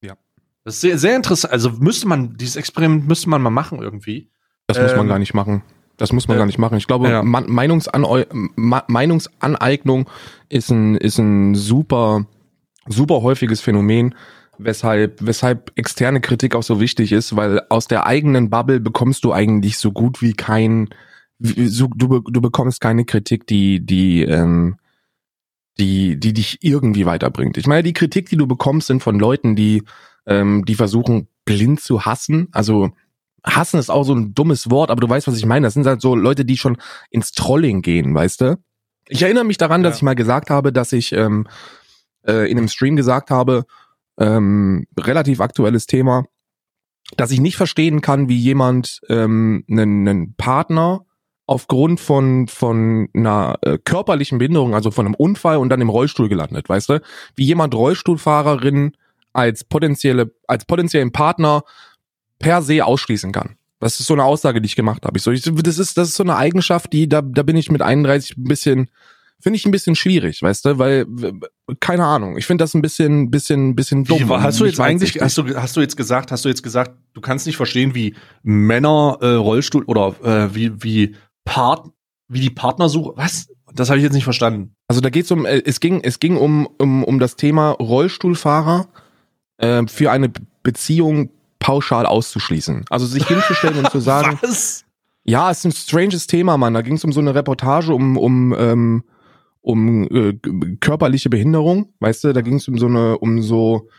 [0.01, 0.15] Ja.
[0.63, 1.53] Das ist sehr, sehr interessant.
[1.53, 4.29] Also müsste man, dieses Experiment müsste man mal machen irgendwie.
[4.67, 5.63] Das ähm, muss man ähm, gar nicht machen.
[5.97, 6.77] Das muss man äh, gar nicht machen.
[6.77, 7.23] Ich glaube, ja.
[7.23, 10.09] Meinungsaneignung
[10.49, 12.25] ist ein, ist ein super,
[12.87, 14.15] super häufiges Phänomen,
[14.57, 19.33] weshalb, weshalb externe Kritik auch so wichtig ist, weil aus der eigenen Bubble bekommst du
[19.33, 20.89] eigentlich so gut wie kein,
[21.39, 21.87] du,
[22.19, 24.77] du bekommst keine Kritik, die, die, ähm,
[25.79, 27.57] die, die dich irgendwie weiterbringt.
[27.57, 29.83] Ich meine, die Kritik, die du bekommst, sind von Leuten, die,
[30.25, 32.47] ähm, die versuchen, blind zu hassen.
[32.51, 32.91] Also
[33.43, 35.67] hassen ist auch so ein dummes Wort, aber du weißt, was ich meine.
[35.67, 36.77] Das sind halt so Leute, die schon
[37.11, 38.57] ins Trolling gehen, weißt du?
[39.07, 39.97] Ich erinnere mich daran, dass Ja.
[39.97, 41.47] ich mal gesagt habe, dass ich ähm,
[42.27, 43.65] äh, in einem Stream gesagt habe,
[44.19, 46.25] ähm, relativ aktuelles Thema,
[47.15, 51.05] dass ich nicht verstehen kann, wie jemand ähm, einen, einen Partner
[51.47, 56.29] aufgrund von von einer äh, körperlichen Behinderung, also von einem Unfall und dann im Rollstuhl
[56.29, 57.01] gelandet, weißt du?
[57.35, 58.91] Wie jemand Rollstuhlfahrerin
[59.33, 61.63] als potenzielle als potenziellen Partner
[62.37, 63.55] per se ausschließen kann.
[63.79, 65.17] Das ist so eine Aussage, die ich gemacht habe.
[65.17, 67.71] Ich so, ich, das ist das ist so eine Eigenschaft, die da da bin ich
[67.71, 68.89] mit 31 ein bisschen
[69.39, 71.05] finde ich ein bisschen schwierig, weißt du, weil
[71.79, 74.27] keine Ahnung, ich finde das ein bisschen bisschen bisschen dumm.
[74.27, 76.91] Wie, hast du jetzt eigentlich, hast du, hast du jetzt gesagt, hast du jetzt gesagt,
[77.13, 81.15] du kannst nicht verstehen, wie Männer äh, Rollstuhl oder äh, wie wie
[81.47, 81.89] Part,
[82.27, 83.47] wie die Partnersuche, was?
[83.73, 84.75] Das habe ich jetzt nicht verstanden.
[84.87, 88.87] Also da geht's um, äh, es ging, es ging um, um, um das Thema Rollstuhlfahrer
[89.57, 90.31] äh, für eine
[90.63, 91.29] Beziehung
[91.59, 92.85] pauschal auszuschließen.
[92.89, 94.85] Also sich hinzustellen und zu sagen, was?
[95.23, 96.73] ja, es ist ein stranges Thema, Mann.
[96.73, 99.03] Da ging es um so eine Reportage um, um, ähm,
[99.61, 100.33] um äh,
[100.79, 103.89] körperliche Behinderung, weißt du, da ging es um so eine, um so,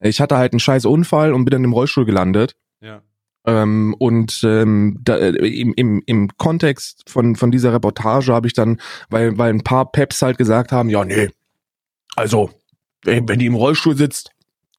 [0.00, 2.56] ich hatte halt einen scheiß Unfall und bin dann im Rollstuhl gelandet.
[2.80, 3.02] Ja.
[3.46, 8.54] Ähm, und ähm, da, äh, im, im, im Kontext von, von dieser Reportage habe ich
[8.54, 8.80] dann,
[9.10, 11.28] weil, weil ein paar Peps halt gesagt haben, ja, nee,
[12.16, 12.50] also,
[13.04, 14.30] wenn die im Rollstuhl sitzt,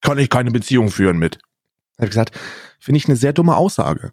[0.02, 1.38] kann ich keine Beziehung führen mit.
[1.98, 2.38] Habe ich gesagt,
[2.80, 4.12] finde ich eine sehr dumme Aussage.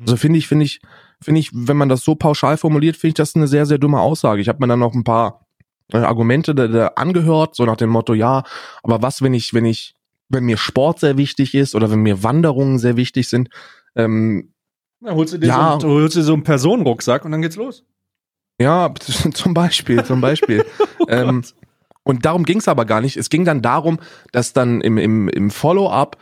[0.00, 0.80] Also finde ich, finde ich,
[1.20, 4.00] finde ich, wenn man das so pauschal formuliert, finde ich das eine sehr, sehr dumme
[4.00, 4.40] Aussage.
[4.40, 5.46] Ich habe mir dann noch ein paar
[5.92, 8.42] äh, Argumente da, da angehört, so nach dem Motto, ja,
[8.82, 9.94] aber was, wenn ich, wenn ich,
[10.28, 13.50] wenn mir Sport sehr wichtig ist oder wenn mir Wanderungen sehr wichtig sind,
[13.96, 14.52] ähm,
[15.00, 15.78] Na, holst du dir, Ja.
[15.80, 17.84] so, einen- holst dir so einen Personenrucksack und dann geht's los.
[18.60, 18.92] ja,
[19.34, 20.64] zum Beispiel, zum Beispiel.
[21.08, 21.54] ähm, Gott.
[22.04, 23.16] und darum ging es aber gar nicht.
[23.16, 23.98] Es ging dann darum,
[24.32, 26.16] dass dann im, im, im Follow-up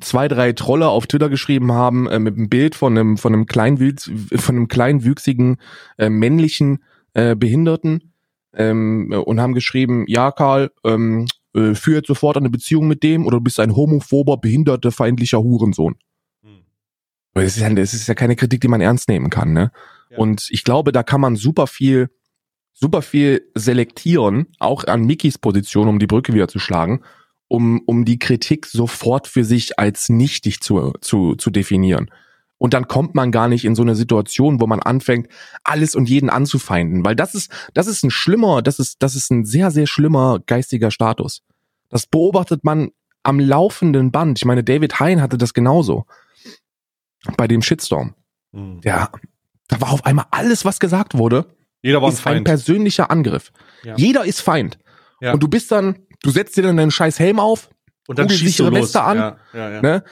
[0.00, 3.46] zwei, drei Trolle auf Twitter geschrieben haben äh, mit einem Bild von einem von einem
[3.46, 5.56] kleinwüchs, von einem kleinwüchsigen
[5.96, 8.12] äh, männlichen äh, Behinderten
[8.54, 13.24] ähm, und haben geschrieben, ja Karl, ähm, äh, führ jetzt sofort eine Beziehung mit dem
[13.26, 15.96] oder du bist ein homophober, behinderter, feindlicher Hurensohn.
[17.34, 19.70] Das ist, ja, das ist ja keine Kritik, die man ernst nehmen kann, ne?
[20.10, 20.18] Ja.
[20.18, 22.10] Und ich glaube, da kann man super viel,
[22.72, 27.02] super viel selektieren, auch an Mikis Position, um die Brücke wieder zu schlagen,
[27.46, 32.10] um, um die Kritik sofort für sich als nichtig zu, zu, zu definieren.
[32.58, 35.28] Und dann kommt man gar nicht in so eine Situation, wo man anfängt,
[35.64, 39.30] alles und jeden anzufeinden, weil das ist, das ist ein schlimmer, das ist, das ist
[39.30, 41.42] ein sehr, sehr schlimmer geistiger Status.
[41.88, 42.90] Das beobachtet man
[43.22, 44.38] am laufenden Band.
[44.38, 46.04] Ich meine, David Hein hatte das genauso.
[47.36, 48.14] Bei dem Shitstorm.
[48.52, 48.80] Hm.
[48.82, 49.10] Ja,
[49.68, 51.46] da war auf einmal alles, was gesagt wurde,
[51.82, 52.44] Jeder war ein ist ein Feind.
[52.44, 53.52] persönlicher Angriff.
[53.84, 53.94] Ja.
[53.96, 54.78] Jeder ist Feind.
[55.20, 55.32] Ja.
[55.32, 57.70] Und du bist dann, du setzt dir dann deinen scheiß Helm auf,
[58.10, 58.88] und dann schießt du kugelsichere los.
[58.88, 59.36] Weste an.
[59.52, 60.04] Ja, ne?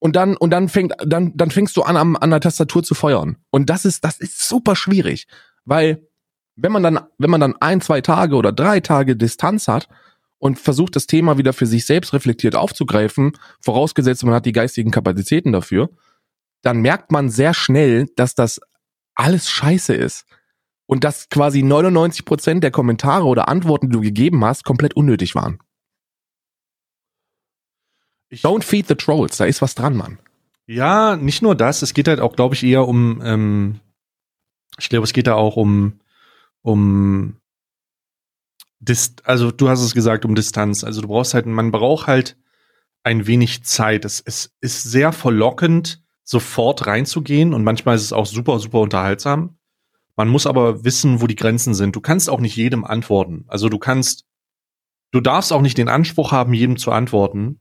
[0.00, 2.96] Und dann, und dann fängt, dann, dann fängst du an, am, an der Tastatur zu
[2.96, 3.36] feuern.
[3.50, 5.28] Und das ist, das ist super schwierig.
[5.64, 6.08] Weil,
[6.56, 9.88] wenn man dann, wenn man dann ein, zwei Tage oder drei Tage Distanz hat
[10.38, 14.90] und versucht, das Thema wieder für sich selbst reflektiert aufzugreifen, vorausgesetzt, man hat die geistigen
[14.90, 15.90] Kapazitäten dafür,
[16.64, 18.60] dann merkt man sehr schnell, dass das
[19.14, 20.26] alles scheiße ist.
[20.86, 25.34] Und dass quasi 99 Prozent der Kommentare oder Antworten, die du gegeben hast, komplett unnötig
[25.34, 25.58] waren.
[28.28, 30.18] Ich, Don't feed the trolls, da ist was dran, Mann.
[30.66, 31.82] Ja, nicht nur das.
[31.82, 33.80] Es geht halt auch, glaube ich, eher um, ähm,
[34.78, 36.00] ich glaube, es geht da auch um,
[36.62, 37.36] um,
[38.80, 40.84] Dist also du hast es gesagt, um Distanz.
[40.84, 42.36] Also du brauchst halt, man braucht halt
[43.02, 44.04] ein wenig Zeit.
[44.04, 49.58] Es, es ist sehr verlockend, sofort reinzugehen und manchmal ist es auch super, super unterhaltsam.
[50.16, 51.94] Man muss aber wissen, wo die Grenzen sind.
[51.94, 53.44] Du kannst auch nicht jedem antworten.
[53.48, 54.24] Also du kannst,
[55.12, 57.60] du darfst auch nicht den Anspruch haben, jedem zu antworten,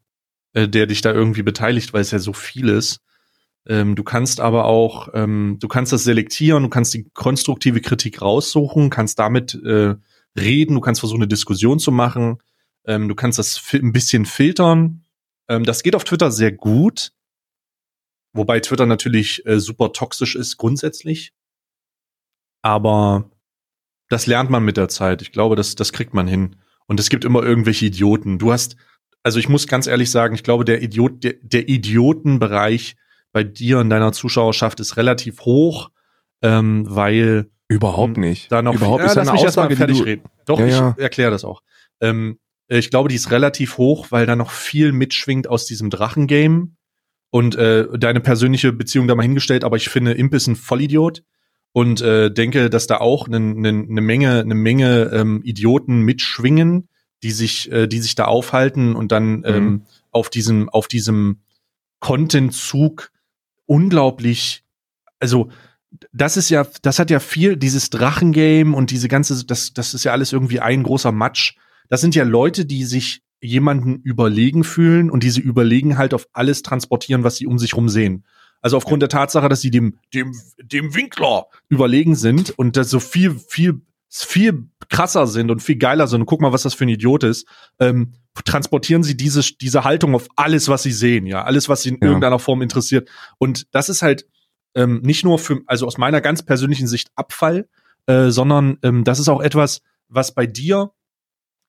[0.54, 3.02] äh, der dich da irgendwie beteiligt, weil es ja so viel ist.
[3.66, 8.22] Ähm, du kannst aber auch, ähm, du kannst das selektieren, du kannst die konstruktive Kritik
[8.22, 9.96] raussuchen, kannst damit äh,
[10.38, 12.38] reden, du kannst versuchen, eine Diskussion zu machen,
[12.86, 15.04] ähm, du kannst das ein bisschen filtern.
[15.48, 17.14] Ähm, das geht auf Twitter sehr gut,
[18.34, 21.32] wobei Twitter natürlich äh, super toxisch ist grundsätzlich.
[22.62, 23.30] Aber
[24.10, 25.22] das lernt man mit der Zeit.
[25.22, 26.56] Ich glaube, das, das kriegt man hin.
[26.88, 28.40] Und es gibt immer irgendwelche Idioten.
[28.40, 28.76] Du hast,
[29.24, 32.96] also ich muss ganz ehrlich sagen, ich glaube, der Idiot, der, der Idiotenbereich
[33.32, 35.90] bei dir in deiner Zuschauerschaft ist relativ hoch,
[36.42, 38.52] ähm, weil Überhaupt Hm, nicht.
[38.52, 40.24] da noch Überhaupt viel, ist ja, eine lass mich Aussage, fertig du, reden.
[40.46, 40.96] Doch, Ja, ich ja.
[40.98, 41.64] erkläre das auch.
[42.02, 45.90] Ähm, äh, ich glaube, die ist relativ hoch, weil da noch viel mitschwingt aus diesem
[45.90, 46.70] Drachengame
[47.34, 51.24] und äh, deine persönliche Beziehung da mal hingestellt, aber ich finde, Imp ist ein Vollidiot
[51.72, 56.90] und äh, denke, dass da auch eine ne, ne Menge, eine Menge ähm, Idioten mitschwingen,
[57.24, 59.46] die sich, äh, die sich da aufhalten und dann Mhm.
[59.46, 59.82] ähm,
[60.12, 61.40] auf diesem, auf diesem
[62.02, 63.10] Content-Zug
[63.66, 64.64] unglaublich,
[65.20, 65.50] also
[66.12, 70.04] das ist ja, das hat ja viel, dieses Drachengame und diese ganze, das, das ist
[70.04, 71.56] ja alles irgendwie ein großer Matsch.
[71.90, 76.62] Das sind ja Leute, die sich jemanden überlegen fühlen und diese überlegen halt auf alles
[76.62, 78.26] transportieren, was sie um sich rum sehen.
[78.62, 83.02] Also aufgrund der Tatsache, dass sie dem, dem, dem Winkler überlegen sind und das so
[83.02, 86.22] viel, viel, viel krasser sind und viel geiler sind.
[86.22, 87.46] Und guck mal, was das für ein Idiot ist.
[87.80, 88.14] Ähm,
[88.46, 91.98] transportieren sie diese, diese Haltung auf alles, was sie sehen, ja, alles, was sie in
[92.02, 92.08] ja.
[92.08, 93.10] irgendeiner Form interessiert.
[93.38, 94.26] Und das ist halt
[94.76, 97.68] ähm, nicht nur für, also aus meiner ganz persönlichen Sicht Abfall,
[98.06, 100.92] äh, sondern ähm, das ist auch etwas, was bei dir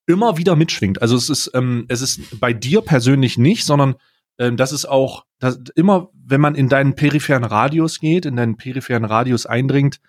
[0.07, 1.01] immer wieder mitschwingt.
[1.01, 3.95] Also es ist, ähm, es ist bei dir persönlich nicht, sondern
[4.37, 8.57] ähm, das ist auch, das, immer, wenn man in deinen peripheren Radius geht, in deinen
[8.57, 9.99] peripheren Radius eindringt,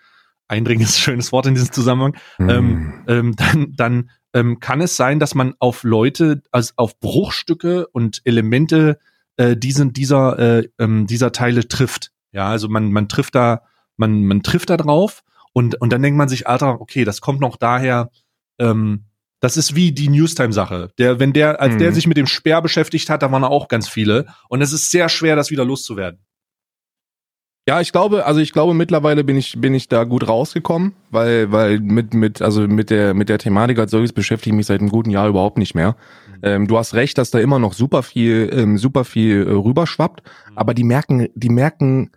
[0.48, 2.48] eindringen ist ein schönes Wort in diesem Zusammenhang, mm.
[2.48, 7.86] ähm, ähm, dann, dann ähm, kann es sein, dass man auf Leute, also auf Bruchstücke
[7.88, 8.98] und Elemente
[9.36, 12.12] äh, diesen, dieser, äh, ähm, dieser Teile trifft.
[12.32, 13.62] Ja, also man, man trifft da,
[13.96, 15.22] man, man trifft da drauf
[15.52, 18.10] und, und dann denkt man sich, Alter, okay, das kommt noch daher,
[18.58, 19.04] ähm,
[19.40, 20.90] das ist wie die Newstime-Sache.
[20.98, 21.78] Der, wenn der, als mhm.
[21.78, 24.26] der sich mit dem Speer beschäftigt hat, da waren auch ganz viele.
[24.48, 26.20] Und es ist sehr schwer, das wieder loszuwerden.
[27.68, 31.50] Ja, ich glaube, also ich glaube mittlerweile bin ich bin ich da gut rausgekommen, weil
[31.50, 34.78] weil mit mit also mit der mit der Thematik als solches beschäftige ich mich seit
[34.78, 35.96] einem guten Jahr überhaupt nicht mehr.
[36.28, 36.40] Mhm.
[36.42, 40.22] Ähm, du hast recht, dass da immer noch super viel ähm, super viel äh, rüberschwappt,
[40.22, 40.58] mhm.
[40.58, 42.12] aber die merken die merken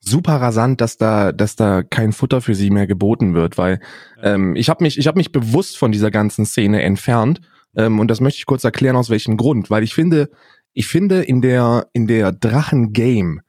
[0.00, 3.80] super rasant, dass da dass da kein Futter für sie mehr geboten wird, weil
[4.16, 4.34] ja.
[4.34, 7.40] ähm, ich habe mich ich habe mich bewusst von dieser ganzen Szene entfernt
[7.76, 10.30] ähm, und das möchte ich kurz erklären aus welchem Grund, weil ich finde
[10.72, 13.42] ich finde in der in der Drachen Game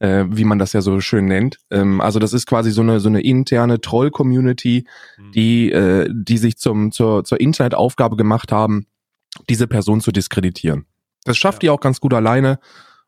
[0.00, 1.58] äh, wie man das ja so schön nennt.
[1.70, 4.86] Ähm, also das ist quasi so eine so eine interne Troll-Community,
[5.16, 5.32] mhm.
[5.32, 8.86] die äh, die sich zum zur zur Internetaufgabe gemacht haben,
[9.48, 10.86] diese Person zu diskreditieren.
[11.24, 11.68] Das schafft ja.
[11.68, 12.58] die auch ganz gut alleine.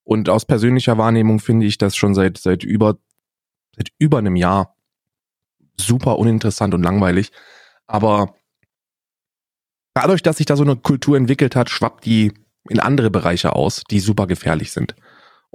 [0.06, 2.96] Und aus persönlicher Wahrnehmung finde ich das schon seit seit über
[3.74, 4.76] seit über einem Jahr
[5.76, 7.32] super uninteressant und langweilig.
[7.88, 8.36] Aber
[9.94, 12.32] dadurch, dass sich da so eine Kultur entwickelt hat, schwappt die
[12.68, 14.94] in andere Bereiche aus, die super gefährlich sind.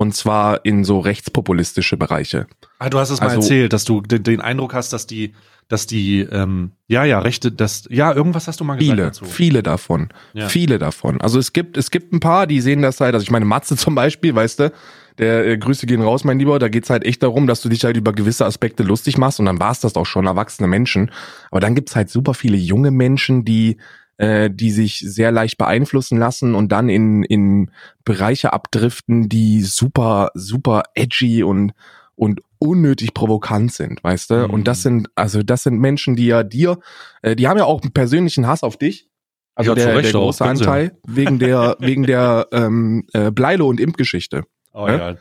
[0.02, 2.48] Und zwar in so rechtspopulistische Bereiche.
[2.80, 5.36] Ah, du hast es also, mal erzählt, dass du den, Eindruck hast, dass die,
[5.68, 8.96] dass die, ähm, ja, ja, Rechte, das, ja, irgendwas hast du mal gesagt.
[8.98, 9.26] Viele, dazu.
[9.26, 10.10] viele davon.
[10.34, 10.50] Ja.
[10.50, 11.22] Viele davon.
[11.22, 13.76] Also es gibt, es gibt ein paar, die sehen das halt, also ich meine, Matze
[13.78, 14.72] zum Beispiel, weißt du,
[15.20, 17.84] der äh, Grüße gehen raus, mein Lieber, da geht's halt echt darum, dass du dich
[17.84, 21.12] halt über gewisse Aspekte lustig machst und dann war's das auch schon, erwachsene Menschen.
[21.52, 23.78] Aber dann gibt's halt super viele junge Menschen, die
[24.22, 27.72] äh, die sich sehr leicht beeinflussen lassen und dann in, in
[28.06, 31.72] Bereiche abdriften, die super, super edgy und,
[32.14, 34.36] und unnötig provokant sind, weißt du?
[34.36, 34.54] Mhm.
[34.54, 36.78] Und das sind, also das sind Menschen, die ja dir,
[37.24, 39.10] äh, die haben ja auch einen persönlichen Hass auf dich.
[39.56, 44.44] Also ja, der, der große Anteil wegen der wegen der ähm, äh, Bleilo und Impfgeschichte.
[44.72, 44.98] Oh ja.
[45.14, 45.18] ja.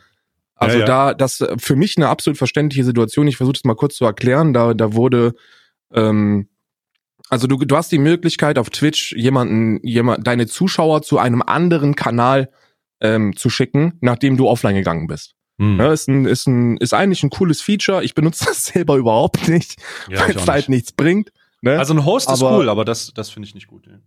[0.56, 0.86] Also ja, ja.
[0.86, 3.26] da das für mich eine absolut verständliche Situation.
[3.28, 4.52] Ich versuche es mal kurz zu erklären.
[4.52, 5.32] Da da wurde
[5.92, 6.49] ähm,
[7.30, 11.94] also du, du hast die Möglichkeit auf Twitch jemanden, jemand, deine Zuschauer zu einem anderen
[11.94, 12.50] Kanal
[13.00, 15.36] ähm, zu schicken, nachdem du offline gegangen bist.
[15.60, 15.78] Hm.
[15.78, 18.02] Ja, ist, ein, ist, ein, ist eigentlich ein cooles Feature.
[18.02, 21.30] Ich benutze das selber überhaupt nicht, ja, weil es halt nichts bringt.
[21.62, 21.78] Ne?
[21.78, 23.86] Also ein Host aber, ist cool, aber das, das finde ich nicht gut.
[23.86, 23.98] Ja.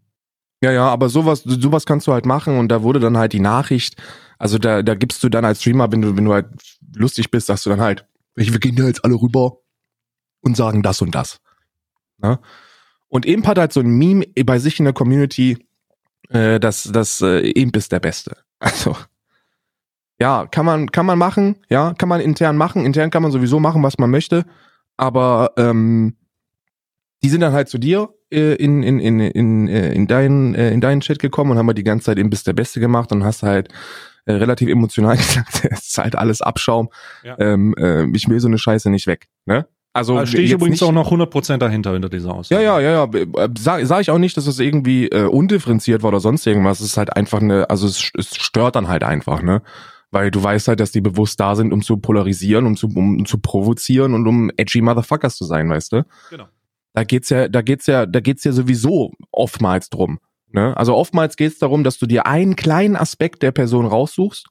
[0.61, 3.39] ja, ja, aber sowas, sowas kannst du halt machen und da wurde dann halt die
[3.39, 3.95] Nachricht,
[4.37, 6.47] also da, da gibst du dann als Streamer, wenn du, wenn du halt
[6.93, 8.05] lustig bist, sagst du dann halt,
[8.35, 9.59] wir gehen da jetzt alle rüber
[10.41, 11.39] und sagen das und das.
[12.17, 12.39] Ne?
[13.13, 15.59] Und Imp hat halt so ein Meme bei sich in der Community,
[16.29, 18.37] äh, dass das äh, Imp ist der Beste.
[18.57, 18.97] Also
[20.19, 22.87] ja, kann man kann man machen, ja, kann man intern machen.
[22.87, 24.45] Intern kann man sowieso machen, was man möchte.
[24.97, 26.15] Aber ähm,
[27.21, 30.71] die sind dann halt zu dir äh, in in in in äh, in deinen äh,
[30.71, 33.11] in deinen Chat gekommen und haben halt die ganze Zeit Imp ist der Beste gemacht
[33.11, 33.71] und hast halt
[34.25, 36.89] äh, relativ emotional gesagt, es ist halt alles Abschaum.
[37.21, 37.37] Ja.
[37.37, 39.67] Ähm, äh, ich will so eine Scheiße nicht weg, ne?
[39.93, 42.63] Also da stehe ich übrigens nicht, auch noch 100% dahinter hinter dieser Aussage.
[42.63, 43.47] Ja, ja, ja, ja.
[43.57, 46.79] Sag, sag ich auch nicht, dass es irgendwie äh, undifferenziert war oder sonst irgendwas.
[46.79, 49.61] Es ist halt einfach eine, also es, es stört dann halt einfach, ne?
[50.09, 53.25] Weil du weißt halt, dass die bewusst da sind, um zu polarisieren, um zu, um
[53.25, 56.05] zu provozieren und um edgy Motherfuckers zu sein, weißt du?
[56.31, 56.47] Genau.
[56.93, 60.19] Da geht's ja, da geht's ja, da geht's ja sowieso oftmals drum.
[60.51, 60.75] Ne?
[60.75, 64.47] Also oftmals geht's darum, dass du dir einen kleinen Aspekt der Person raussuchst,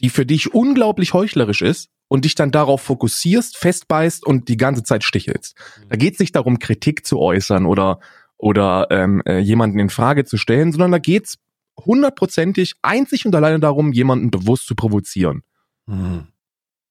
[0.00, 4.82] die für dich unglaublich heuchlerisch ist und dich dann darauf fokussierst, festbeißt und die ganze
[4.82, 5.56] Zeit stichelst.
[5.88, 5.98] Da mhm.
[5.98, 8.00] geht es nicht darum, Kritik zu äußern oder
[8.38, 11.38] oder ähm, äh, jemanden in Frage zu stellen, sondern da geht's
[11.84, 15.42] hundertprozentig einzig und alleine darum, jemanden bewusst zu provozieren.
[15.86, 16.28] Mhm.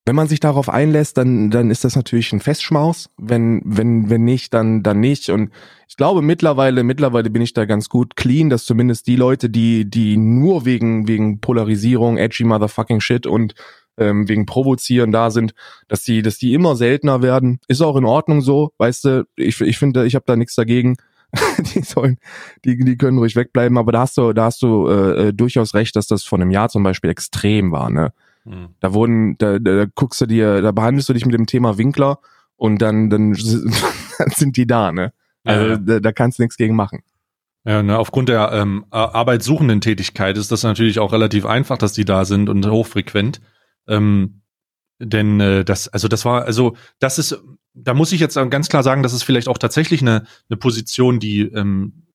[0.08, 3.10] Wenn man sich darauf einlässt, dann, dann ist das natürlich ein Festschmaus.
[3.18, 5.30] Wenn, wenn, wenn nicht, dann, dann nicht.
[5.30, 5.50] Und
[5.88, 9.90] ich glaube, mittlerweile, mittlerweile bin ich da ganz gut clean, dass zumindest die Leute, die,
[9.90, 13.56] die nur wegen, wegen Polarisierung, edgy motherfucking shit und
[13.98, 15.54] ähm, wegen Provozieren da sind,
[15.88, 17.60] dass die, dass die immer seltener werden.
[17.68, 20.98] Ist auch in Ordnung so, weißt du, ich, ich finde, ich habe da nichts dagegen.
[21.76, 22.18] die sollen,
[22.64, 25.74] die, die können ruhig wegbleiben, aber da hast du, da hast du äh, äh, durchaus
[25.74, 28.14] recht, dass das vor einem Jahr zum Beispiel extrem war, ne?
[28.46, 28.70] Hm.
[28.80, 32.20] Da wurden, da, da guckst du dir, da behandelst du dich mit dem Thema Winkler
[32.56, 33.34] und dann, dann
[34.36, 35.14] sind die da, ne?
[35.44, 35.78] Also ja.
[35.78, 37.02] da, da kannst du nichts gegen machen.
[37.66, 42.06] Ja, ne, aufgrund der ähm, arbeitssuchenden Tätigkeit ist das natürlich auch relativ einfach, dass die
[42.06, 43.42] da sind und hochfrequent.
[43.88, 44.42] Ähm,
[45.00, 47.42] denn äh, das, also das war, also das ist,
[47.74, 51.20] da muss ich jetzt ganz klar sagen, das ist vielleicht auch tatsächlich eine, eine Position,
[51.20, 52.06] die ähm,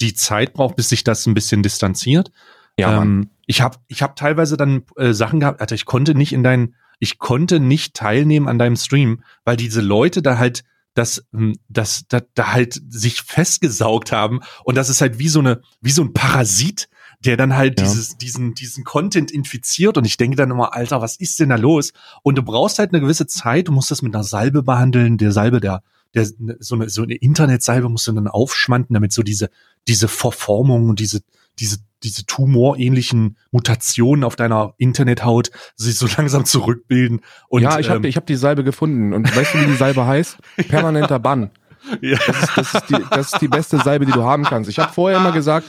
[0.00, 2.30] die Zeit braucht, bis sich das ein bisschen distanziert.
[2.78, 6.32] Ja, ähm, ich habe ich hab teilweise dann äh, Sachen gehabt, Alter, ich konnte nicht
[6.32, 10.62] in deinen, ich konnte nicht teilnehmen an deinem Stream, weil diese Leute da halt
[10.94, 15.40] das, hm, das, da, da halt sich festgesaugt haben und das ist halt wie so
[15.40, 16.88] eine, wie so ein Parasit,
[17.24, 17.84] der dann halt ja.
[17.84, 21.56] dieses, diesen, diesen Content infiziert und ich denke dann immer, Alter, was ist denn da
[21.56, 21.92] los?
[22.22, 25.32] Und du brauchst halt eine gewisse Zeit, du musst das mit einer Salbe behandeln, der
[25.32, 25.82] Salbe, der,
[26.14, 26.26] der,
[26.60, 29.50] so eine, so eine Internetsalbe musst du dann aufschmanden, damit so diese,
[29.88, 31.20] diese Verformung und diese,
[31.58, 37.20] diese, diese tumorähnlichen Mutationen auf deiner Internethaut sich so langsam zurückbilden.
[37.48, 39.12] Und, ja, ich habe ähm, ich hab die Salbe gefunden.
[39.12, 40.38] Und weißt du, wie die Salbe heißt?
[40.68, 41.50] Permanenter Bann.
[42.00, 42.18] Ja.
[42.26, 44.70] Das, ist, das, ist die, das ist die beste Salbe, die du haben kannst.
[44.70, 45.66] Ich habe vorher immer gesagt,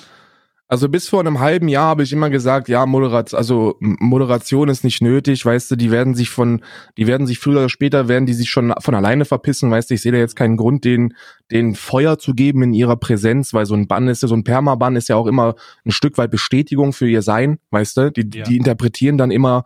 [0.72, 4.84] also bis vor einem halben Jahr habe ich immer gesagt, ja, Moderation, also Moderation ist
[4.84, 6.62] nicht nötig, weißt du, die werden sich von,
[6.96, 9.96] die werden sich früher oder später werden die sich schon von alleine verpissen, weißt du,
[9.96, 11.16] ich sehe da jetzt keinen Grund, den,
[11.50, 14.44] den Feuer zu geben in ihrer Präsenz, weil so ein Bann ist ja, so ein
[14.44, 15.56] Permabann ist ja auch immer
[15.86, 18.44] ein Stück weit Bestätigung für ihr Sein, weißt du, die, ja.
[18.44, 19.66] die interpretieren dann immer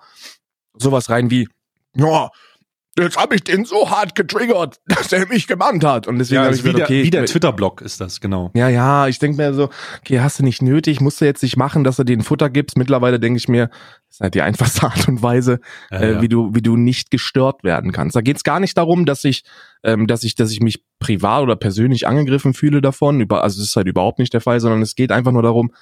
[0.74, 1.50] sowas rein wie,
[1.98, 2.30] ja,
[3.00, 6.08] jetzt habe ich den so hart getriggert, dass er mich gebannt hat.
[6.08, 8.52] Und deswegen ja, habe ich wieder, okay, wie der Twitter-Blog ist das, genau.
[8.54, 9.70] Ja, ja, ich denke mir so,
[10.00, 12.78] okay, hast du nicht nötig, musst du jetzt nicht machen, dass du den Futter gibst.
[12.78, 13.68] Mittlerweile denke ich mir,
[14.08, 15.60] das ist halt die einfachste Art und Weise,
[15.92, 16.22] ja, äh, ja.
[16.22, 18.16] wie du, wie du nicht gestört werden kannst.
[18.16, 19.44] Da geht es gar nicht darum, dass ich,
[19.84, 23.20] ähm, dass ich, dass ich mich privat oder persönlich angegriffen fühle davon.
[23.22, 25.74] Über, also das ist halt überhaupt nicht der Fall, sondern es geht einfach nur darum,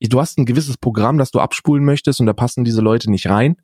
[0.00, 3.28] du hast ein gewisses Programm, das du abspulen möchtest und da passen diese Leute nicht
[3.28, 3.56] rein.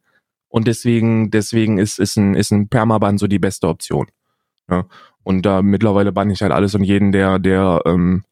[0.52, 4.08] Und deswegen, deswegen ist, ist ein, ist ein Permaban so die beste Option.
[4.68, 4.84] Ja.
[5.22, 8.22] Und da mittlerweile bann ich halt alles und jeden, der, der, ähm,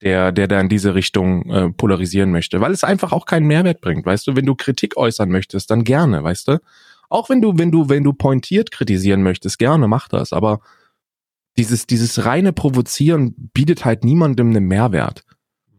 [0.00, 2.62] der, der da in diese Richtung äh, polarisieren möchte.
[2.62, 4.06] Weil es einfach auch keinen Mehrwert bringt.
[4.06, 6.60] Weißt du, wenn du Kritik äußern möchtest, dann gerne, weißt du?
[7.10, 10.32] Auch wenn du, wenn du, wenn du pointiert kritisieren möchtest, gerne mach das.
[10.32, 10.60] Aber
[11.58, 15.26] dieses, dieses reine Provozieren bietet halt niemandem einen Mehrwert.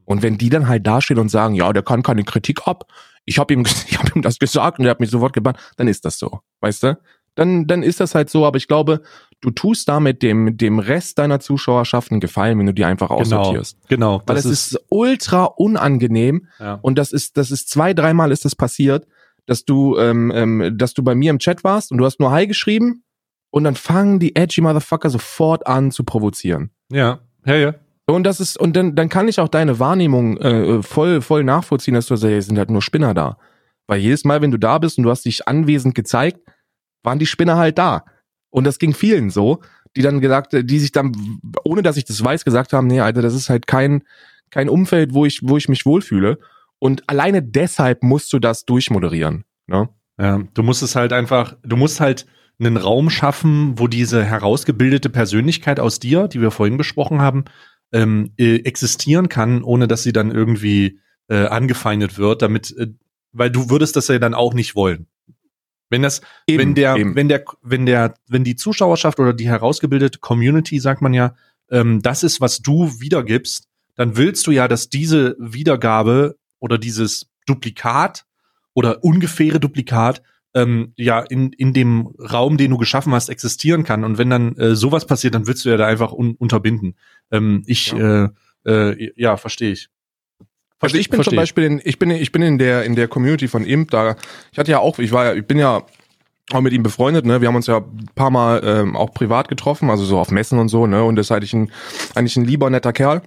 [0.06, 2.86] Und wenn die dann halt dastehen und sagen, ja, der kann keine Kritik ab,
[3.26, 5.88] ich habe ihm, ich hab ihm das gesagt und er hat mich sofort gebannt, dann
[5.88, 6.98] ist das so, weißt du?
[7.36, 9.02] Dann, dann ist das halt so, aber ich glaube,
[9.40, 13.22] du tust damit dem, dem Rest deiner Zuschauerschaft einen Gefallen, wenn du die einfach genau,
[13.22, 13.78] aussortierst.
[13.88, 14.22] Genau.
[14.26, 16.74] Weil es ist, ist, ultra unangenehm ja.
[16.82, 19.08] und das ist, das ist zwei, dreimal ist das passiert,
[19.46, 22.32] dass du, ähm, ähm, dass du bei mir im Chat warst und du hast nur
[22.32, 23.04] Hi geschrieben
[23.50, 26.72] und dann fangen die edgy Motherfucker sofort an zu provozieren.
[26.92, 27.76] Ja, ja, ja.
[28.16, 31.94] Und das ist, und dann, dann kann ich auch deine Wahrnehmung äh, voll, voll nachvollziehen,
[31.94, 33.38] dass du sagst, hey, sind halt nur Spinner da.
[33.88, 36.40] Weil jedes Mal, wenn du da bist und du hast dich anwesend gezeigt,
[37.04, 38.06] waren die Spinner halt da.
[38.50, 39.62] Und das ging vielen so,
[39.96, 41.14] die dann gesagt, die sich dann,
[41.64, 44.04] ohne dass ich das weiß, gesagt haben, nee, Alter, das ist halt kein,
[44.50, 46.38] kein Umfeld, wo ich, wo ich mich wohlfühle.
[46.80, 49.46] Und alleine deshalb musst du das durchmoderieren.
[49.68, 49.90] Ne?
[50.20, 52.26] Ja, du musst es halt einfach, du musst halt
[52.60, 57.46] einen Raum schaffen, wo diese herausgebildete Persönlichkeit aus dir, die wir vorhin besprochen haben,
[57.92, 62.88] ähm, äh, existieren kann, ohne dass sie dann irgendwie äh, angefeindet wird, damit, äh,
[63.32, 65.08] weil du würdest das ja dann auch nicht wollen.
[65.90, 67.16] Wenn das, eben, wenn der, eben.
[67.16, 71.36] wenn der, wenn der, wenn die Zuschauerschaft oder die herausgebildete Community, sagt man ja,
[71.70, 77.30] ähm, das ist, was du wiedergibst, dann willst du ja, dass diese Wiedergabe oder dieses
[77.46, 78.26] Duplikat
[78.74, 80.22] oder ungefähre Duplikat
[80.54, 84.04] ähm, ja in, in dem Raum, den du geschaffen hast, existieren kann.
[84.04, 86.96] Und wenn dann äh, sowas passiert, dann willst du ja da einfach un unterbinden.
[87.32, 88.30] Ähm, ich, ja, äh,
[88.92, 89.90] äh, ja verstehe ich.
[90.80, 91.32] Also ich bin Versteh.
[91.32, 94.16] zum Beispiel in, ich bin, ich bin in der, in der Community von Imp da.
[94.52, 95.84] Ich hatte ja auch, ich war ja, ich bin ja
[96.52, 97.40] auch mit ihm befreundet, ne?
[97.40, 100.60] Wir haben uns ja ein paar Mal ähm, auch privat getroffen, also so auf Messen
[100.60, 101.04] und so, ne?
[101.04, 101.72] Und das ist eigentlich ein,
[102.16, 103.22] eigentlich ein lieber, netter Kerl.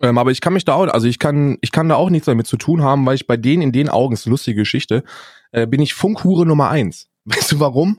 [0.00, 2.26] Ähm, aber ich kann mich da auch, also ich kann, ich kann da auch nichts
[2.26, 5.02] damit zu tun haben, weil ich bei denen in den Augen, ist eine lustige Geschichte,
[5.50, 7.08] äh, bin ich Funkhure Nummer eins.
[7.24, 7.98] Weißt du warum?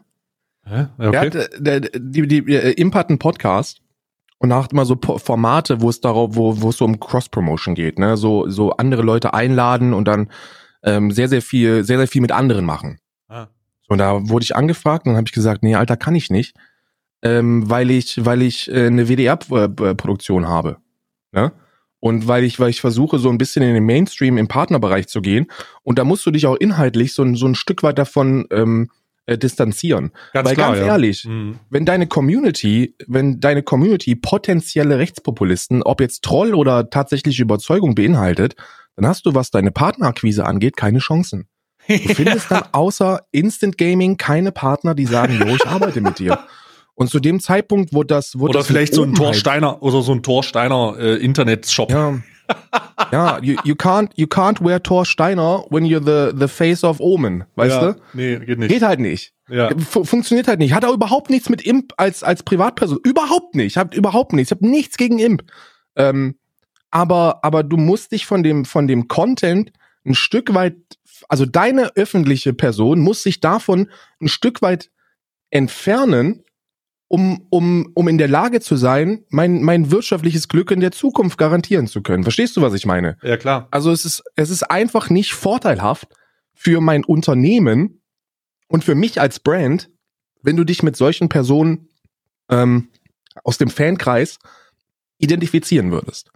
[0.65, 0.87] Hä?
[0.97, 1.11] Okay.
[1.11, 3.81] Der hat, der, die, die, die äh, Imp hat einen Podcast
[4.39, 7.99] und hat immer so Formate, wo es darauf, wo, wo es so um Cross-Promotion geht,
[7.99, 8.17] ne?
[8.17, 10.29] So, so andere Leute einladen und dann
[10.83, 12.99] ähm, sehr, sehr viel, sehr, sehr viel mit anderen machen.
[13.27, 13.47] Ah.
[13.89, 16.55] Und da wurde ich angefragt und dann habe ich gesagt, nee, Alter, kann ich nicht,
[17.21, 20.77] ähm, weil ich, weil ich äh, eine WDR-Produktion habe.
[21.33, 21.51] Ne?
[21.99, 25.21] Und weil ich, weil ich versuche, so ein bisschen in den Mainstream im Partnerbereich zu
[25.21, 25.47] gehen.
[25.83, 28.89] Und da musst du dich auch inhaltlich so, ein so ein Stück weit davon ähm,
[29.29, 30.11] äh, distanzieren.
[30.33, 30.85] Ganz Weil klar, ganz ja.
[30.87, 31.59] ehrlich, Mhm.
[31.69, 38.55] wenn deine Community, wenn deine Community potenzielle Rechtspopulisten, ob jetzt Troll oder tatsächliche Überzeugung beinhaltet,
[38.95, 41.47] dann hast du, was deine Partnerakquise angeht, keine Chancen.
[41.87, 46.39] Du findest dann außer Instant Gaming keine Partner, die sagen, jo, ich arbeite mit dir.
[46.95, 50.11] Und zu dem Zeitpunkt, wo das, wo Oder das vielleicht so ein Torsteiner oder so
[50.11, 51.91] ein Torsteiner äh, Internetshop.
[51.91, 52.19] Ja.
[53.11, 56.99] Ja, you, you can't, you can't wear Thor Steiner when you're the, the face of
[56.99, 57.91] Omen, weißt ja.
[57.93, 58.01] du?
[58.13, 58.69] Nee, geht nicht.
[58.69, 59.33] Geht halt nicht.
[59.49, 59.69] ja.
[59.77, 60.73] Fu- funktioniert halt nicht.
[60.73, 62.99] Hat auch überhaupt nichts mit Imp als, als Privatperson.
[63.03, 63.77] Überhaupt nicht.
[63.77, 64.51] Habt überhaupt nichts.
[64.51, 65.43] Ich habe nichts gegen Imp.
[65.95, 66.35] Ähm,
[66.91, 69.71] aber, aber du musst dich von dem, von dem Content
[70.05, 70.75] ein Stück weit,
[71.27, 73.89] also deine öffentliche Person muss sich davon
[74.21, 74.89] ein Stück weit
[75.51, 76.43] entfernen,
[77.09, 81.37] um, um, um in der Lage zu sein, mein, mein wirtschaftliches Glück in der Zukunft
[81.37, 82.23] garantieren zu können.
[82.23, 83.17] Verstehst du, was ich meine?
[83.23, 83.67] ja, klar.
[83.71, 86.07] Also es ist, es ist einfach nicht vorteilhaft
[86.53, 88.01] für mein Unternehmen
[88.67, 89.89] und für mich als Brand,
[90.43, 91.89] wenn du dich mit solchen Personen
[92.47, 92.89] ähm,
[93.43, 94.37] aus dem Fankreis
[95.17, 96.31] identifizieren würdest.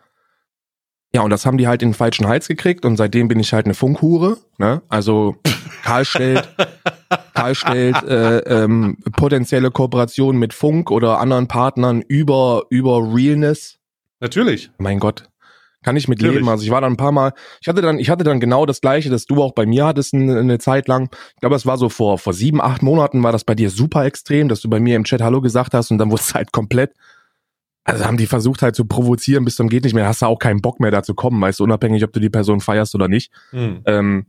[1.13, 3.53] Ja, und das haben die halt in den falschen Hals gekriegt und seitdem bin ich
[3.53, 4.39] halt eine Funkhure.
[4.57, 4.81] Ne?
[4.89, 5.35] Also
[5.83, 6.05] Karl
[7.33, 13.79] stellt, Karl stellt äh, ähm, potenzielle Kooperationen mit Funk oder anderen Partnern über, über Realness
[14.19, 14.71] Natürlich.
[14.77, 15.29] mein Gott,
[15.83, 16.37] kann ich mit Natürlich.
[16.37, 16.49] leben.
[16.49, 18.81] Also ich war dann ein paar Mal, ich hatte dann, ich hatte dann genau das
[18.81, 21.09] gleiche, das du auch bei mir hattest eine, eine Zeit lang.
[21.35, 24.05] Ich glaube, es war so vor, vor sieben, acht Monaten war das bei dir super
[24.05, 26.51] extrem, dass du bei mir im Chat Hallo gesagt hast und dann wurde es halt
[26.51, 26.93] komplett.
[27.85, 30.07] Also haben die versucht halt zu provozieren bis zum geht nicht mehr.
[30.07, 32.29] Hast du auch keinen Bock mehr da zu kommen, weißt du, unabhängig, ob du die
[32.29, 33.31] Person feierst oder nicht.
[33.51, 33.81] Hm.
[33.85, 34.25] Ähm,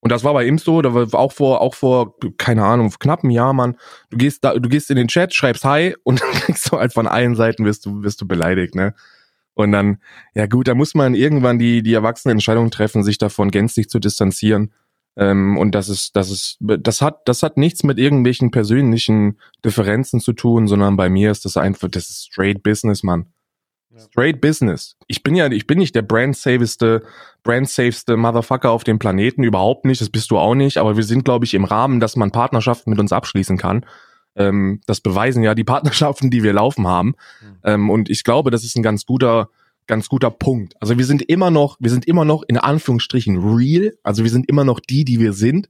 [0.00, 3.24] und das war bei ihm so, da war auch vor, auch vor, keine Ahnung, knapp
[3.24, 3.76] einem Jahr, Mann.
[4.10, 6.92] Du gehst da, du gehst in den Chat, schreibst Hi und dann kriegst du halt
[6.92, 8.94] von allen Seiten wirst du, wirst du beleidigt, ne?
[9.54, 9.98] Und dann,
[10.34, 13.98] ja gut, da muss man irgendwann die, die erwachsene Entscheidung treffen, sich davon gänzlich zu
[13.98, 14.72] distanzieren.
[15.16, 20.20] Ähm, und das ist, das ist, das hat, das hat nichts mit irgendwelchen persönlichen Differenzen
[20.20, 23.32] zu tun, sondern bei mir ist das einfach, das ist straight Business, Mann.
[23.98, 24.96] Straight Business.
[25.06, 27.02] Ich bin ja, ich bin nicht der brand-safeste,
[27.42, 31.24] brand-safeste Motherfucker auf dem Planeten, überhaupt nicht, das bist du auch nicht, aber wir sind,
[31.24, 33.84] glaube ich, im Rahmen, dass man Partnerschaften mit uns abschließen kann.
[34.36, 37.14] Ähm, das beweisen ja die Partnerschaften, die wir laufen haben.
[37.40, 37.56] Mhm.
[37.64, 39.50] Ähm, und ich glaube, das ist ein ganz guter,
[39.86, 40.74] ganz guter Punkt.
[40.80, 43.94] Also wir sind immer noch, wir sind immer noch in Anführungsstrichen real.
[44.02, 45.68] Also wir sind immer noch die, die wir sind.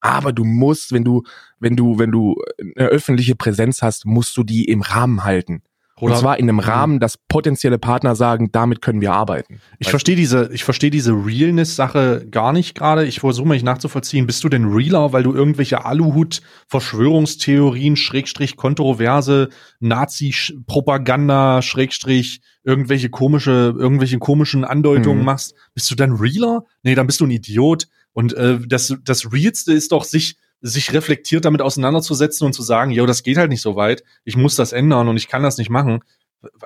[0.00, 1.24] Aber du musst, wenn du,
[1.58, 2.36] wenn du, wenn du
[2.76, 5.62] eine öffentliche Präsenz hast, musst du die im Rahmen halten.
[5.98, 9.60] Und Oder- zwar in einem Rahmen, dass potenzielle Partner sagen, damit können wir arbeiten.
[9.78, 13.06] Ich verstehe diese, ich verstehe diese Realness-Sache gar nicht gerade.
[13.06, 14.26] Ich versuche mich nachzuvollziehen.
[14.26, 19.48] Bist du denn realer, weil du irgendwelche Aluhut-Verschwörungstheorien, Schrägstrich Kontroverse,
[19.80, 25.24] Nazi-Propaganda, Schrägstrich irgendwelche komische, irgendwelche komischen Andeutungen Mhm.
[25.24, 25.54] machst?
[25.74, 26.64] Bist du dann realer?
[26.82, 27.86] Nee, dann bist du ein Idiot.
[28.12, 30.36] Und äh, das, das Realste ist doch, sich
[30.66, 34.04] sich reflektiert damit auseinanderzusetzen und zu sagen, yo, das geht halt nicht so weit.
[34.24, 36.00] Ich muss das ändern und ich kann das nicht machen.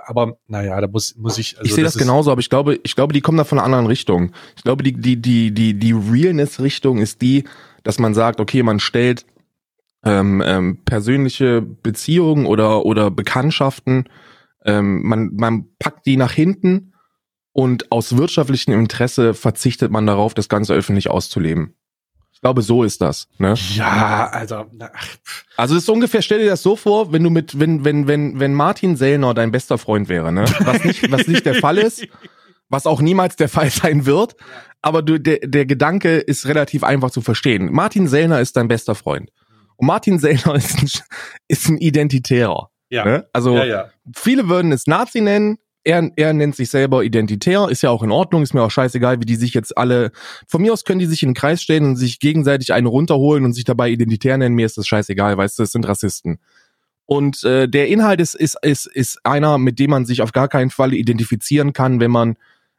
[0.06, 1.56] Aber naja, da muss, muss ich.
[1.58, 3.58] Also ich sehe das, ist- genauso, aber ich glaube, ich glaube, die kommen da von
[3.58, 4.32] einer anderen Richtung.
[4.56, 7.44] Ich glaube, die, die, die, die, die Realness-Richtung ist die,
[7.82, 9.24] dass man sagt, okay, man stellt
[10.04, 14.08] ähm, ähm, persönliche Beziehungen oder, oder Bekanntschaften,
[14.64, 16.92] ähm, man, man packt die nach hinten
[17.52, 21.74] und aus wirtschaftlichem Interesse verzichtet man darauf, das Ganze öffentlich auszuleben.
[22.40, 23.28] Ich glaube, so ist das.
[23.36, 23.52] Ne?
[23.74, 25.08] Ja, also, ach.
[25.58, 28.54] Also ist ungefähr, stell dir das so vor, wenn du mit, wenn, wenn, wenn, wenn
[28.54, 30.46] Martin Sellner dein bester Freund wäre, ne?
[30.60, 32.08] Was nicht, was nicht der Fall ist,
[32.70, 34.36] was auch niemals der Fall sein wird,
[34.80, 37.70] aber du, der, der Gedanke ist relativ einfach zu verstehen.
[37.72, 39.30] Martin Sellner ist dein bester Freund.
[39.76, 40.88] Und Martin Sellner ist ein,
[41.46, 42.70] ist ein Identitärer.
[42.88, 43.04] ja.
[43.04, 43.28] Ne?
[43.34, 43.90] Also ja, ja.
[44.16, 45.58] viele würden es Nazi nennen.
[45.82, 49.20] Er, er nennt sich selber identitär, ist ja auch in Ordnung, ist mir auch scheißegal,
[49.20, 50.12] wie die sich jetzt alle,
[50.46, 53.46] von mir aus können die sich in den Kreis stellen und sich gegenseitig eine runterholen
[53.46, 56.38] und sich dabei identitär nennen, mir ist das scheißegal, weißt du, es sind Rassisten.
[57.06, 60.48] Und äh, der Inhalt ist, ist, ist, ist einer, mit dem man sich auf gar
[60.48, 62.36] keinen Fall identifizieren kann, wenn man,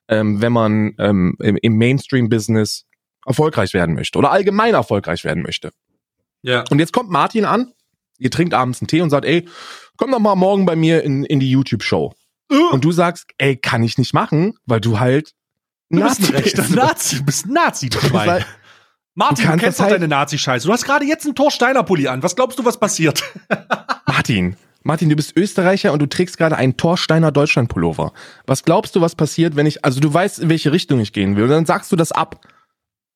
[0.07, 2.85] ähm, wenn man ähm, im, im Mainstream-Business
[3.25, 5.71] erfolgreich werden möchte oder allgemein erfolgreich werden möchte.
[6.43, 6.63] Ja.
[6.69, 7.73] Und jetzt kommt Martin an,
[8.19, 9.47] ihr trinkt abends einen Tee und sagt, ey,
[9.97, 12.13] komm doch mal morgen bei mir in, in die YouTube-Show.
[12.71, 15.33] Und du sagst, ey, kann ich nicht machen, weil du halt
[15.89, 16.73] Du bist ein Nazi.
[16.75, 18.29] Nazi, du bist ein Nazi, du bist Schwein.
[18.29, 18.45] halt-
[19.13, 20.67] Martin, du du, kennst doch halt- deine Nazi-Scheiße.
[20.67, 22.23] Du hast gerade jetzt einen Thorsteiner Pulli an.
[22.23, 23.23] Was glaubst du, was passiert?
[24.07, 28.13] Martin, Martin, du bist Österreicher und du trägst gerade einen Torsteiner Deutschland-Pullover.
[28.47, 31.35] Was glaubst du, was passiert, wenn ich, also du weißt, in welche Richtung ich gehen
[31.35, 32.45] will, und dann sagst du das ab.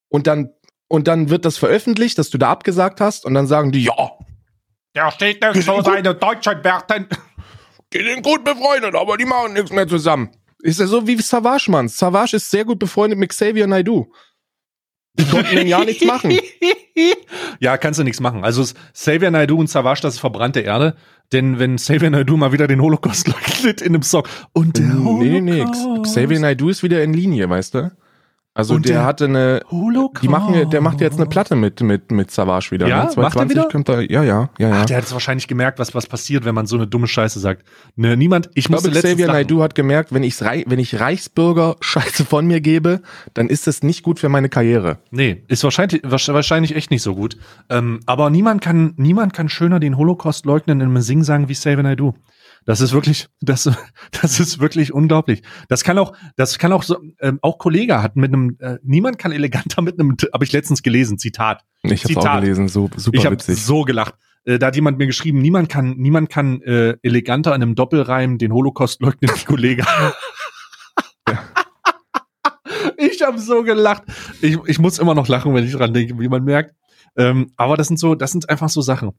[0.10, 0.50] Und dann,
[0.90, 3.94] und dann wird das veröffentlicht, dass du da abgesagt hast, und dann sagen die, ja,
[4.96, 7.08] Der steht nicht so seine Deutschlandwerten.
[8.00, 10.30] Die sind gut befreundet, aber die machen nichts mehr zusammen.
[10.62, 11.88] Ist ja so wie Savage, Mann.
[11.88, 14.08] Savage ist sehr gut befreundet mit Xavier Naidoo.
[15.18, 16.38] Die konnten denn ja nichts machen.
[17.60, 18.44] ja, kannst du nichts machen.
[18.44, 20.96] Also Xavier Naidoo und Savage, das ist verbrannte Erde.
[21.32, 24.94] Denn wenn Xavier Naidoo mal wieder den Holocaust leugnet in einem Song und der Nee,
[25.04, 25.42] Holocaust.
[25.86, 26.02] nee, nee.
[26.04, 27.92] Xavier Naidoo ist wieder in Linie, weißt du?
[28.58, 30.24] Also Und der, der hatte eine, Holocaust.
[30.24, 32.88] die machen, der macht jetzt eine Platte mit, mit, mit Savage wieder.
[32.88, 33.04] Ja?
[33.04, 33.04] ne?
[33.18, 33.70] Macht er 2020 wieder?
[33.70, 34.72] kommt ja, ja, ja, ja.
[34.82, 37.38] Ach, der hat es wahrscheinlich gemerkt, was, was passiert, wenn man so eine dumme Scheiße
[37.42, 37.64] sagt.
[37.98, 39.28] Ne, niemand, ich, Ich musste glaube, Xavier.
[39.28, 43.02] Naidoo hat gemerkt, wenn, rei wenn ich Reichsbürger Scheiße von mir gebe,
[43.34, 45.00] dann ist das nicht gut für meine Karriere.
[45.12, 47.36] Nee, ist wahrscheinlich, wahrsch- wahrscheinlich echt nicht so gut.
[47.70, 51.84] Ähm, aber niemand kann, niemand kann schöner den Holocaust leugnen in einem Sing-Sang wie Xavier
[51.84, 52.14] Naidoo.
[52.66, 53.70] Das ist wirklich, das,
[54.22, 55.44] das ist wirklich unglaublich.
[55.70, 59.20] Das kann auch, das kann auch so, ähm, auch Kollege hat mit einem, äh, niemand
[59.20, 61.64] kann eleganter mit einem, habe ich letztens gelesen, Zitat.
[61.84, 63.64] Ich habe auch gelesen, so super ich habe witzig.
[63.64, 64.16] so gelacht.
[64.46, 68.38] Äh, da hat jemand mir geschrieben, niemand kann, niemand kann äh, eleganter in einem Doppelreim
[68.38, 69.86] den Holocaust leugnen wie Kollege.
[72.98, 74.04] ich habe so gelacht.
[74.42, 76.76] Ich, ich muss immer noch lachen, wenn ich dran denke, wie man merkt.
[77.16, 79.12] Ähm, aber das sind so, das sind einfach so Sachen.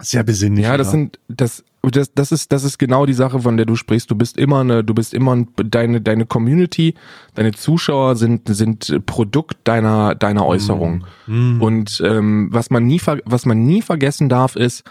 [0.00, 0.64] Sehr besinnlich.
[0.64, 0.92] Ja, das oder?
[0.92, 4.10] sind das das das ist das ist genau die Sache, von der du sprichst.
[4.10, 6.94] Du bist immer eine, du bist immer ein, deine deine Community,
[7.34, 11.04] deine Zuschauer sind sind Produkt deiner deiner Äußerung.
[11.26, 11.60] Mm.
[11.62, 14.82] Und ähm, was man nie was man nie vergessen darf ist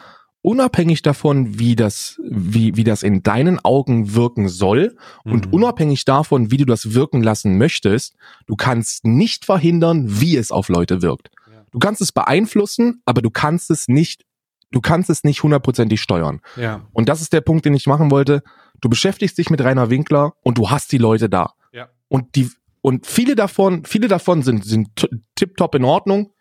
[0.43, 5.53] unabhängig davon, wie das wie wie das in deinen Augen wirken soll und Mhm.
[5.53, 8.15] unabhängig davon, wie du das wirken lassen möchtest,
[8.45, 11.29] du kannst nicht verhindern, wie es auf Leute wirkt.
[11.49, 11.63] Ja.
[11.71, 14.25] Du kannst es beeinflussen, aber du kannst es nicht
[14.73, 16.41] du kannst es nicht hundertprozentig steuern.
[16.57, 16.81] Ja.
[16.91, 18.43] Und das ist der Punkt, den ich machen wollte.
[18.81, 21.53] Du beschäftigst dich mit Rainer Winkler und du hast die Leute da.
[21.71, 21.87] Ja.
[22.09, 22.51] Und die,
[22.81, 24.89] und viele davon, viele davon sind, sind
[25.35, 26.33] tipptopp in Ordnung.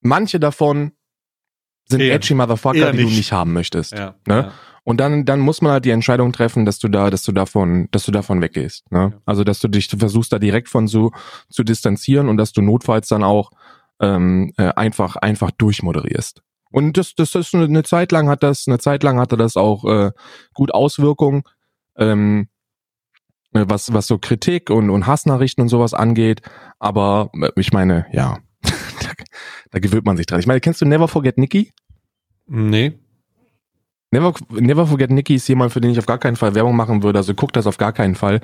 [0.00, 0.92] Manche davon
[1.88, 3.32] sind Eher- edgy Motherfucker, die du nicht.
[3.32, 3.92] haben möchtest.
[3.92, 4.14] Ja.
[4.26, 4.34] Ne?
[4.34, 4.52] Ja.
[4.84, 7.88] Und dann, dann muss man halt die Entscheidung treffen, dass du da, dass du davon,
[7.92, 8.90] dass du davon weggehst.
[8.90, 9.10] Ne?
[9.12, 9.20] Ja.
[9.26, 11.12] Also, dass du dich versuchst, da direkt von so
[11.50, 13.50] zu distanzieren und dass du notfalls dann auch
[14.00, 16.42] ähm, äh, einfach, einfach durchmoderierst.
[16.72, 19.84] Und das, das ist eine, Zeit lang hat das, eine Zeit lang hatte das auch
[19.84, 20.10] äh,
[20.54, 21.42] gut Auswirkungen,
[21.96, 22.48] ähm,
[23.52, 26.42] äh, was, was so Kritik und, und Hassnachrichten und sowas angeht.
[26.78, 29.10] Aber äh, ich meine, ja, da,
[29.70, 30.40] da gewöhnt man sich dran.
[30.40, 31.72] Ich meine, kennst du Never Forget Nikki?
[32.46, 32.98] Nee.
[34.10, 37.02] Never, Never Forget Nikki ist jemand, für den ich auf gar keinen Fall Werbung machen
[37.02, 37.18] würde.
[37.18, 38.40] Also guck das auf gar keinen Fall.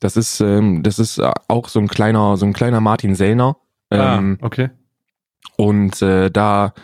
[0.00, 3.56] Das ist, ähm, das ist äh, auch so ein kleiner, so ein kleiner Martin Sellner.
[3.90, 4.70] Ähm, ah, okay.
[5.56, 6.74] Und äh, da,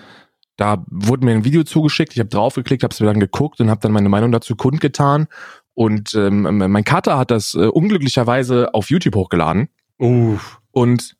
[0.56, 2.12] da wurde mir ein Video zugeschickt.
[2.12, 5.26] Ich habe draufgeklickt, habe es mir dann geguckt und habe dann meine Meinung dazu kundgetan.
[5.74, 9.68] Und ähm, mein Kater hat das äh, unglücklicherweise auf YouTube hochgeladen.
[9.98, 10.60] Uff.
[10.70, 11.16] Und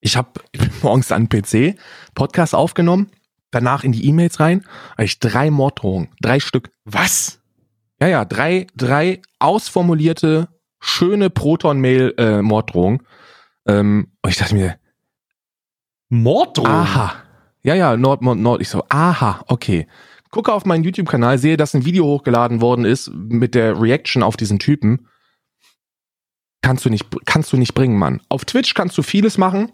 [0.00, 0.30] ich habe
[0.82, 1.74] morgens an PC
[2.14, 3.10] Podcast aufgenommen,
[3.50, 6.70] danach in die E-Mails rein, hab ich drei Morddrohungen, drei Stück.
[6.84, 7.40] Was?
[8.00, 10.48] Ja, ja, drei, drei ausformulierte,
[10.78, 13.02] schöne Proton-Mail-Morddrohungen.
[13.66, 14.78] ähm, und ich dachte mir,
[16.08, 16.70] Morddrohung?
[16.70, 17.25] aha.
[17.66, 18.60] Ja, ja, Nord, Nord.
[18.60, 19.88] Ich so, aha, okay.
[20.30, 24.36] Gucke auf meinen YouTube-Kanal, sehe, dass ein Video hochgeladen worden ist mit der Reaction auf
[24.36, 25.08] diesen Typen.
[26.62, 28.22] Kannst du nicht, kannst du nicht bringen, Mann.
[28.28, 29.72] Auf Twitch kannst du vieles machen,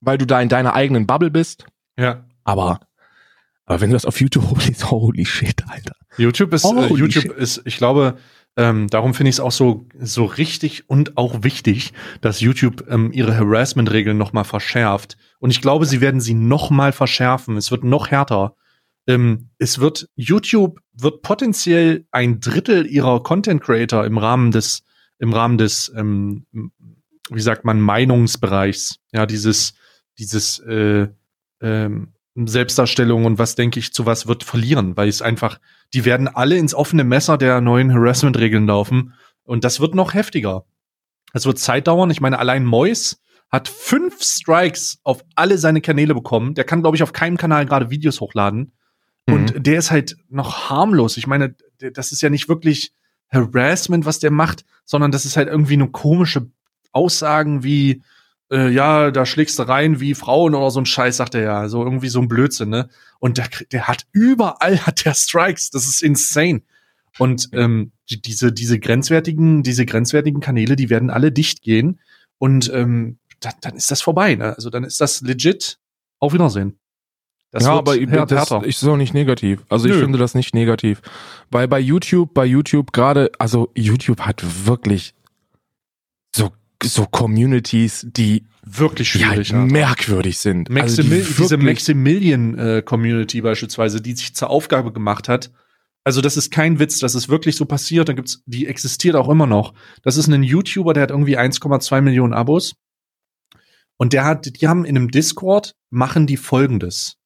[0.00, 1.66] weil du da in deiner eigenen Bubble bist.
[1.98, 2.24] Ja.
[2.44, 2.78] Aber,
[3.66, 5.96] aber wenn du das auf YouTube hochlädst, holy shit, Alter.
[6.16, 7.32] YouTube ist, äh, YouTube shit.
[7.32, 8.16] ist, ich glaube,
[8.56, 13.10] ähm, darum finde ich es auch so, so richtig und auch wichtig, dass YouTube ähm,
[13.12, 15.16] ihre Harassment-Regeln nochmal verschärft.
[15.40, 17.56] Und ich glaube, sie werden sie nochmal verschärfen.
[17.56, 18.54] Es wird noch härter.
[19.08, 24.84] Ähm, es wird, YouTube wird potenziell ein Drittel ihrer Content Creator im Rahmen des,
[25.18, 26.46] im Rahmen des, ähm,
[27.30, 29.74] wie sagt man, Meinungsbereichs, ja, dieses,
[30.18, 31.08] dieses, äh,
[31.60, 35.60] ähm, Selbstdarstellung und was denke ich zu was wird verlieren, weil es einfach,
[35.92, 40.64] die werden alle ins offene Messer der neuen Harassment-Regeln laufen und das wird noch heftiger.
[41.32, 42.10] Es wird Zeit dauern.
[42.10, 43.20] Ich meine, allein Mois
[43.50, 46.54] hat fünf Strikes auf alle seine Kanäle bekommen.
[46.54, 48.72] Der kann, glaube ich, auf keinem Kanal gerade Videos hochladen.
[49.26, 51.16] Und der ist halt noch harmlos.
[51.16, 52.92] Ich meine, das ist ja nicht wirklich
[53.30, 56.50] Harassment, was der macht, sondern das ist halt irgendwie eine komische
[56.92, 58.02] Aussagen wie,
[58.54, 61.68] äh, ja, da schlägst du rein wie Frauen oder so ein Scheiß, sagt er ja.
[61.68, 62.88] So irgendwie so ein Blödsinn, ne?
[63.18, 65.70] Und der, der hat überall hat der Strikes.
[65.70, 66.62] Das ist insane.
[67.18, 72.00] Und ähm, die, diese, diese grenzwertigen, diese grenzwertigen Kanäle, die werden alle dicht gehen.
[72.38, 74.54] Und ähm, dann, dann ist das vorbei, ne?
[74.54, 75.78] Also dann ist das legit.
[76.20, 76.78] Auf Wiedersehen.
[77.50, 78.66] Das ja, aber härter, das härter.
[78.66, 79.64] ist auch nicht negativ.
[79.68, 80.00] Also ich Nö.
[80.00, 81.02] finde das nicht negativ.
[81.50, 85.14] Weil bei YouTube, bei YouTube gerade, also YouTube hat wirklich
[86.88, 89.70] so, Communities, die, wirklich die halt schwierig.
[89.70, 90.68] merkwürdig sind.
[90.70, 95.50] also die Maximil diese wirklich- Maximilian äh, Community beispielsweise, die sich zur Aufgabe gemacht hat.
[96.04, 98.08] Also das ist kein Witz, das ist wirklich so passiert.
[98.08, 99.72] Da gibt's, die existiert auch immer noch.
[100.02, 102.74] Das ist ein YouTuber, der hat irgendwie 1,2 Millionen Abos.
[103.96, 107.16] Und der hat, die haben in einem Discord, machen die folgendes.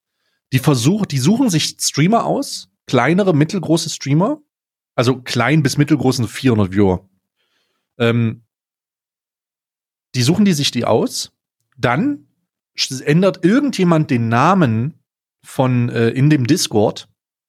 [0.53, 4.39] Die versuchen, die suchen sich Streamer aus, kleinere, mittelgroße Streamer,
[4.95, 7.09] also klein bis mittelgroßen 400 Viewer.
[7.99, 8.43] Ähm,
[10.15, 11.33] die suchen die sich die aus,
[11.77, 12.27] dann
[13.05, 14.95] ändert irgendjemand den Namen
[15.45, 17.09] von äh, in dem Discord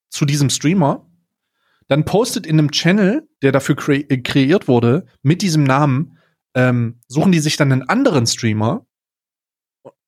[0.09, 1.07] zu diesem Streamer,
[1.87, 6.17] dann postet in einem Channel, der dafür kre äh, kreiert wurde, mit diesem Namen,
[6.55, 8.85] ähm, suchen die sich dann einen anderen Streamer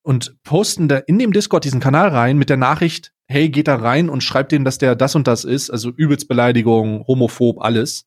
[0.02, 3.76] und posten da in dem Discord diesen Kanal rein mit der Nachricht, hey, geht da
[3.76, 8.06] rein und schreibt denen, dass der das und das ist, also übelst Beleidigung, homophob, alles.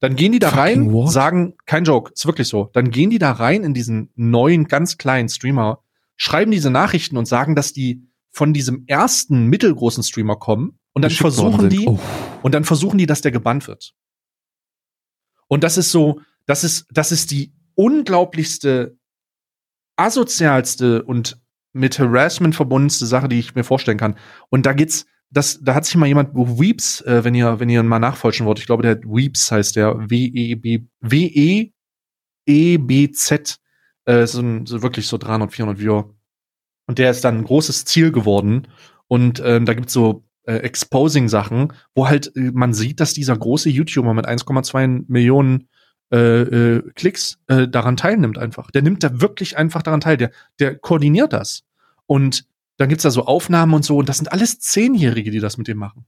[0.00, 1.10] Dann gehen die da Fucking rein, what?
[1.10, 2.70] sagen, kein Joke, ist wirklich so.
[2.72, 5.82] Dann gehen die da rein in diesen neuen, ganz kleinen Streamer,
[6.16, 11.08] schreiben diese Nachrichten und sagen, dass die von diesem ersten mittelgroßen Streamer kommen und dann
[11.08, 11.98] Geschickt versuchen die, Oh.
[12.42, 13.94] und dann versuchen die, dass der gebannt wird.
[15.48, 18.96] Und das ist so, das ist, das ist die unglaublichste,
[19.96, 21.40] asozialste und
[21.72, 24.16] mit Harassment verbundenste Sache, die ich mir vorstellen kann.
[24.48, 27.82] Und da geht's, das, da hat sich mal jemand, Weeps, äh, wenn ihr, wenn ihr
[27.82, 31.70] mal nachforschen wollt, ich glaube, der Weeps heißt der, W-E-B, W-E-E-B-Z,
[34.06, 36.14] äh, so, so wirklich so 300, 400 Viewer.
[36.86, 38.68] Und der ist dann ein großes Ziel geworden.
[39.06, 43.68] Und ähm, da gibt's so äh, Exposing-Sachen, wo halt äh, man sieht, dass dieser große
[43.68, 45.68] YouTuber mit 1,2 Millionen
[46.10, 48.70] äh, äh, Klicks äh, daran teilnimmt einfach.
[48.70, 50.16] Der nimmt da wirklich einfach daran teil.
[50.16, 51.64] Der, der koordiniert das.
[52.06, 52.46] Und
[52.78, 53.98] dann gibt's da so Aufnahmen und so.
[53.98, 56.06] Und das sind alles Zehnjährige, die das mit dem machen.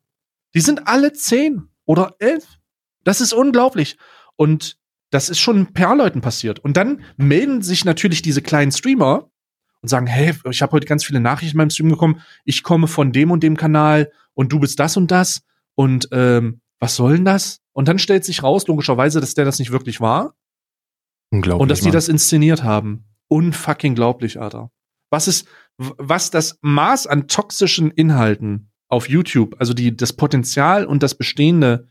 [0.54, 2.58] Die sind alle zehn oder elf.
[3.04, 3.98] Das ist unglaublich.
[4.36, 4.78] Und
[5.10, 6.60] das ist schon ein paar Leuten passiert.
[6.60, 9.30] Und dann melden sich natürlich diese kleinen Streamer
[9.82, 12.22] und sagen, hey, ich habe heute ganz viele Nachrichten in meinem Stream bekommen.
[12.44, 15.42] Ich komme von dem und dem Kanal und du bist das und das.
[15.74, 17.60] Und ähm, was soll denn das?
[17.72, 20.34] Und dann stellt sich raus, logischerweise, dass der das nicht wirklich war
[21.30, 21.62] Unglaublich.
[21.62, 21.92] und dass die Mann.
[21.94, 23.06] das inszeniert haben.
[23.28, 24.70] Unfucking glaublich, Alter.
[25.10, 25.46] Was ist,
[25.76, 31.88] was das Maß an toxischen Inhalten auf YouTube, also die, das Potenzial und das Bestehende,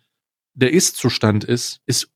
[0.53, 2.11] der Ist-Zustand ist, ist,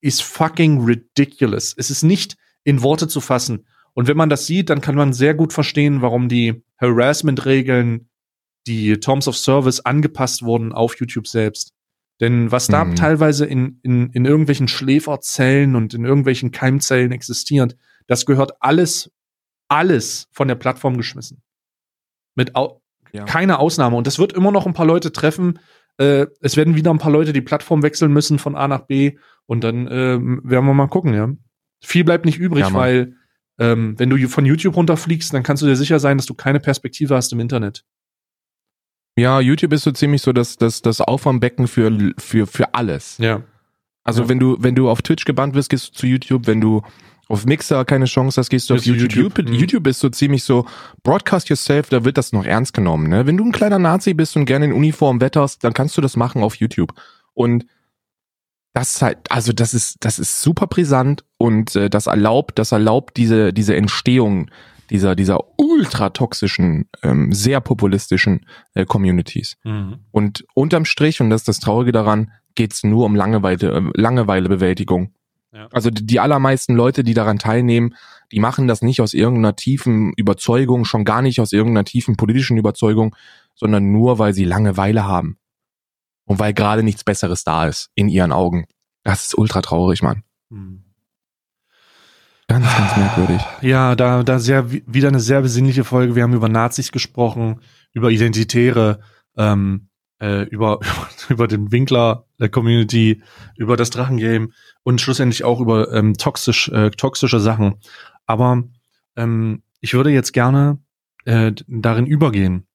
[0.00, 1.74] ist fucking ridiculous.
[1.76, 3.66] Es ist nicht in Worte zu fassen.
[3.94, 8.08] Und wenn man das sieht, dann kann man sehr gut verstehen, warum die Harassment-Regeln,
[8.66, 11.72] die Terms of Service angepasst wurden auf YouTube selbst.
[12.20, 12.94] Denn was da Mhm.
[12.94, 19.10] teilweise in, in, in irgendwelchen Schläferzellen und in irgendwelchen Keimzellen existiert, das gehört alles,
[19.72, 21.42] alles von der Plattform geschmissen.
[22.34, 22.80] Mit au
[23.12, 23.24] Ja.
[23.24, 23.96] keiner Ausnahme.
[23.96, 25.58] Und das wird immer noch ein paar Leute treffen.
[25.98, 29.16] Äh, es werden wieder ein paar Leute die Plattform wechseln müssen von A nach B.
[29.46, 31.28] Und dann ähm, werden wir mal gucken, ja.
[31.84, 33.16] Viel bleibt nicht übrig, Ja, weil
[33.58, 36.60] ähm, wenn du von YouTube runterfliegst, dann kannst du dir sicher sein, dass du keine
[36.60, 37.84] Perspektive hast im Internet.
[39.18, 43.18] Ja, YouTube ist so ziemlich so das, das, das Auffangbecken für, für, für alles.
[43.18, 43.42] Ja.
[44.04, 44.28] Also Ja.
[44.30, 46.46] wenn du, wenn du auf Twitch gebannt wirst, gehst du zu YouTube.
[46.46, 46.82] Wenn du
[47.32, 49.16] auf Mixer keine Chance hast, gehst du auf Gehst du YouTube.
[49.16, 49.38] YouTube.
[49.38, 49.54] YouTube.
[49.54, 49.60] Mhm.
[49.60, 50.66] YouTube ist so ziemlich so,
[51.02, 53.08] broadcast yourself, da wird das noch ernst genommen.
[53.08, 53.26] Ne?
[53.26, 56.14] Wenn du ein kleiner Nazi bist und gerne in Uniform wetterst, dann kannst du das
[56.14, 56.92] machen auf YouTube.
[57.32, 57.64] Und
[58.74, 62.70] das ist halt, also das ist, das ist super brisant und äh, das erlaubt, das
[62.72, 64.50] erlaubt diese, diese Entstehung
[64.90, 68.44] dieser, dieser ultra toxischen, ähm, sehr populistischen
[68.74, 69.56] äh, Communities.
[70.10, 75.14] Und unterm Strich, und das ist das Traurige daran, geht's nur um Langeweile, äh, Langeweilebewältigung.
[75.52, 75.68] Ja.
[75.70, 77.94] Also die, die allermeisten Leute, die daran teilnehmen,
[78.32, 82.56] die machen das nicht aus irgendeiner tiefen Überzeugung, schon gar nicht aus irgendeiner tiefen politischen
[82.56, 83.14] Überzeugung,
[83.54, 85.36] sondern nur, weil sie Langeweile haben.
[86.24, 88.66] Und weil gerade nichts Besseres da ist, in ihren Augen.
[89.02, 90.22] Das ist ultra traurig, Mann.
[90.48, 90.84] Mhm.
[92.48, 93.42] Ganz, ganz merkwürdig.
[93.60, 96.14] Ja, da, da sehr, wieder eine sehr besinnliche Folge.
[96.14, 97.60] Wir haben über Nazis gesprochen,
[97.92, 99.00] über Identitäre,
[99.36, 99.88] ähm,
[100.22, 100.80] äh, über,
[101.28, 103.22] über den Winkler der Community,
[103.56, 104.48] über das Drachengame
[104.84, 107.76] und schlussendlich auch über ähm, toxisch, äh, toxische Sachen.
[108.26, 108.62] Aber
[109.16, 110.78] ähm, ich würde jetzt gerne
[111.24, 112.66] äh, darin übergehen.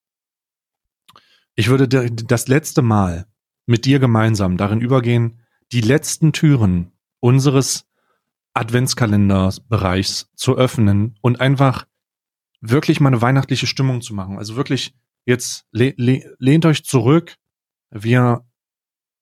[1.56, 3.26] Ich würde das letzte Mal
[3.66, 5.40] mit dir gemeinsam darin übergehen,
[5.72, 7.88] die letzten Türen unseres
[8.54, 11.88] Adventskalenderbereichs zu öffnen und einfach
[12.62, 14.38] wirklich mal eine weihnachtliche Stimmung zu machen.
[14.38, 14.94] Also wirklich
[15.28, 17.36] jetzt le le lehnt euch zurück.
[17.92, 18.46] Wir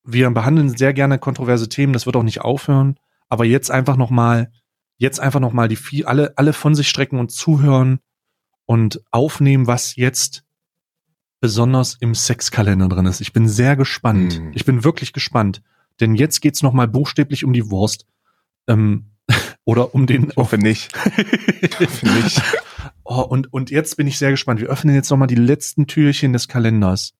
[0.03, 4.11] wir behandeln sehr gerne kontroverse Themen, das wird auch nicht aufhören, aber jetzt einfach noch
[4.11, 4.51] mal
[4.97, 7.99] jetzt einfach noch mal die viel, alle alle von sich strecken und zuhören
[8.65, 10.43] und aufnehmen, was jetzt
[11.41, 13.19] besonders im Sexkalender drin ist.
[13.19, 14.39] Ich bin sehr gespannt.
[14.39, 14.51] Mm.
[14.53, 15.61] Ich bin wirklich gespannt,
[15.99, 18.07] denn jetzt geht's noch mal buchstäblich um die Wurst.
[18.67, 19.11] Ähm,
[19.65, 20.93] oder um den Ich hoffe nicht.
[21.61, 22.41] Ich hoffe nicht.
[23.07, 24.59] Oh, und, und jetzt bin ich sehr gespannt.
[24.59, 27.13] Wir öffnen jetzt nochmal die letzten Türchen des Kalenders.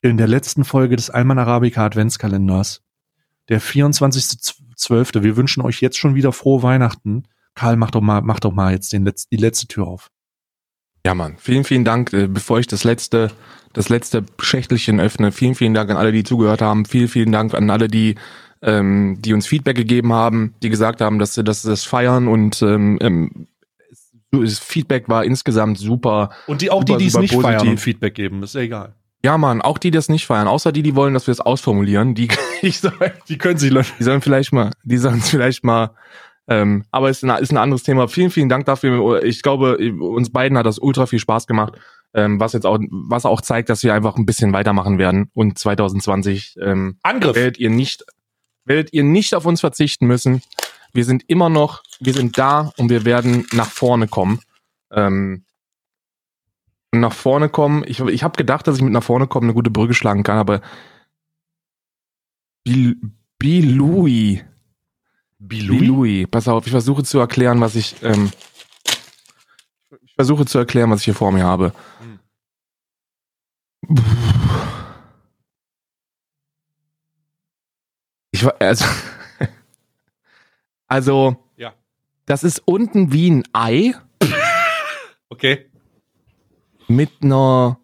[0.00, 2.82] In der letzten Folge des Alman Arabica Adventskalenders.
[3.48, 5.24] Der 24.12.
[5.24, 7.24] Wir wünschen euch jetzt schon wieder frohe Weihnachten.
[7.56, 10.10] Karl, mach doch mal, mach doch mal jetzt den Letz-, die letzte Tür auf.
[11.04, 11.36] Ja, Mann.
[11.38, 12.12] Vielen, vielen Dank.
[12.12, 13.32] Äh, bevor ich das letzte,
[13.72, 16.84] das letzte Schächtelchen öffne, vielen, vielen Dank an alle, die zugehört haben.
[16.84, 18.14] Vielen, vielen Dank an alle, die,
[18.62, 22.28] ähm, die uns Feedback gegeben haben, die gesagt haben, dass sie, dass sie das feiern
[22.28, 23.46] und ähm, ähm,
[24.30, 26.30] das Feedback war insgesamt super.
[26.46, 27.70] Und die auch Super, die, die es nicht feiern positiv.
[27.70, 28.94] und Feedback geben, ist ja egal.
[29.24, 31.40] Ja, Mann, auch die, die das nicht feiern, außer die, die wollen, dass wir es
[31.40, 32.28] ausformulieren, die,
[32.62, 32.92] ich soll,
[33.28, 33.94] Die können sich löschen.
[33.98, 35.90] die sollen vielleicht mal, die sollen es vielleicht mal,
[36.48, 38.08] ähm, aber ist ein, ist ein anderes Thema.
[38.08, 39.22] Vielen, vielen Dank dafür.
[39.24, 41.74] Ich glaube, uns beiden hat das ultra viel Spaß gemacht,
[42.14, 45.58] ähm, was jetzt auch, was auch zeigt, dass wir einfach ein bisschen weitermachen werden und
[45.58, 47.34] 2020 ähm, Angriff.
[47.34, 48.04] werdet ihr nicht,
[48.66, 50.42] werdet ihr nicht auf uns verzichten müssen.
[50.92, 54.40] Wir sind immer noch, wir sind da und wir werden nach vorne kommen.
[54.90, 55.44] Ähm,
[56.92, 57.84] nach vorne kommen.
[57.86, 60.38] Ich, ich habe gedacht, dass ich mit nach vorne kommen eine gute Brücke schlagen kann,
[60.38, 60.60] aber
[62.64, 62.96] Bil
[63.38, 64.42] Bilui.
[65.38, 66.26] Bilui.
[66.26, 67.96] Pass auf, ich versuche zu erklären, was ich.
[68.02, 68.30] Ähm,
[70.02, 71.72] ich versuche zu erklären, was ich hier vor mir habe.
[78.36, 78.84] Ich also,
[80.88, 81.72] also Ja.
[82.26, 83.94] das ist unten wie ein Ei
[85.30, 85.70] Okay.
[86.86, 87.78] mit einer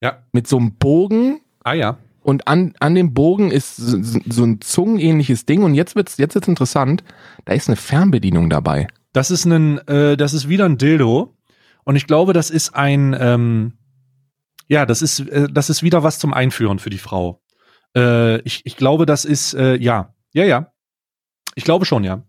[0.00, 0.22] Ja.
[0.32, 1.98] mit so einem Bogen Ah ja.
[2.22, 3.98] und an, an dem Bogen ist so,
[4.28, 7.02] so ein zungenähnliches Ding und jetzt wird's jetzt wird's interessant,
[7.44, 8.86] da ist eine Fernbedienung dabei.
[9.12, 11.34] Das ist ein, äh, das ist wieder ein Dildo.
[11.84, 13.72] Und ich glaube, das ist ein, ähm,
[14.68, 17.40] ja, das ist, äh, das ist wieder was zum Einführen für die Frau.
[17.96, 20.72] Äh, ich, ich glaube, das ist, äh, ja, ja, ja.
[21.54, 22.22] Ich glaube schon, ja.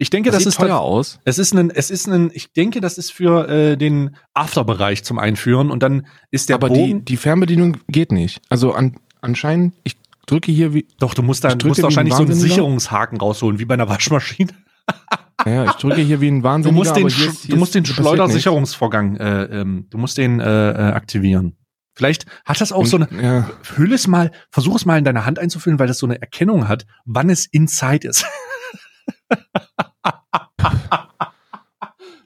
[0.00, 1.18] Ich denke, das, sieht ist teuer aus.
[1.24, 5.18] Es ist ein, es ist ein, ich denke, das ist für äh, den Afterbereich zum
[5.18, 7.04] Einführen und dann ist der aber die, Bogen.
[7.04, 8.40] die Fernbedienung geht nicht.
[8.48, 9.96] Also an, anscheinend, ich
[10.26, 12.32] drücke hier wie, doch, du musst da du musst wahrscheinlich so einen.
[12.34, 14.52] Sicherungshaken rausholen, wie bei einer Waschmaschine.
[15.44, 16.78] ja, ich drücke hier wie ein Du Wahnsinniger.
[16.78, 20.16] musst den, aber hier Sch- ist- hier du musst den Schleudersicherungsvorgang, äh, ähm, du musst
[20.16, 21.56] den äh, äh, aktivieren.
[21.98, 25.26] Vielleicht hat das auch so eine, ja, füll es mal, versuch es mal in deine
[25.26, 28.24] Hand einzufüllen, weil das so eine Erkennung hat, wann es inside ist.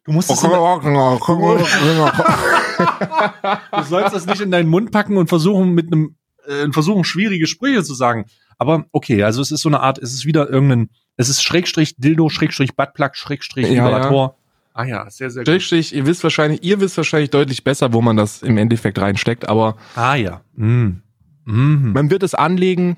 [0.04, 0.42] du musst es
[3.72, 6.16] du sollst das nicht in deinen Mund packen und versuchen mit einem
[6.46, 8.26] äh, versuchen schwierige Sprüche zu sagen.
[8.58, 11.96] Aber okay, also es ist so eine Art, es ist wieder irgendein, es ist Schrägstrich
[11.96, 14.36] Dildo, Schrägstrich Buttplug, Schrägstrich Ja, Vibrator.
[14.74, 15.48] Ah ja, sehr, sehr gut.
[15.48, 19.48] Schrägstrich, ihr wisst wahrscheinlich, ihr wisst wahrscheinlich deutlich besser, wo man das im Endeffekt reinsteckt,
[19.48, 20.40] aber Ah ja.
[20.56, 21.02] Mm.
[21.44, 21.92] Mhm.
[21.92, 22.96] man wird es anlegen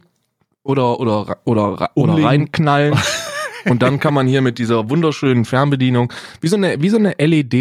[0.63, 2.95] oder oder oder oder reinknallen
[3.71, 7.15] und dann kann man hier mit dieser wunderschönen Fernbedienung wie so eine wie so eine
[7.19, 7.55] LED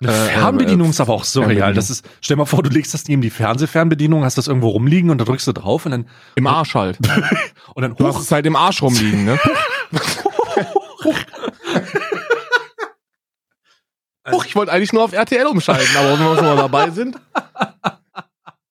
[0.00, 1.48] Eine Äh, Fernbedienung äh, ist aber auch surreal.
[1.48, 1.74] Fernbedienung.
[1.74, 5.10] Das ist, stell mal vor, du legst das neben die Fernsehfernbedienung, hast das irgendwo rumliegen
[5.10, 6.06] und da drückst du drauf und dann,
[6.36, 6.98] im Arsch halt.
[7.74, 8.20] und dann Du hast hoch.
[8.22, 9.36] es halt im Arsch rumliegen, ne?
[14.32, 17.16] Huch, ich wollte eigentlich nur auf RTL umschalten, aber wenn wir schon mal dabei sind.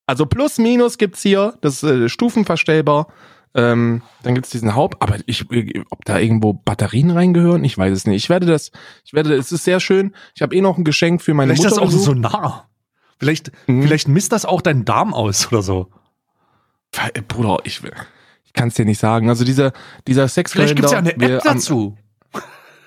[0.06, 3.08] Also plus minus gibt's hier, das ist äh, stufenverstellbar.
[3.56, 5.46] Ähm, dann gibt's diesen Haupt, aber ich,
[5.90, 8.24] ob da irgendwo Batterien reingehören, ich weiß es nicht.
[8.24, 8.72] Ich werde das,
[9.04, 10.14] ich werde, es ist sehr schön.
[10.36, 11.98] Ich habe eh noch ein Geschenk für meine Vielleicht ist das Mutter.
[11.98, 12.66] auch so nah.
[13.20, 13.82] Vielleicht, Mhm.
[13.84, 15.88] vielleicht misst das auch deinen Darm aus oder so.
[17.14, 17.94] Äh, Bruder, ich, will-
[18.46, 19.30] ich kann es dir nicht sagen.
[19.30, 19.72] Also dieser,
[20.08, 20.78] dieser Sexkalender.
[20.78, 21.98] Vielleicht gibt's ja eine App dazu.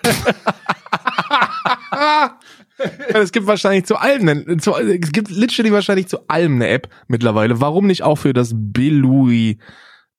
[3.14, 6.88] Es gibt wahrscheinlich zu allem, eine- zu, es gibt literally wahrscheinlich zu allem eine App
[7.08, 7.60] mittlerweile.
[7.60, 9.58] Warum nicht auch für das Bilui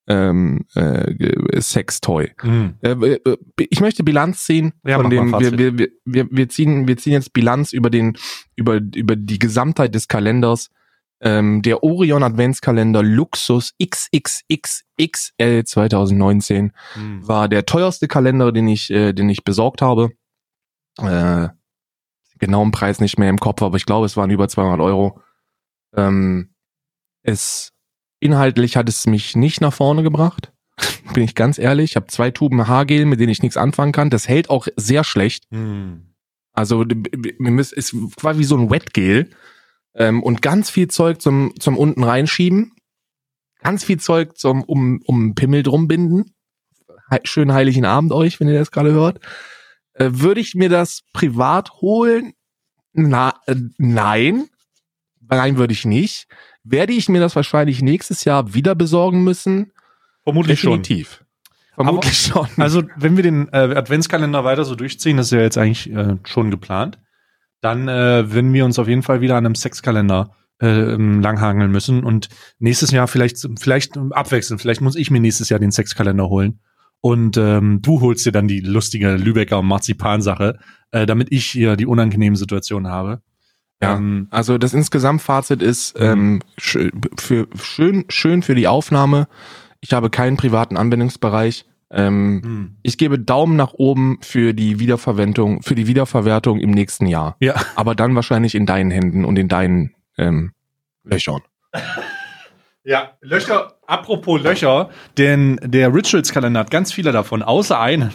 [0.08, 2.32] ähm, äh, Sextoy?
[2.42, 2.76] Hm.
[2.82, 3.18] Äh,
[3.58, 5.32] ich möchte Bilanz ziehen Ja, von dem.
[5.32, 8.18] Wir, wir, wir, wir ziehen, wir ziehen jetzt Bilanz über den,
[8.56, 10.70] über über die Gesamtheit des Kalenders.
[11.24, 17.28] Ähm, der Orion Adventskalender Luxus XXXXL 2019 Hm.
[17.28, 20.10] war der teuerste Kalender, den ich, äh, den ich besorgt habe.
[21.00, 21.50] Äh,
[22.42, 25.22] genauen Preis nicht mehr im Kopf, aber ich glaube, es waren über 200 Euro.
[25.96, 26.54] Ähm,
[27.24, 27.72] es
[28.20, 30.52] inhaltlich hat es mich nicht nach vorne gebracht.
[31.14, 31.92] Bin ich ganz ehrlich.
[31.92, 34.10] Ich habe zwei Tuben Haargel, mit denen ich nichts anfangen kann.
[34.10, 35.46] Das hält auch sehr schlecht.
[35.52, 36.14] Hm.
[36.54, 39.30] Also es war wie so ein Wetgel
[39.96, 42.74] ähm, und ganz viel Zeug zum zum unten reinschieben,
[43.62, 46.34] ganz viel Zeug zum um um Pimmel drum binden.
[47.10, 49.20] He schönen heiligen Abend euch, wenn ihr das gerade hört.
[49.94, 52.34] Äh, Würde ich mir das privat holen?
[52.94, 54.48] Na, äh, nein,
[55.20, 56.28] nein würde ich nicht.
[56.64, 59.72] Werde ich mir das wahrscheinlich nächstes Jahr wieder besorgen müssen?
[60.24, 60.84] Vermutlich schon.
[60.84, 61.24] Definitiv.
[61.74, 62.48] Vermutlich schon.
[62.58, 66.18] Also, wenn wir den äh, Adventskalender weiter so durchziehen, das ist ja jetzt eigentlich äh,
[66.24, 67.00] schon geplant,
[67.62, 71.72] dann äh, werden wir uns auf jeden Fall wieder an einem Sexkalender äh, ähm, langhangeln
[71.72, 74.60] müssen und nächstes Jahr vielleicht vielleicht abwechseln.
[74.60, 76.60] Vielleicht muss ich mir nächstes Jahr den Sexkalender holen
[77.02, 80.60] Und ähm, du holst dir dann die lustige Lübecker Marzipansache,
[80.92, 83.22] äh, damit ich hier die unangenehme Situation habe.
[83.82, 86.78] Ja, Ähm, also das Insgesamtfazit ist ähm, sch
[87.18, 89.28] für, schön, schön für die Aufnahme.
[89.80, 91.66] Ich habe keinen privaten Anwendungsbereich.
[91.94, 92.78] Ähm, hm.
[92.84, 97.36] ich gebe Daumen nach oben für die Wiederverwendung, für die Wiederverwertung im nächsten Jahr.
[97.42, 97.56] Ja.
[97.76, 100.54] Aber dann wahrscheinlich in deinen Händen und in deinen ähm,
[101.04, 101.42] Löchern.
[102.84, 108.12] Ja, Löcher, apropos Löcher, denn der Rituals-Kalender hat ganz viele davon, außer einen.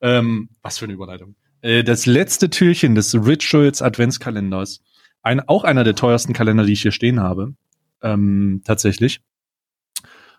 [0.00, 1.34] Ähm, was für eine Überleitung.
[1.62, 4.82] Äh, das letzte Türchen des Rituals Adventskalenders.
[5.22, 7.54] Ein, auch einer der teuersten Kalender, die ich hier stehen habe.
[8.02, 9.20] Ähm, tatsächlich.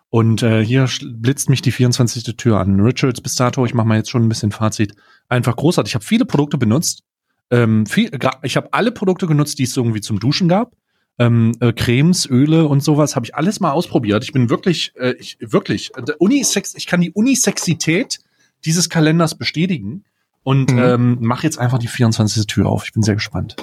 [0.10, 2.36] Und äh, hier blitzt mich die 24.
[2.36, 2.80] Tür an.
[2.80, 4.96] Rituals bis dato, ich mache mal jetzt schon ein bisschen Fazit.
[5.28, 5.92] Einfach großartig.
[5.92, 7.04] Ich habe viele Produkte benutzt.
[7.52, 8.10] Ähm, viel,
[8.44, 10.76] ich habe alle Produkte genutzt, die es irgendwie zum Duschen gab
[11.20, 14.24] ähm, äh, Cremes, Öle und sowas habe ich alles mal ausprobiert.
[14.24, 18.20] Ich bin wirklich, äh, ich wirklich, äh, Unisex, ich kann die Unisexität
[18.66, 20.06] dieses Kalenders bestätigen
[20.44, 20.80] und Mhm.
[20.80, 22.48] ähm, mache jetzt einfach die 24.
[22.48, 22.84] Tür auf.
[22.86, 23.56] Ich bin sehr gespannt.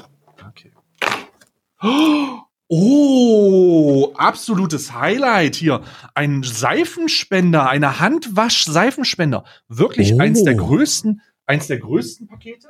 [0.49, 0.71] Okay.
[2.69, 5.83] Oh, absolutes Highlight hier.
[6.15, 9.45] Ein Seifenspender, eine Handwasch-Seifenspender.
[9.69, 10.19] Wirklich Oh.
[10.19, 12.69] eins der größten, eins der größten Pakete.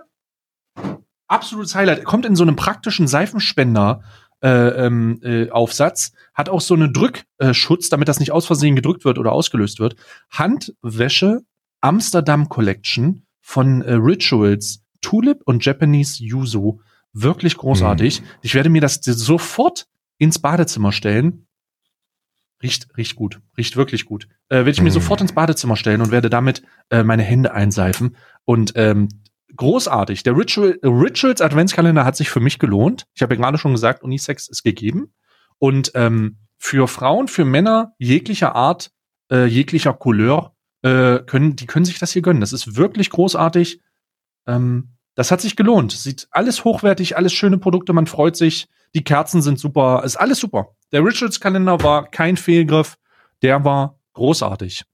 [1.28, 2.04] Absolutes Highlight.
[2.04, 4.02] Kommt in so einem praktischen Seifenspender
[4.42, 4.48] äh,
[4.86, 9.18] ähm, äh, Aufsatz, hat auch so einen Drückschutz, damit das nicht aus Versehen gedrückt wird
[9.18, 9.96] oder ausgelöst wird.
[10.30, 11.42] Handwäsche
[11.80, 16.80] Amsterdam Collection von äh, Rituals, Tulip und Japanese Yuzu.
[17.12, 18.22] Wirklich großartig.
[18.42, 19.86] Ich werde mir das sofort
[20.18, 21.46] ins Badezimmer stellen.
[22.62, 23.40] Riecht, riecht gut.
[23.56, 24.28] Riecht wirklich gut.
[24.48, 24.92] Äh, werde ich mir Mm.
[24.92, 28.16] sofort ins Badezimmer stellen und werde damit äh, meine Hände einseifen.
[28.44, 29.08] Und ähm,
[29.54, 30.22] großartig.
[30.22, 33.06] Der Ritual, Rituals Adventskalender hat sich für mich gelohnt.
[33.14, 35.12] Ich habe ja gerade schon gesagt, Unisex ist gegeben.
[35.58, 38.90] Und ähm, für Frauen, für Männer jeglicher Art,
[39.30, 42.40] äh, jeglicher Couleur, äh, können, die können sich das hier gönnen.
[42.40, 43.80] Das ist wirklich großartig.
[44.46, 45.92] Ähm, das hat sich gelohnt.
[45.92, 48.68] Sieht alles hochwertig, alles schöne Produkte, man freut sich.
[48.94, 50.76] Die Kerzen sind super, ist alles super.
[50.92, 52.96] Der Rituals-Kalender war kein Fehlgriff,
[53.42, 54.84] der war großartig.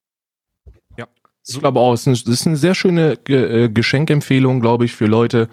[1.46, 5.48] Ich glaube auch, es ist eine- sehr schöne äh, Geschenkempfehlung, glaube ich, für Leute,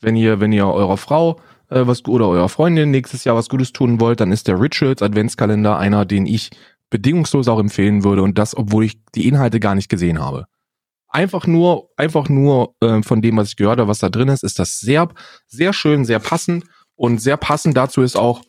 [0.00, 1.40] wenn ihr, wenn ihr eurer Frau
[1.70, 5.02] äh, was oder eurer Freundin nächstes Jahr was Gutes tun wollt, dann ist der Rituals
[5.02, 6.50] Adventskalender einer, den ich
[6.90, 10.46] bedingungslos auch empfehlen würde und das, obwohl ich die Inhalte gar nicht gesehen habe.
[11.08, 14.44] Einfach nur, einfach nur äh, von dem, was ich gehört habe, was da drin ist,
[14.44, 15.08] ist das sehr,
[15.46, 16.64] sehr schön, sehr passend
[16.96, 18.42] und sehr passend dazu ist auch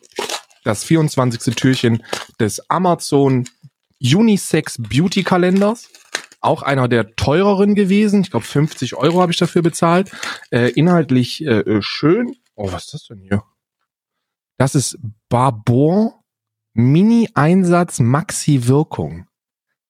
[0.64, 1.54] das 24.
[1.54, 2.02] Türchen
[2.40, 3.44] des Amazon
[4.00, 5.88] Unisex Beauty Kalenders
[6.46, 8.22] auch einer der teureren gewesen.
[8.22, 10.10] Ich glaube, 50 Euro habe ich dafür bezahlt.
[10.50, 12.36] Äh, inhaltlich äh, äh, schön.
[12.54, 13.42] Oh, was ist das denn hier?
[14.56, 14.98] Das ist
[15.28, 16.12] Barbon
[16.72, 19.26] Mini-Einsatz Maxi-Wirkung.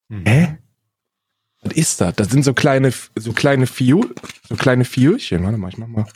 [0.08, 0.58] Hä?
[1.62, 2.14] Was ist das?
[2.14, 4.14] Das sind so kleine, so kleine Fiol,
[4.48, 5.44] so kleine Fiolchen.
[5.44, 6.06] Warte mal, ich mach mal.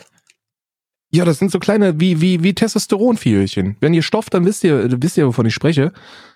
[1.13, 3.77] Ja, das sind so kleine, wie, wie, wie Testosteronfiolchen.
[3.81, 5.93] Wenn ihr stofft, dann wisst ihr, wisst ihr, wovon ich spreche.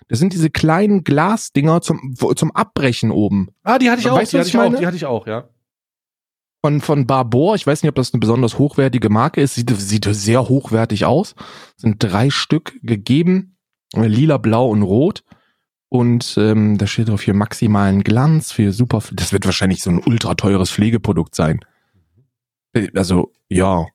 [0.09, 3.49] Das sind diese kleinen Glasdinger zum, zum Abbrechen oben.
[3.63, 4.77] Ah, die hatte ich auch, Weißt die hatte ich ich auch, meine?
[4.77, 5.47] die hatte ich auch, ja.
[6.61, 7.55] von, von Barbour.
[7.55, 9.55] Ich weiß nicht, ob das eine besonders hochwertige Marke ist.
[9.55, 11.35] Sieht, sieht sehr hochwertig aus.
[11.77, 13.57] Sind drei Stück gegeben.
[13.93, 15.23] Äh, Lila, blau und rot.
[15.87, 19.01] Und ähm, da steht drauf hier maximalen Glanz für super.
[19.13, 21.61] Das wird wahrscheinlich so ein ultra teures Pflegeprodukt sein.
[22.73, 23.85] Äh, Also, ja,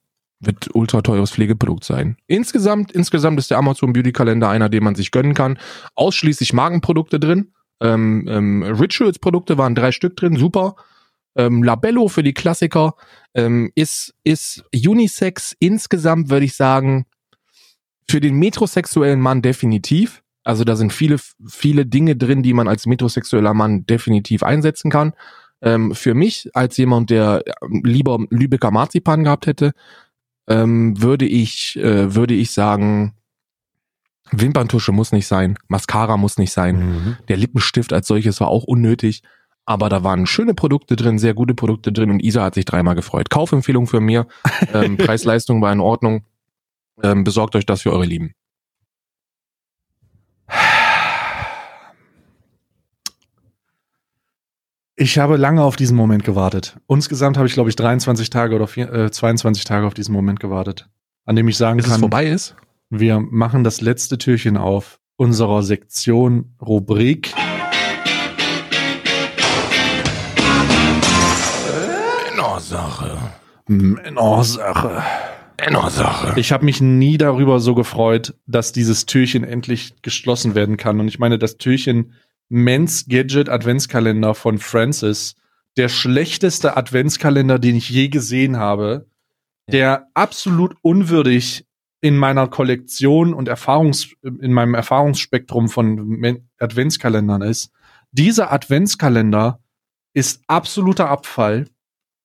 [0.40, 2.16] wird ultra teures Pflegeprodukt sein.
[2.26, 5.58] Insgesamt, insgesamt ist der Amazon Beauty Kalender einer, den man sich gönnen kann.
[5.94, 7.52] Ausschließlich Magenprodukte drin.
[7.80, 10.76] Ähm, ähm, Rituals Produkte waren drei Stück drin, super.
[11.36, 12.94] Ähm, Labello für die Klassiker
[13.34, 17.06] ähm, ist, ist Unisex insgesamt, würde ich sagen,
[18.10, 20.22] für den metrosexuellen Mann definitiv.
[20.42, 25.12] Also da sind viele, viele Dinge drin, die man als metrosexueller Mann definitiv einsetzen kann.
[25.62, 29.72] Ähm, für mich, als jemand, der ähm, lieber Lübecker Marzipan gehabt hätte,
[30.48, 33.14] ähm, würde ich, äh, würde ich sagen,
[34.32, 36.76] Wimperntusche muss nicht sein, Mascara muss nicht sein.
[36.76, 37.16] Mhm.
[37.28, 39.22] Der Lippenstift als solches war auch unnötig.
[39.66, 42.94] Aber da waren schöne Produkte drin, sehr gute Produkte drin und Isa hat sich dreimal
[42.94, 43.30] gefreut.
[43.30, 44.26] Kaufempfehlung für mir.
[44.72, 46.24] Ähm, Preis-Leistung war in Ordnung.
[47.02, 48.34] Ähm, besorgt euch das für eure Lieben.
[55.02, 56.76] Ich habe lange auf diesen Moment gewartet.
[56.86, 60.40] Insgesamt habe ich, glaube ich, 23 Tage oder vier, äh, 22 Tage auf diesen Moment
[60.40, 60.90] gewartet,
[61.24, 62.54] an dem ich sagen Bis es kann, vorbei ist.
[62.90, 67.32] wir machen das letzte Türchen auf unserer Sektion Rubrik.
[72.36, 73.16] Männersache.
[73.68, 75.02] Männersache.
[75.58, 76.38] Männersache.
[76.38, 81.00] Ich habe mich nie darüber so gefreut, dass dieses Türchen endlich geschlossen werden kann.
[81.00, 82.12] Und ich meine, das Türchen
[82.50, 85.36] Men's Gadget Adventskalender von Francis
[85.76, 89.06] der schlechteste Adventskalender, den ich je gesehen habe,
[89.70, 91.64] der absolut unwürdig
[92.00, 97.70] in meiner Kollektion und Erfahrungs, in meinem Erfahrungsspektrum von Adventskalendern ist.
[98.10, 99.60] Dieser Adventskalender
[100.12, 101.68] ist absoluter Abfall.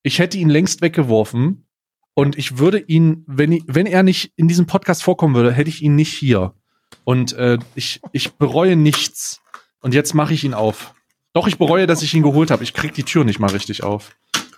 [0.01, 1.67] Ich hätte ihn längst weggeworfen
[2.13, 5.83] und ich würde ihn, wenn, wenn er nicht in diesem Podcast vorkommen würde, hätte ich
[5.83, 6.55] ihn nicht hier.
[7.03, 9.41] Und äh, ich, ich bereue nichts.
[9.81, 10.93] Und jetzt mache ich ihn auf.
[11.33, 12.63] Doch, ich bereue, dass ich ihn geholt habe.
[12.63, 14.15] Ich krieg die Tür nicht mal richtig auf.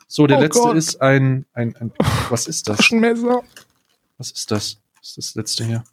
[0.07, 0.77] So, der Oh letzte Gott.
[0.77, 1.91] ist ein, ein, ein.
[2.30, 2.77] Was ist das?
[2.77, 3.41] Taschenmesser.
[4.18, 4.80] Was ist das?
[4.99, 5.84] Was ist das letzte hier?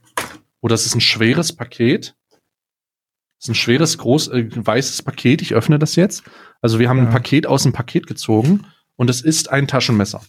[0.61, 2.15] Oh, das ist ein schweres Paket.
[2.31, 5.43] Das ist ein schweres, groß, äh, weißes Paket.
[5.43, 6.23] Ich öffne das jetzt.
[6.63, 7.11] Also wir haben ein Ja.
[7.11, 10.23] Paket aus dem Paket gezogen und es ist ein Taschenmesser.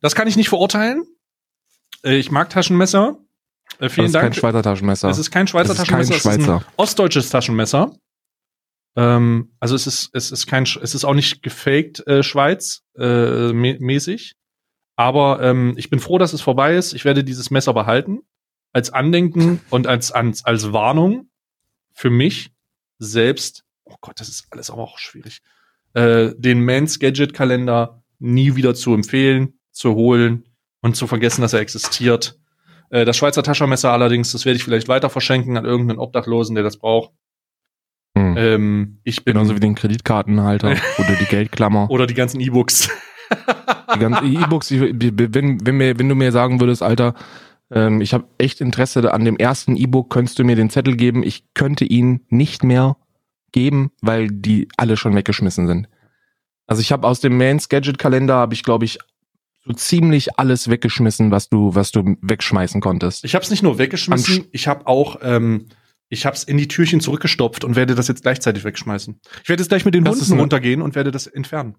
[0.00, 1.04] Das kann ich nicht verurteilen.
[2.04, 3.18] Äh, ich mag Taschenmesser.
[3.80, 4.36] Äh, Das vielen ist kein Dank.
[4.36, 5.08] Schweizer Taschenmesser.
[5.08, 6.56] Es ist kein Schweizer Es ist kein Taschenmesser, es ist Schweizer.
[6.58, 7.96] ein ostdeutsches Taschenmesser.
[8.96, 13.02] Ähm, also es ist, es ist kein, es ist auch nicht gefaked äh, Schweiz äh,
[13.52, 14.34] mä- mäßig.
[14.96, 16.92] Aber ähm, ich bin froh, dass es vorbei ist.
[16.92, 18.20] Ich werde dieses Messer behalten
[18.72, 21.30] als Andenken und als als, als Warnung
[21.94, 22.50] für mich
[22.98, 23.64] selbst.
[23.84, 25.40] Oh Gott, das ist alles aber auch schwierig.
[25.94, 30.44] Äh, den Mans Gadget Kalender nie wieder zu empfehlen, zu holen
[30.82, 32.38] und zu vergessen, dass er existiert.
[32.90, 36.64] Äh, das Schweizer Taschenmesser allerdings, das werde ich vielleicht weiter verschenken an irgendeinen Obdachlosen, der
[36.64, 37.12] das braucht.
[38.16, 38.36] Hm.
[38.36, 41.88] Ähm, ich bin Genauso wie den Kreditkartenhalter oder die Geldklammer.
[41.90, 42.90] oder die ganzen E-Books.
[43.94, 47.14] Die ganzen E-Books, ich- wenn, wenn, mir, wenn du mir sagen würdest, Alter,
[47.72, 51.22] ähm, ich habe echt Interesse an dem ersten E-Book, könntest du mir den Zettel geben?
[51.22, 52.96] Ich könnte ihn nicht mehr
[53.52, 55.88] geben, weil die alle schon weggeschmissen sind.
[56.66, 58.98] Also ich habe aus dem Mans Gadget Kalender habe ich glaube ich
[59.64, 63.24] so ziemlich alles weggeschmissen, was du was du wegschmeißen konntest.
[63.24, 65.66] Ich habe es nicht nur weggeschmissen, ich habe auch, ähm,
[66.08, 69.20] ich habe es in die Türchen zurückgestopft und werde das jetzt gleichzeitig wegschmeißen.
[69.42, 71.76] Ich werde jetzt gleich mit den Das Hunden runtergehen und werde das entfernen.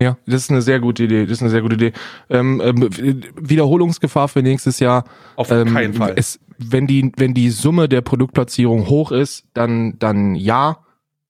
[0.00, 1.24] Ja, das ist eine sehr gute Idee.
[1.24, 1.92] Das ist eine sehr gute Idee.
[2.30, 2.88] Ähm, ähm,
[3.36, 5.04] Wiederholungsgefahr für nächstes Jahr.
[5.34, 6.12] Auf Ähm, keinen Fall.
[6.14, 10.84] Es, wenn die, wenn die Summe der Produktplatzierung hoch ist, dann, dann ja.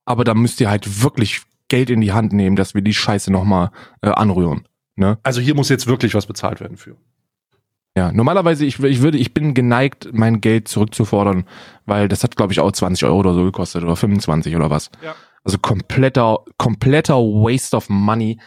[0.05, 3.33] Aber dann müsst ihr halt wirklich Geld in die Hand nehmen, dass wir die Scheiße
[3.33, 3.71] nochmal
[4.03, 4.68] äh, anrühren.
[4.99, 5.17] Ne?
[5.23, 6.97] also hier muss jetzt wirklich was bezahlt werden für.
[7.97, 11.45] Ja, normalerweise, ich, ich würde, ich bin geneigt, mein Geld zurückzufordern,
[11.87, 14.91] weil das hat, glaube ich, auch 20 Euro oder so gekostet oder 25 oder was.
[15.03, 15.15] Ja.
[15.45, 18.41] Also kompletter, kompletter Waste of Money.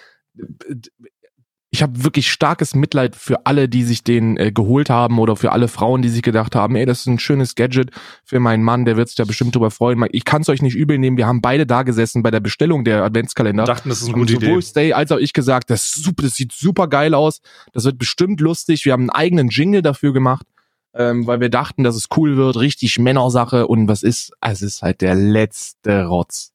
[1.73, 5.53] Ich habe wirklich starkes Mitleid für alle, die sich den äh, geholt haben oder für
[5.53, 7.91] alle Frauen, die sich gedacht haben, ey, das ist ein schönes Gadget
[8.25, 10.05] für meinen Mann, der wird sich da bestimmt drüber freuen.
[10.11, 12.83] Ich kann es euch nicht übel nehmen, wir haben beide da gesessen bei der Bestellung
[12.83, 13.63] der Adventskalender.
[13.63, 14.61] Dachten, das ist eine gute sowohl Idee.
[14.61, 17.39] Stay als auch ich gesagt, das, super, das sieht super geil aus.
[17.71, 18.83] Das wird bestimmt lustig.
[18.83, 20.45] Wir haben einen eigenen Jingle dafür gemacht,
[20.93, 22.57] ähm, weil wir dachten, dass es cool wird.
[22.57, 23.65] Richtig Männersache.
[23.67, 24.33] Und was ist?
[24.41, 26.50] Es ist halt der letzte Rotz.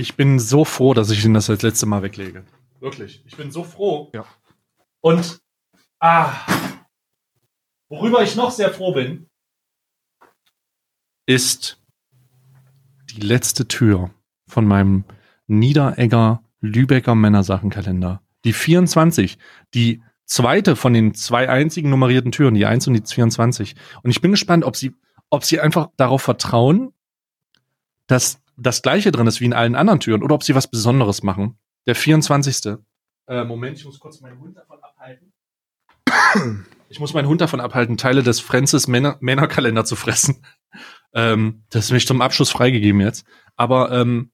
[0.00, 2.42] Ich bin so froh, dass ich ihn das das letzte Mal weglege.
[2.80, 3.22] Wirklich.
[3.26, 4.10] Ich bin so froh.
[4.14, 4.24] Ja.
[5.02, 5.42] Und
[5.98, 6.32] ah,
[7.90, 9.28] worüber ich noch sehr froh bin,
[11.26, 11.82] ist
[13.12, 14.10] die letzte Tür
[14.48, 15.04] von meinem
[15.46, 18.22] Niederegger Lübecker Männersachenkalender.
[18.44, 19.36] Die 24,
[19.74, 23.76] die zweite von den zwei einzigen nummerierten Türen, die 1 und die 24.
[24.02, 24.94] Und ich bin gespannt, ob sie,
[25.28, 26.94] ob sie einfach darauf vertrauen,
[28.06, 31.22] dass das gleiche drin ist wie in allen anderen Türen oder ob sie was Besonderes
[31.22, 31.58] machen.
[31.86, 32.76] Der 24.
[33.26, 35.32] Äh, Moment, ich muss kurz meinen Hund davon abhalten.
[36.88, 40.44] Ich muss meinen Hund davon abhalten, Teile des Francis Männer Männerkalender zu fressen.
[41.12, 43.24] Ähm, das ist mich zum Abschluss freigegeben jetzt.
[43.56, 44.32] Aber ähm,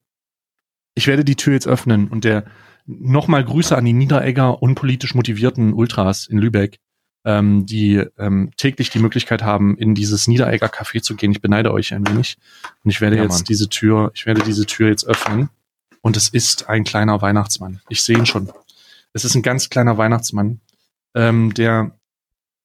[0.95, 2.45] ich werde die Tür jetzt öffnen und der
[2.87, 6.79] nochmal Grüße an die Niederegger unpolitisch motivierten Ultras in Lübeck,
[7.27, 11.33] ähm, die ähm, täglich die Möglichkeit haben, in dieses Niederegger Café zu gehen.
[11.33, 12.39] Ich beneide euch ein wenig.
[12.85, 13.45] Und ich werde Ja, jetzt Mann.
[13.45, 15.51] diese Tür, ich werde diese Tür jetzt öffnen.
[16.03, 17.81] Und es ist ein kleiner Weihnachtsmann.
[17.89, 18.49] Ich sehe ihn schon.
[19.13, 20.61] Es ist ein ganz kleiner Weihnachtsmann,
[21.15, 21.99] ähm, der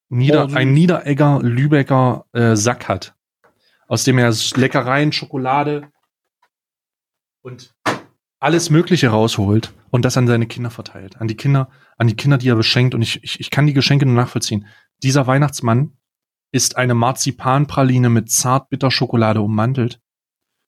[0.10, 3.16] Nieder, Oh, ein Niederegger Lübecker äh, Sack hat,
[3.88, 5.88] aus dem er Leckereien, Schokolade
[7.42, 7.74] und
[8.40, 11.20] alles Mögliche rausholt und das an seine Kinder verteilt.
[11.22, 11.70] An die Kinder,
[12.02, 12.96] an die Kinder, die er beschenkt.
[12.96, 14.66] Und ich, ich, ich kann die Geschenke nur nachvollziehen.
[15.04, 15.92] Dieser Weihnachtsmann
[16.52, 20.02] ist eine Marzipanpraline mit Zartbitterschokolade ummantelt.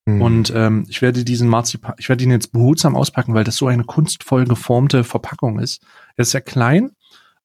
[0.08, 0.22] Hm.
[0.22, 3.66] Und ähm, ich werde diesen Marzipan, ich werde ihn jetzt behutsam auspacken, weil das so
[3.66, 5.84] eine kunstvoll geformte Verpackung ist.
[6.18, 6.92] Er ist sehr klein,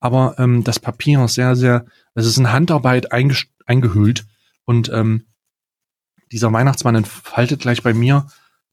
[0.00, 4.26] aber ähm, das Papier ist sehr, sehr, es ist in Handarbeit eingehüllt.
[4.66, 5.24] Und ähm,
[6.30, 8.26] dieser Weihnachtsmann entfaltet gleich bei mir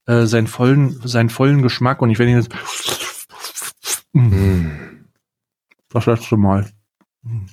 [0.08, 2.54] äh, seinen vollen, seinen vollen Geschmack und ich werde ihn jetzt
[4.14, 4.95] Hm.
[5.96, 6.70] Das letzte Mal.
[7.24, 7.46] Hm.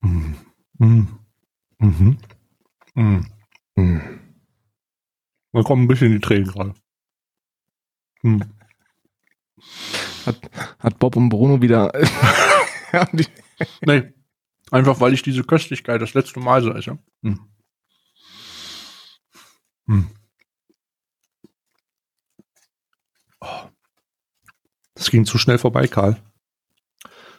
[0.00, 1.18] Mhm.
[1.78, 2.18] Mhm.
[2.94, 3.26] Mhm.
[3.76, 4.20] Mhm.
[5.52, 6.74] Da kommen ein bisschen die Tränen gerade.
[8.22, 8.42] Mhm.
[10.24, 11.92] Hat, hat Bob und Bruno wieder.
[13.82, 14.14] nee.
[14.70, 16.98] Einfach weil ich diese Köstlichkeit das letzte Mal so esse.
[17.20, 17.50] Mhm.
[19.84, 20.10] Mhm.
[24.96, 26.16] Das ging zu schnell vorbei, Karl.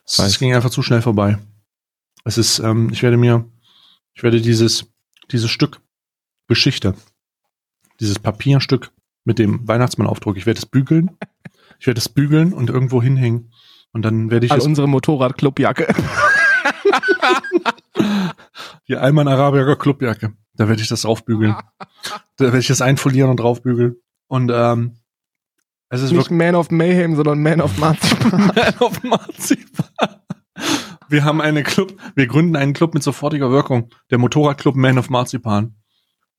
[0.06, 0.40] Es Weiß.
[0.40, 1.38] ging einfach zu schnell vorbei.
[2.24, 3.46] Es ist, ähm, ich werde mir,
[4.14, 4.86] ich werde dieses,
[5.32, 5.82] dieses Stück
[6.48, 6.96] Geschichte,
[8.00, 8.92] dieses Papierstück
[9.26, 11.18] mit dem Weihnachtsmann-Aufdruck, ich werde es bügeln.
[11.80, 13.52] Ich werde es bügeln und irgendwo hinhängen.
[13.92, 15.94] Und dann werde ich an unsere Motorradclubjacke.
[18.88, 20.34] Die Alman Arabier Clubjacke.
[20.54, 21.56] Da werde ich das draufbügeln.
[22.38, 23.98] da werde ich das einfolieren und draufbügeln.
[24.28, 24.97] Und ähm,
[25.90, 28.48] es ist Nicht Man of Mayhem, sondern Man of Marzipan.
[28.56, 29.88] Man auf Marzipan.
[31.10, 33.90] Wir haben einen Club, wir gründen einen Club mit sofortiger Wirkung.
[34.12, 35.76] Der Motorradclub Man of Marzipan.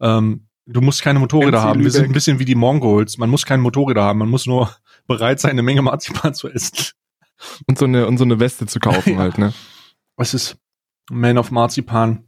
[0.00, 1.80] Ähm, du musst keine Motorräder MC haben.
[1.84, 2.10] Wir sind Lübeck.
[2.10, 3.16] ein bisschen wie die Mongols.
[3.16, 4.18] Man muss keine Motorräder haben.
[4.18, 4.70] Man muss nur
[5.06, 6.92] bereit sein, eine Menge Marzipan zu essen.
[7.66, 9.18] und so eine, und so eine Weste zu kaufen Ja.
[9.18, 9.54] halt, ne?
[10.16, 10.58] Es ist
[11.10, 12.24] Man of Marzipan.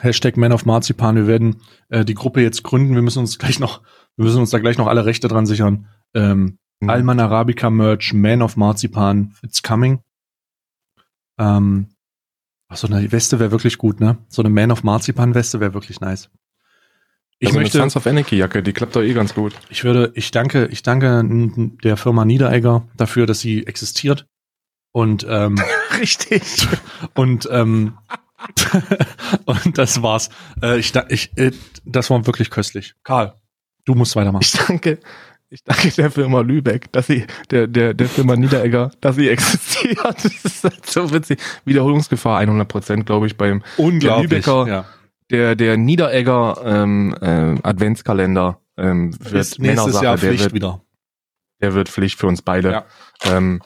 [0.00, 1.14] Hashtag Man of Marzipan.
[1.16, 2.94] Wir werden äh, die Gruppe jetzt gründen.
[2.94, 3.82] Wir müssen uns gleich noch,
[4.16, 5.86] wir müssen uns da gleich noch alle Rechte dran sichern.
[6.14, 6.90] Ähm, Mhm.
[6.90, 10.02] Alman Arabica Merch, Man of Marzipan, it's coming.
[11.38, 11.88] Ähm,
[12.68, 14.18] ach, so eine Weste wäre wirklich gut, ne?
[14.28, 16.30] So eine Man of Marzipan Weste wäre wirklich nice.
[17.38, 19.54] Ich also möchte, eine Sons of Anarchy Jacke, die klappt doch eh ganz gut.
[19.70, 21.22] ich würde, ich danke, ich danke
[21.82, 24.26] der Firma Niederegger dafür, dass sie existiert.
[24.92, 25.56] Und ähm,
[26.00, 26.66] Richtig.
[27.14, 27.96] Und, ähm,
[29.44, 30.30] und das war's.
[30.62, 31.52] Äh, ich, ich, äh,
[31.84, 32.94] das war wirklich köstlich.
[33.04, 33.34] Karl,
[33.84, 34.42] du musst weitermachen.
[34.42, 34.98] Ich danke,
[35.50, 39.98] ich danke der Firma Lübeck, dass sie, der, der, der Firma Niederegger, dass sie existiert.
[40.02, 41.40] Das ist halt so witzig.
[41.64, 44.30] Wiederholungsgefahr 100 Prozent, glaube ich, beim, Unglaublich.
[44.30, 44.84] Lübecker ja.
[45.30, 50.80] der, der Niederegger, ähm, äh, Adventskalender, ähm, wird Ist nächstes Jahr der Pflicht wird, wieder.
[51.60, 52.70] der wird Pflicht für uns beide.
[52.70, 52.84] Ja.
[53.24, 53.60] Ähm,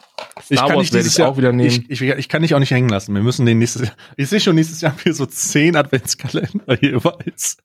[0.48, 1.84] Ich Star kann Wars werde dieses ich Jahr auch wieder nehmen.
[1.88, 3.14] Ich, ich, ich kann dich auch nicht hängen lassen.
[3.14, 3.96] Wir müssen den nächstes Jahr.
[4.16, 7.58] Ich sehe schon nächstes Jahr hier so zehn Adventskalender jeweils.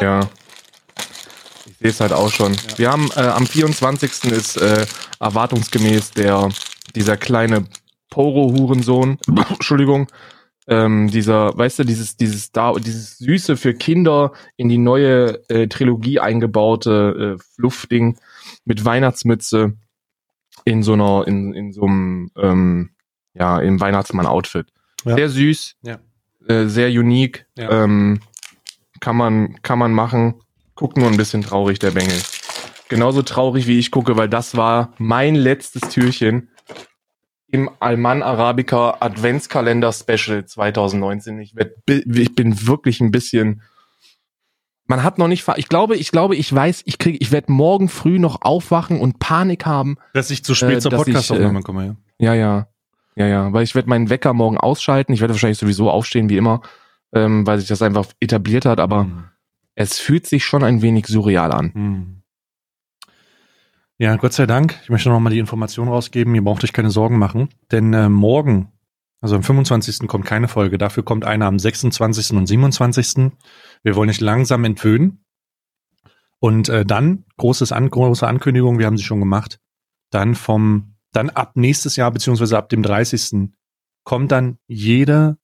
[0.00, 0.28] Ja.
[1.82, 2.56] Sehe es halt auch schon.
[2.76, 4.30] Wir haben äh, am 24.
[4.32, 4.86] ist äh,
[5.18, 6.48] erwartungsgemäß der
[6.94, 7.64] dieser kleine
[8.10, 9.18] Poro-Hurensohn,
[9.50, 10.06] Entschuldigung,
[10.68, 15.66] ähm, dieser, weißt du, dieses, dieses da, dieses süße für Kinder in die neue äh,
[15.66, 18.16] Trilogie eingebaute äh, Fluffding
[18.64, 19.72] mit Weihnachtsmütze
[20.64, 22.90] in so einer, in, in so einem, ähm,
[23.34, 24.68] ja, im Weihnachtsmann-Outfit.
[25.04, 25.16] Ja.
[25.16, 25.98] Sehr süß, Ja.
[26.46, 27.82] äh, sehr unique, Ja.
[27.84, 28.20] ähm,
[29.00, 30.34] kann man, kann man machen.
[30.82, 32.18] Guckt nur ein bisschen traurig, der Bengel.
[32.88, 36.48] Genauso traurig, wie ich gucke, weil das war mein letztes Türchen
[37.46, 41.38] im Alman Arabica Adventskalender Special 2019.
[41.38, 43.62] Ich, werd, ich bin wirklich ein bisschen.
[44.86, 45.46] Man hat noch nicht.
[45.54, 49.20] Ich glaube, ich glaube, ich weiß, ich kriege, ich werde morgen früh noch aufwachen und
[49.20, 49.98] Panik haben.
[50.14, 51.96] Dass ich zu spät Äh, zur Podcastaufnahme komme.
[52.18, 52.34] Ja.
[52.34, 52.66] Ja, ja,
[53.14, 55.12] ja, ja, weil ich werde meinen Wecker morgen ausschalten.
[55.12, 56.60] Ich werde wahrscheinlich sowieso aufstehen wie immer,
[57.14, 58.80] ähm, weil sich das einfach etabliert hat.
[58.80, 59.24] Aber Hm.
[59.74, 61.74] Es fühlt sich schon ein wenig surreal an.
[61.74, 62.22] Hm.
[63.98, 64.78] Ja, Gott sei Dank.
[64.82, 66.34] Ich möchte noch mal die Information rausgeben.
[66.34, 68.72] Ihr braucht euch keine Sorgen machen, denn äh, morgen,
[69.20, 70.08] also am 25.
[70.08, 70.78] kommt keine Folge.
[70.78, 72.32] Dafür kommt eine am 26.
[72.32, 73.32] und 27.
[73.82, 75.24] Wir wollen euch langsam entwöhnen.
[76.40, 78.80] Und äh, dann großes An große Ankündigung.
[78.80, 79.60] Wir haben sie schon gemacht.
[80.10, 83.50] Dann vom dann ab nächstes Jahr beziehungsweise ab dem 30.
[84.02, 85.38] kommt dann jede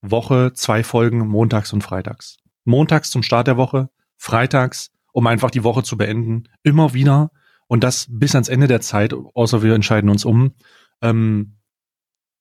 [0.00, 2.38] Woche zwei Folgen montags und freitags.
[2.64, 6.44] Montags zum Start der Woche, freitags, um einfach die Woche zu beenden.
[6.62, 7.30] Immer wieder
[7.66, 10.54] und das bis ans Ende der Zeit, außer wir entscheiden uns um,
[11.02, 11.56] ähm,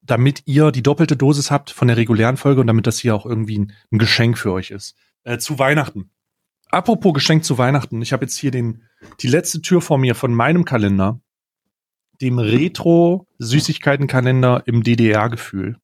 [0.01, 3.25] damit ihr die doppelte Dosis habt von der regulären Folge und damit das hier auch
[3.25, 4.95] irgendwie ein, ein Geschenk für euch ist.
[5.23, 6.09] Äh, zu Weihnachten.
[6.71, 8.01] Apropos Geschenk zu Weihnachten.
[8.01, 8.83] Ich habe jetzt hier den,
[9.21, 11.19] die letzte Tür vor mir von meinem Kalender,
[12.21, 15.77] dem Retro-Süßigkeiten-Kalender im DDR-Gefühl.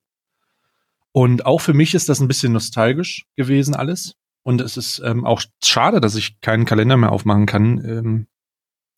[1.11, 4.15] Und auch für mich ist das ein bisschen nostalgisch gewesen alles.
[4.45, 7.83] Und es ist ähm, auch schade, dass ich keinen Kalender mehr aufmachen kann.
[7.83, 8.27] Ähm,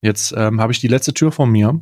[0.01, 1.81] jetzt ähm, habe ich die letzte Tür vor mir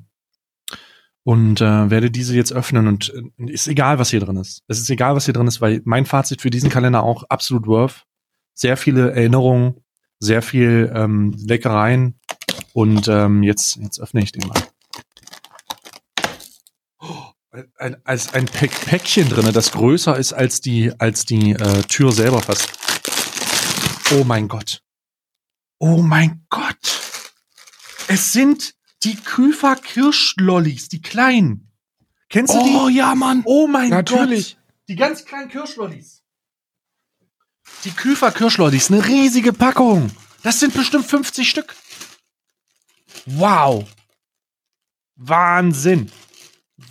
[1.23, 2.87] und äh, werde diese jetzt öffnen.
[2.87, 4.61] Und äh, ist egal, was hier drin ist.
[4.67, 7.65] Es ist egal, was hier drin ist, weil mein Fazit für diesen Kalender auch absolut
[7.65, 8.05] worth.
[8.53, 9.83] Sehr viele Erinnerungen,
[10.19, 12.19] sehr viel ähm, Leckereien.
[12.73, 14.61] Und ähm, jetzt, jetzt öffne ich den mal.
[16.99, 21.81] Oh, Ein, als ein Päck Päckchen drinne, das größer ist als die, als die äh,
[21.87, 22.85] Tür selber fast.
[24.11, 24.83] Oh mein Gott.
[25.79, 27.01] Oh mein Gott.
[28.07, 31.71] Es sind die Küfer Kirschlollis, die kleinen.
[32.29, 32.95] Kennst du die?
[32.95, 33.41] ja, Mann.
[33.45, 34.55] Oh mein Natürlich.
[34.55, 34.63] Gott.
[34.87, 36.23] Die ganz kleinen Kirschlollis.
[37.83, 40.11] Die Küfer Kirschlollis, eine riesige Packung.
[40.43, 41.75] Das sind bestimmt 50 Stück.
[43.25, 43.85] Wow.
[45.15, 46.11] Wahnsinn.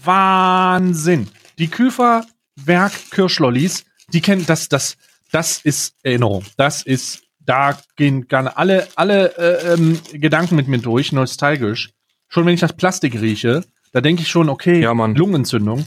[0.02, 1.30] Wahnsinn.
[1.58, 2.26] Die Küfer
[2.56, 4.96] Werk Kirschlollis, die kennen das, das,
[5.34, 6.44] das ist Erinnerung.
[6.56, 11.90] Das ist, da gehen gerne alle, alle äh, ähm, Gedanken mit mir durch, nostalgisch.
[12.28, 14.92] Schon wenn ich das Plastik rieche, da denke ich schon, okay, Ja.
[14.92, 15.86] Lungenentzündung.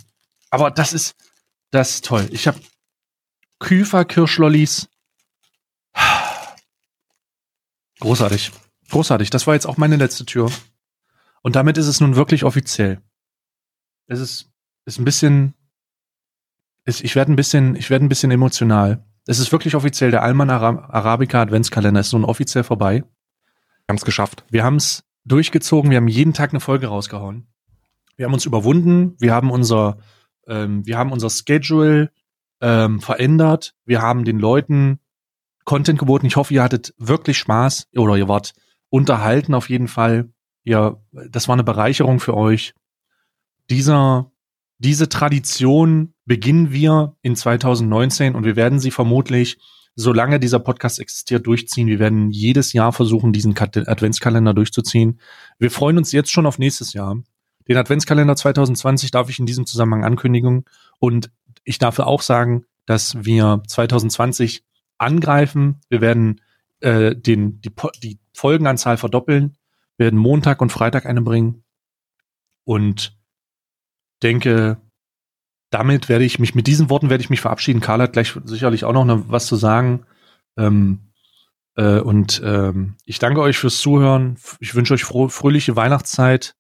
[0.49, 1.15] Aber das ist,
[1.72, 2.28] das ist toll.
[2.32, 2.60] Ich habe
[3.60, 4.90] Küfer Kirschlollis.
[7.99, 8.52] Großartig.
[8.90, 9.30] Großartig.
[9.30, 10.52] Das war jetzt auch meine letzte Tür.
[11.41, 13.02] Und damit ist es nun wirklich offiziell.
[14.07, 14.49] Es ist,
[14.86, 15.53] ist ein bisschen,
[16.84, 19.03] ist, ich werde ein bisschen, ich werde ein bisschen emotional.
[19.27, 20.09] Es ist wirklich offiziell.
[20.09, 23.03] Der Alman Ara Arabica Adventskalender ist nun offiziell vorbei.
[23.03, 24.45] Wir haben es geschafft.
[24.49, 25.91] Wir haben es durchgezogen.
[25.91, 27.45] Wir haben jeden Tag eine Folge rausgehauen.
[28.15, 29.15] Wir haben uns überwunden.
[29.19, 29.97] Wir haben unser,
[30.47, 32.09] ähm, wir haben unser Schedule
[32.61, 33.75] ähm, verändert.
[33.85, 34.99] Wir haben den Leuten
[35.65, 36.25] Content geboten.
[36.25, 38.53] Ich hoffe, ihr hattet wirklich Spaß oder ihr wart
[38.89, 40.29] unterhalten auf jeden Fall.
[40.63, 42.73] Ihr, das war eine Bereicherung für euch.
[43.69, 44.31] Dieser,
[44.77, 49.57] diese Tradition beginnen wir in 2019 und wir werden sie vermutlich,
[49.95, 51.87] solange dieser Podcast existiert, durchziehen.
[51.87, 55.19] Wir werden jedes Jahr versuchen, diesen Adventskalender durchzuziehen.
[55.57, 57.15] Wir freuen uns jetzt schon auf nächstes Jahr.
[57.67, 60.65] Den Adventskalender 2020 darf ich in diesem Zusammenhang ankündigen
[60.99, 61.31] und
[61.63, 64.63] ich darf auch sagen, dass wir 2020
[64.97, 65.79] angreifen.
[65.89, 66.41] Wir werden
[66.81, 67.71] äh, den, die,
[68.03, 69.57] die Folgenanzahl verdoppeln,
[69.97, 71.63] werden Montag und Freitag eine bringen
[72.65, 73.17] und
[74.21, 74.81] denke,
[75.69, 77.81] damit werde ich mich, mit diesen Worten werde ich mich verabschieden.
[77.81, 80.06] Karl hat gleich sicherlich auch noch ne, was zu sagen.
[80.57, 81.11] Ähm,
[81.76, 84.38] äh, und ähm, ich danke euch fürs Zuhören.
[84.60, 86.56] Ich wünsche euch froh, fröhliche Weihnachtszeit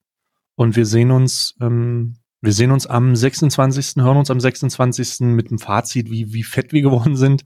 [0.55, 5.21] und wir sehen uns, ähm, wir sehen uns am 26., hören uns am 26.
[5.21, 7.45] mit dem Fazit, wie, wie fett wir geworden sind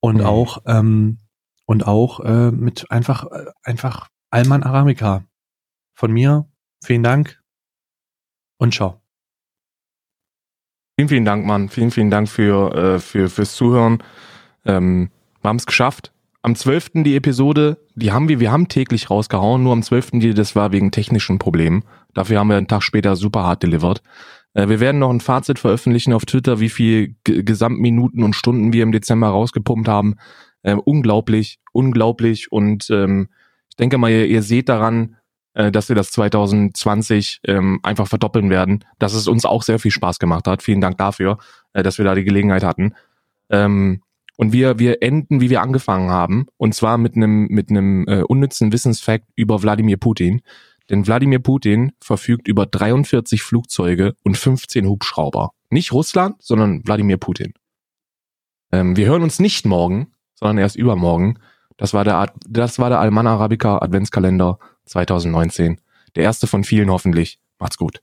[0.00, 0.26] und Mhm.
[0.26, 1.18] auch, ähm,
[1.66, 5.24] und auch äh, mit einfach, äh, einfach Alman Arabica.
[5.94, 6.48] Von mir,
[6.82, 7.40] vielen Dank
[8.58, 9.00] und ciao.
[11.00, 11.70] Vielen, vielen Dank, Mann.
[11.70, 14.02] Vielen, vielen Dank für, äh, für, fürs Zuhören.
[14.66, 15.08] Ähm,
[15.40, 16.12] wir haben es geschafft.
[16.42, 16.90] Am 12.
[17.04, 20.10] die Episode, die haben wir, wir haben täglich rausgehauen, nur am 12.
[20.20, 21.84] die, das war wegen technischen Problemen.
[22.12, 24.02] Dafür haben wir einen Tag später super hart delivered.
[24.52, 28.74] Äh, wir werden noch ein Fazit veröffentlichen auf Twitter, wie viel G Gesamtminuten und Stunden
[28.74, 30.16] wir im Dezember rausgepumpt haben.
[30.62, 32.52] Äh, unglaublich, unglaublich.
[32.52, 33.30] Und ähm,
[33.70, 35.16] ich denke mal, ihr, ihr seht daran,
[35.60, 39.90] äh, dass wir das 2020 ähm, einfach verdoppeln werden, dass es uns auch sehr viel
[39.90, 40.62] Spaß gemacht hat.
[40.62, 41.36] Vielen Dank dafür,
[41.74, 42.94] äh, dass wir da die Gelegenheit hatten.
[43.50, 44.02] Ähm,
[44.38, 48.22] und wir, wir enden, wie wir angefangen haben, und zwar mit einem mit einem äh,
[48.22, 50.40] unnützen Wissensfakt über Wladimir Putin.
[50.88, 55.50] Denn Wladimir Putin verfügt über 43 Flugzeuge und 15 Hubschrauber.
[55.68, 57.52] Nicht Russland, sondern Wladimir Putin.
[58.72, 61.38] Ähm, wir hören uns nicht morgen, sondern erst übermorgen.
[61.76, 64.58] Das war der, das war der Alman Arabica Adventskalender
[64.90, 65.80] 2019.
[66.16, 67.40] Der erste von vielen hoffentlich.
[67.58, 68.02] Macht's gut.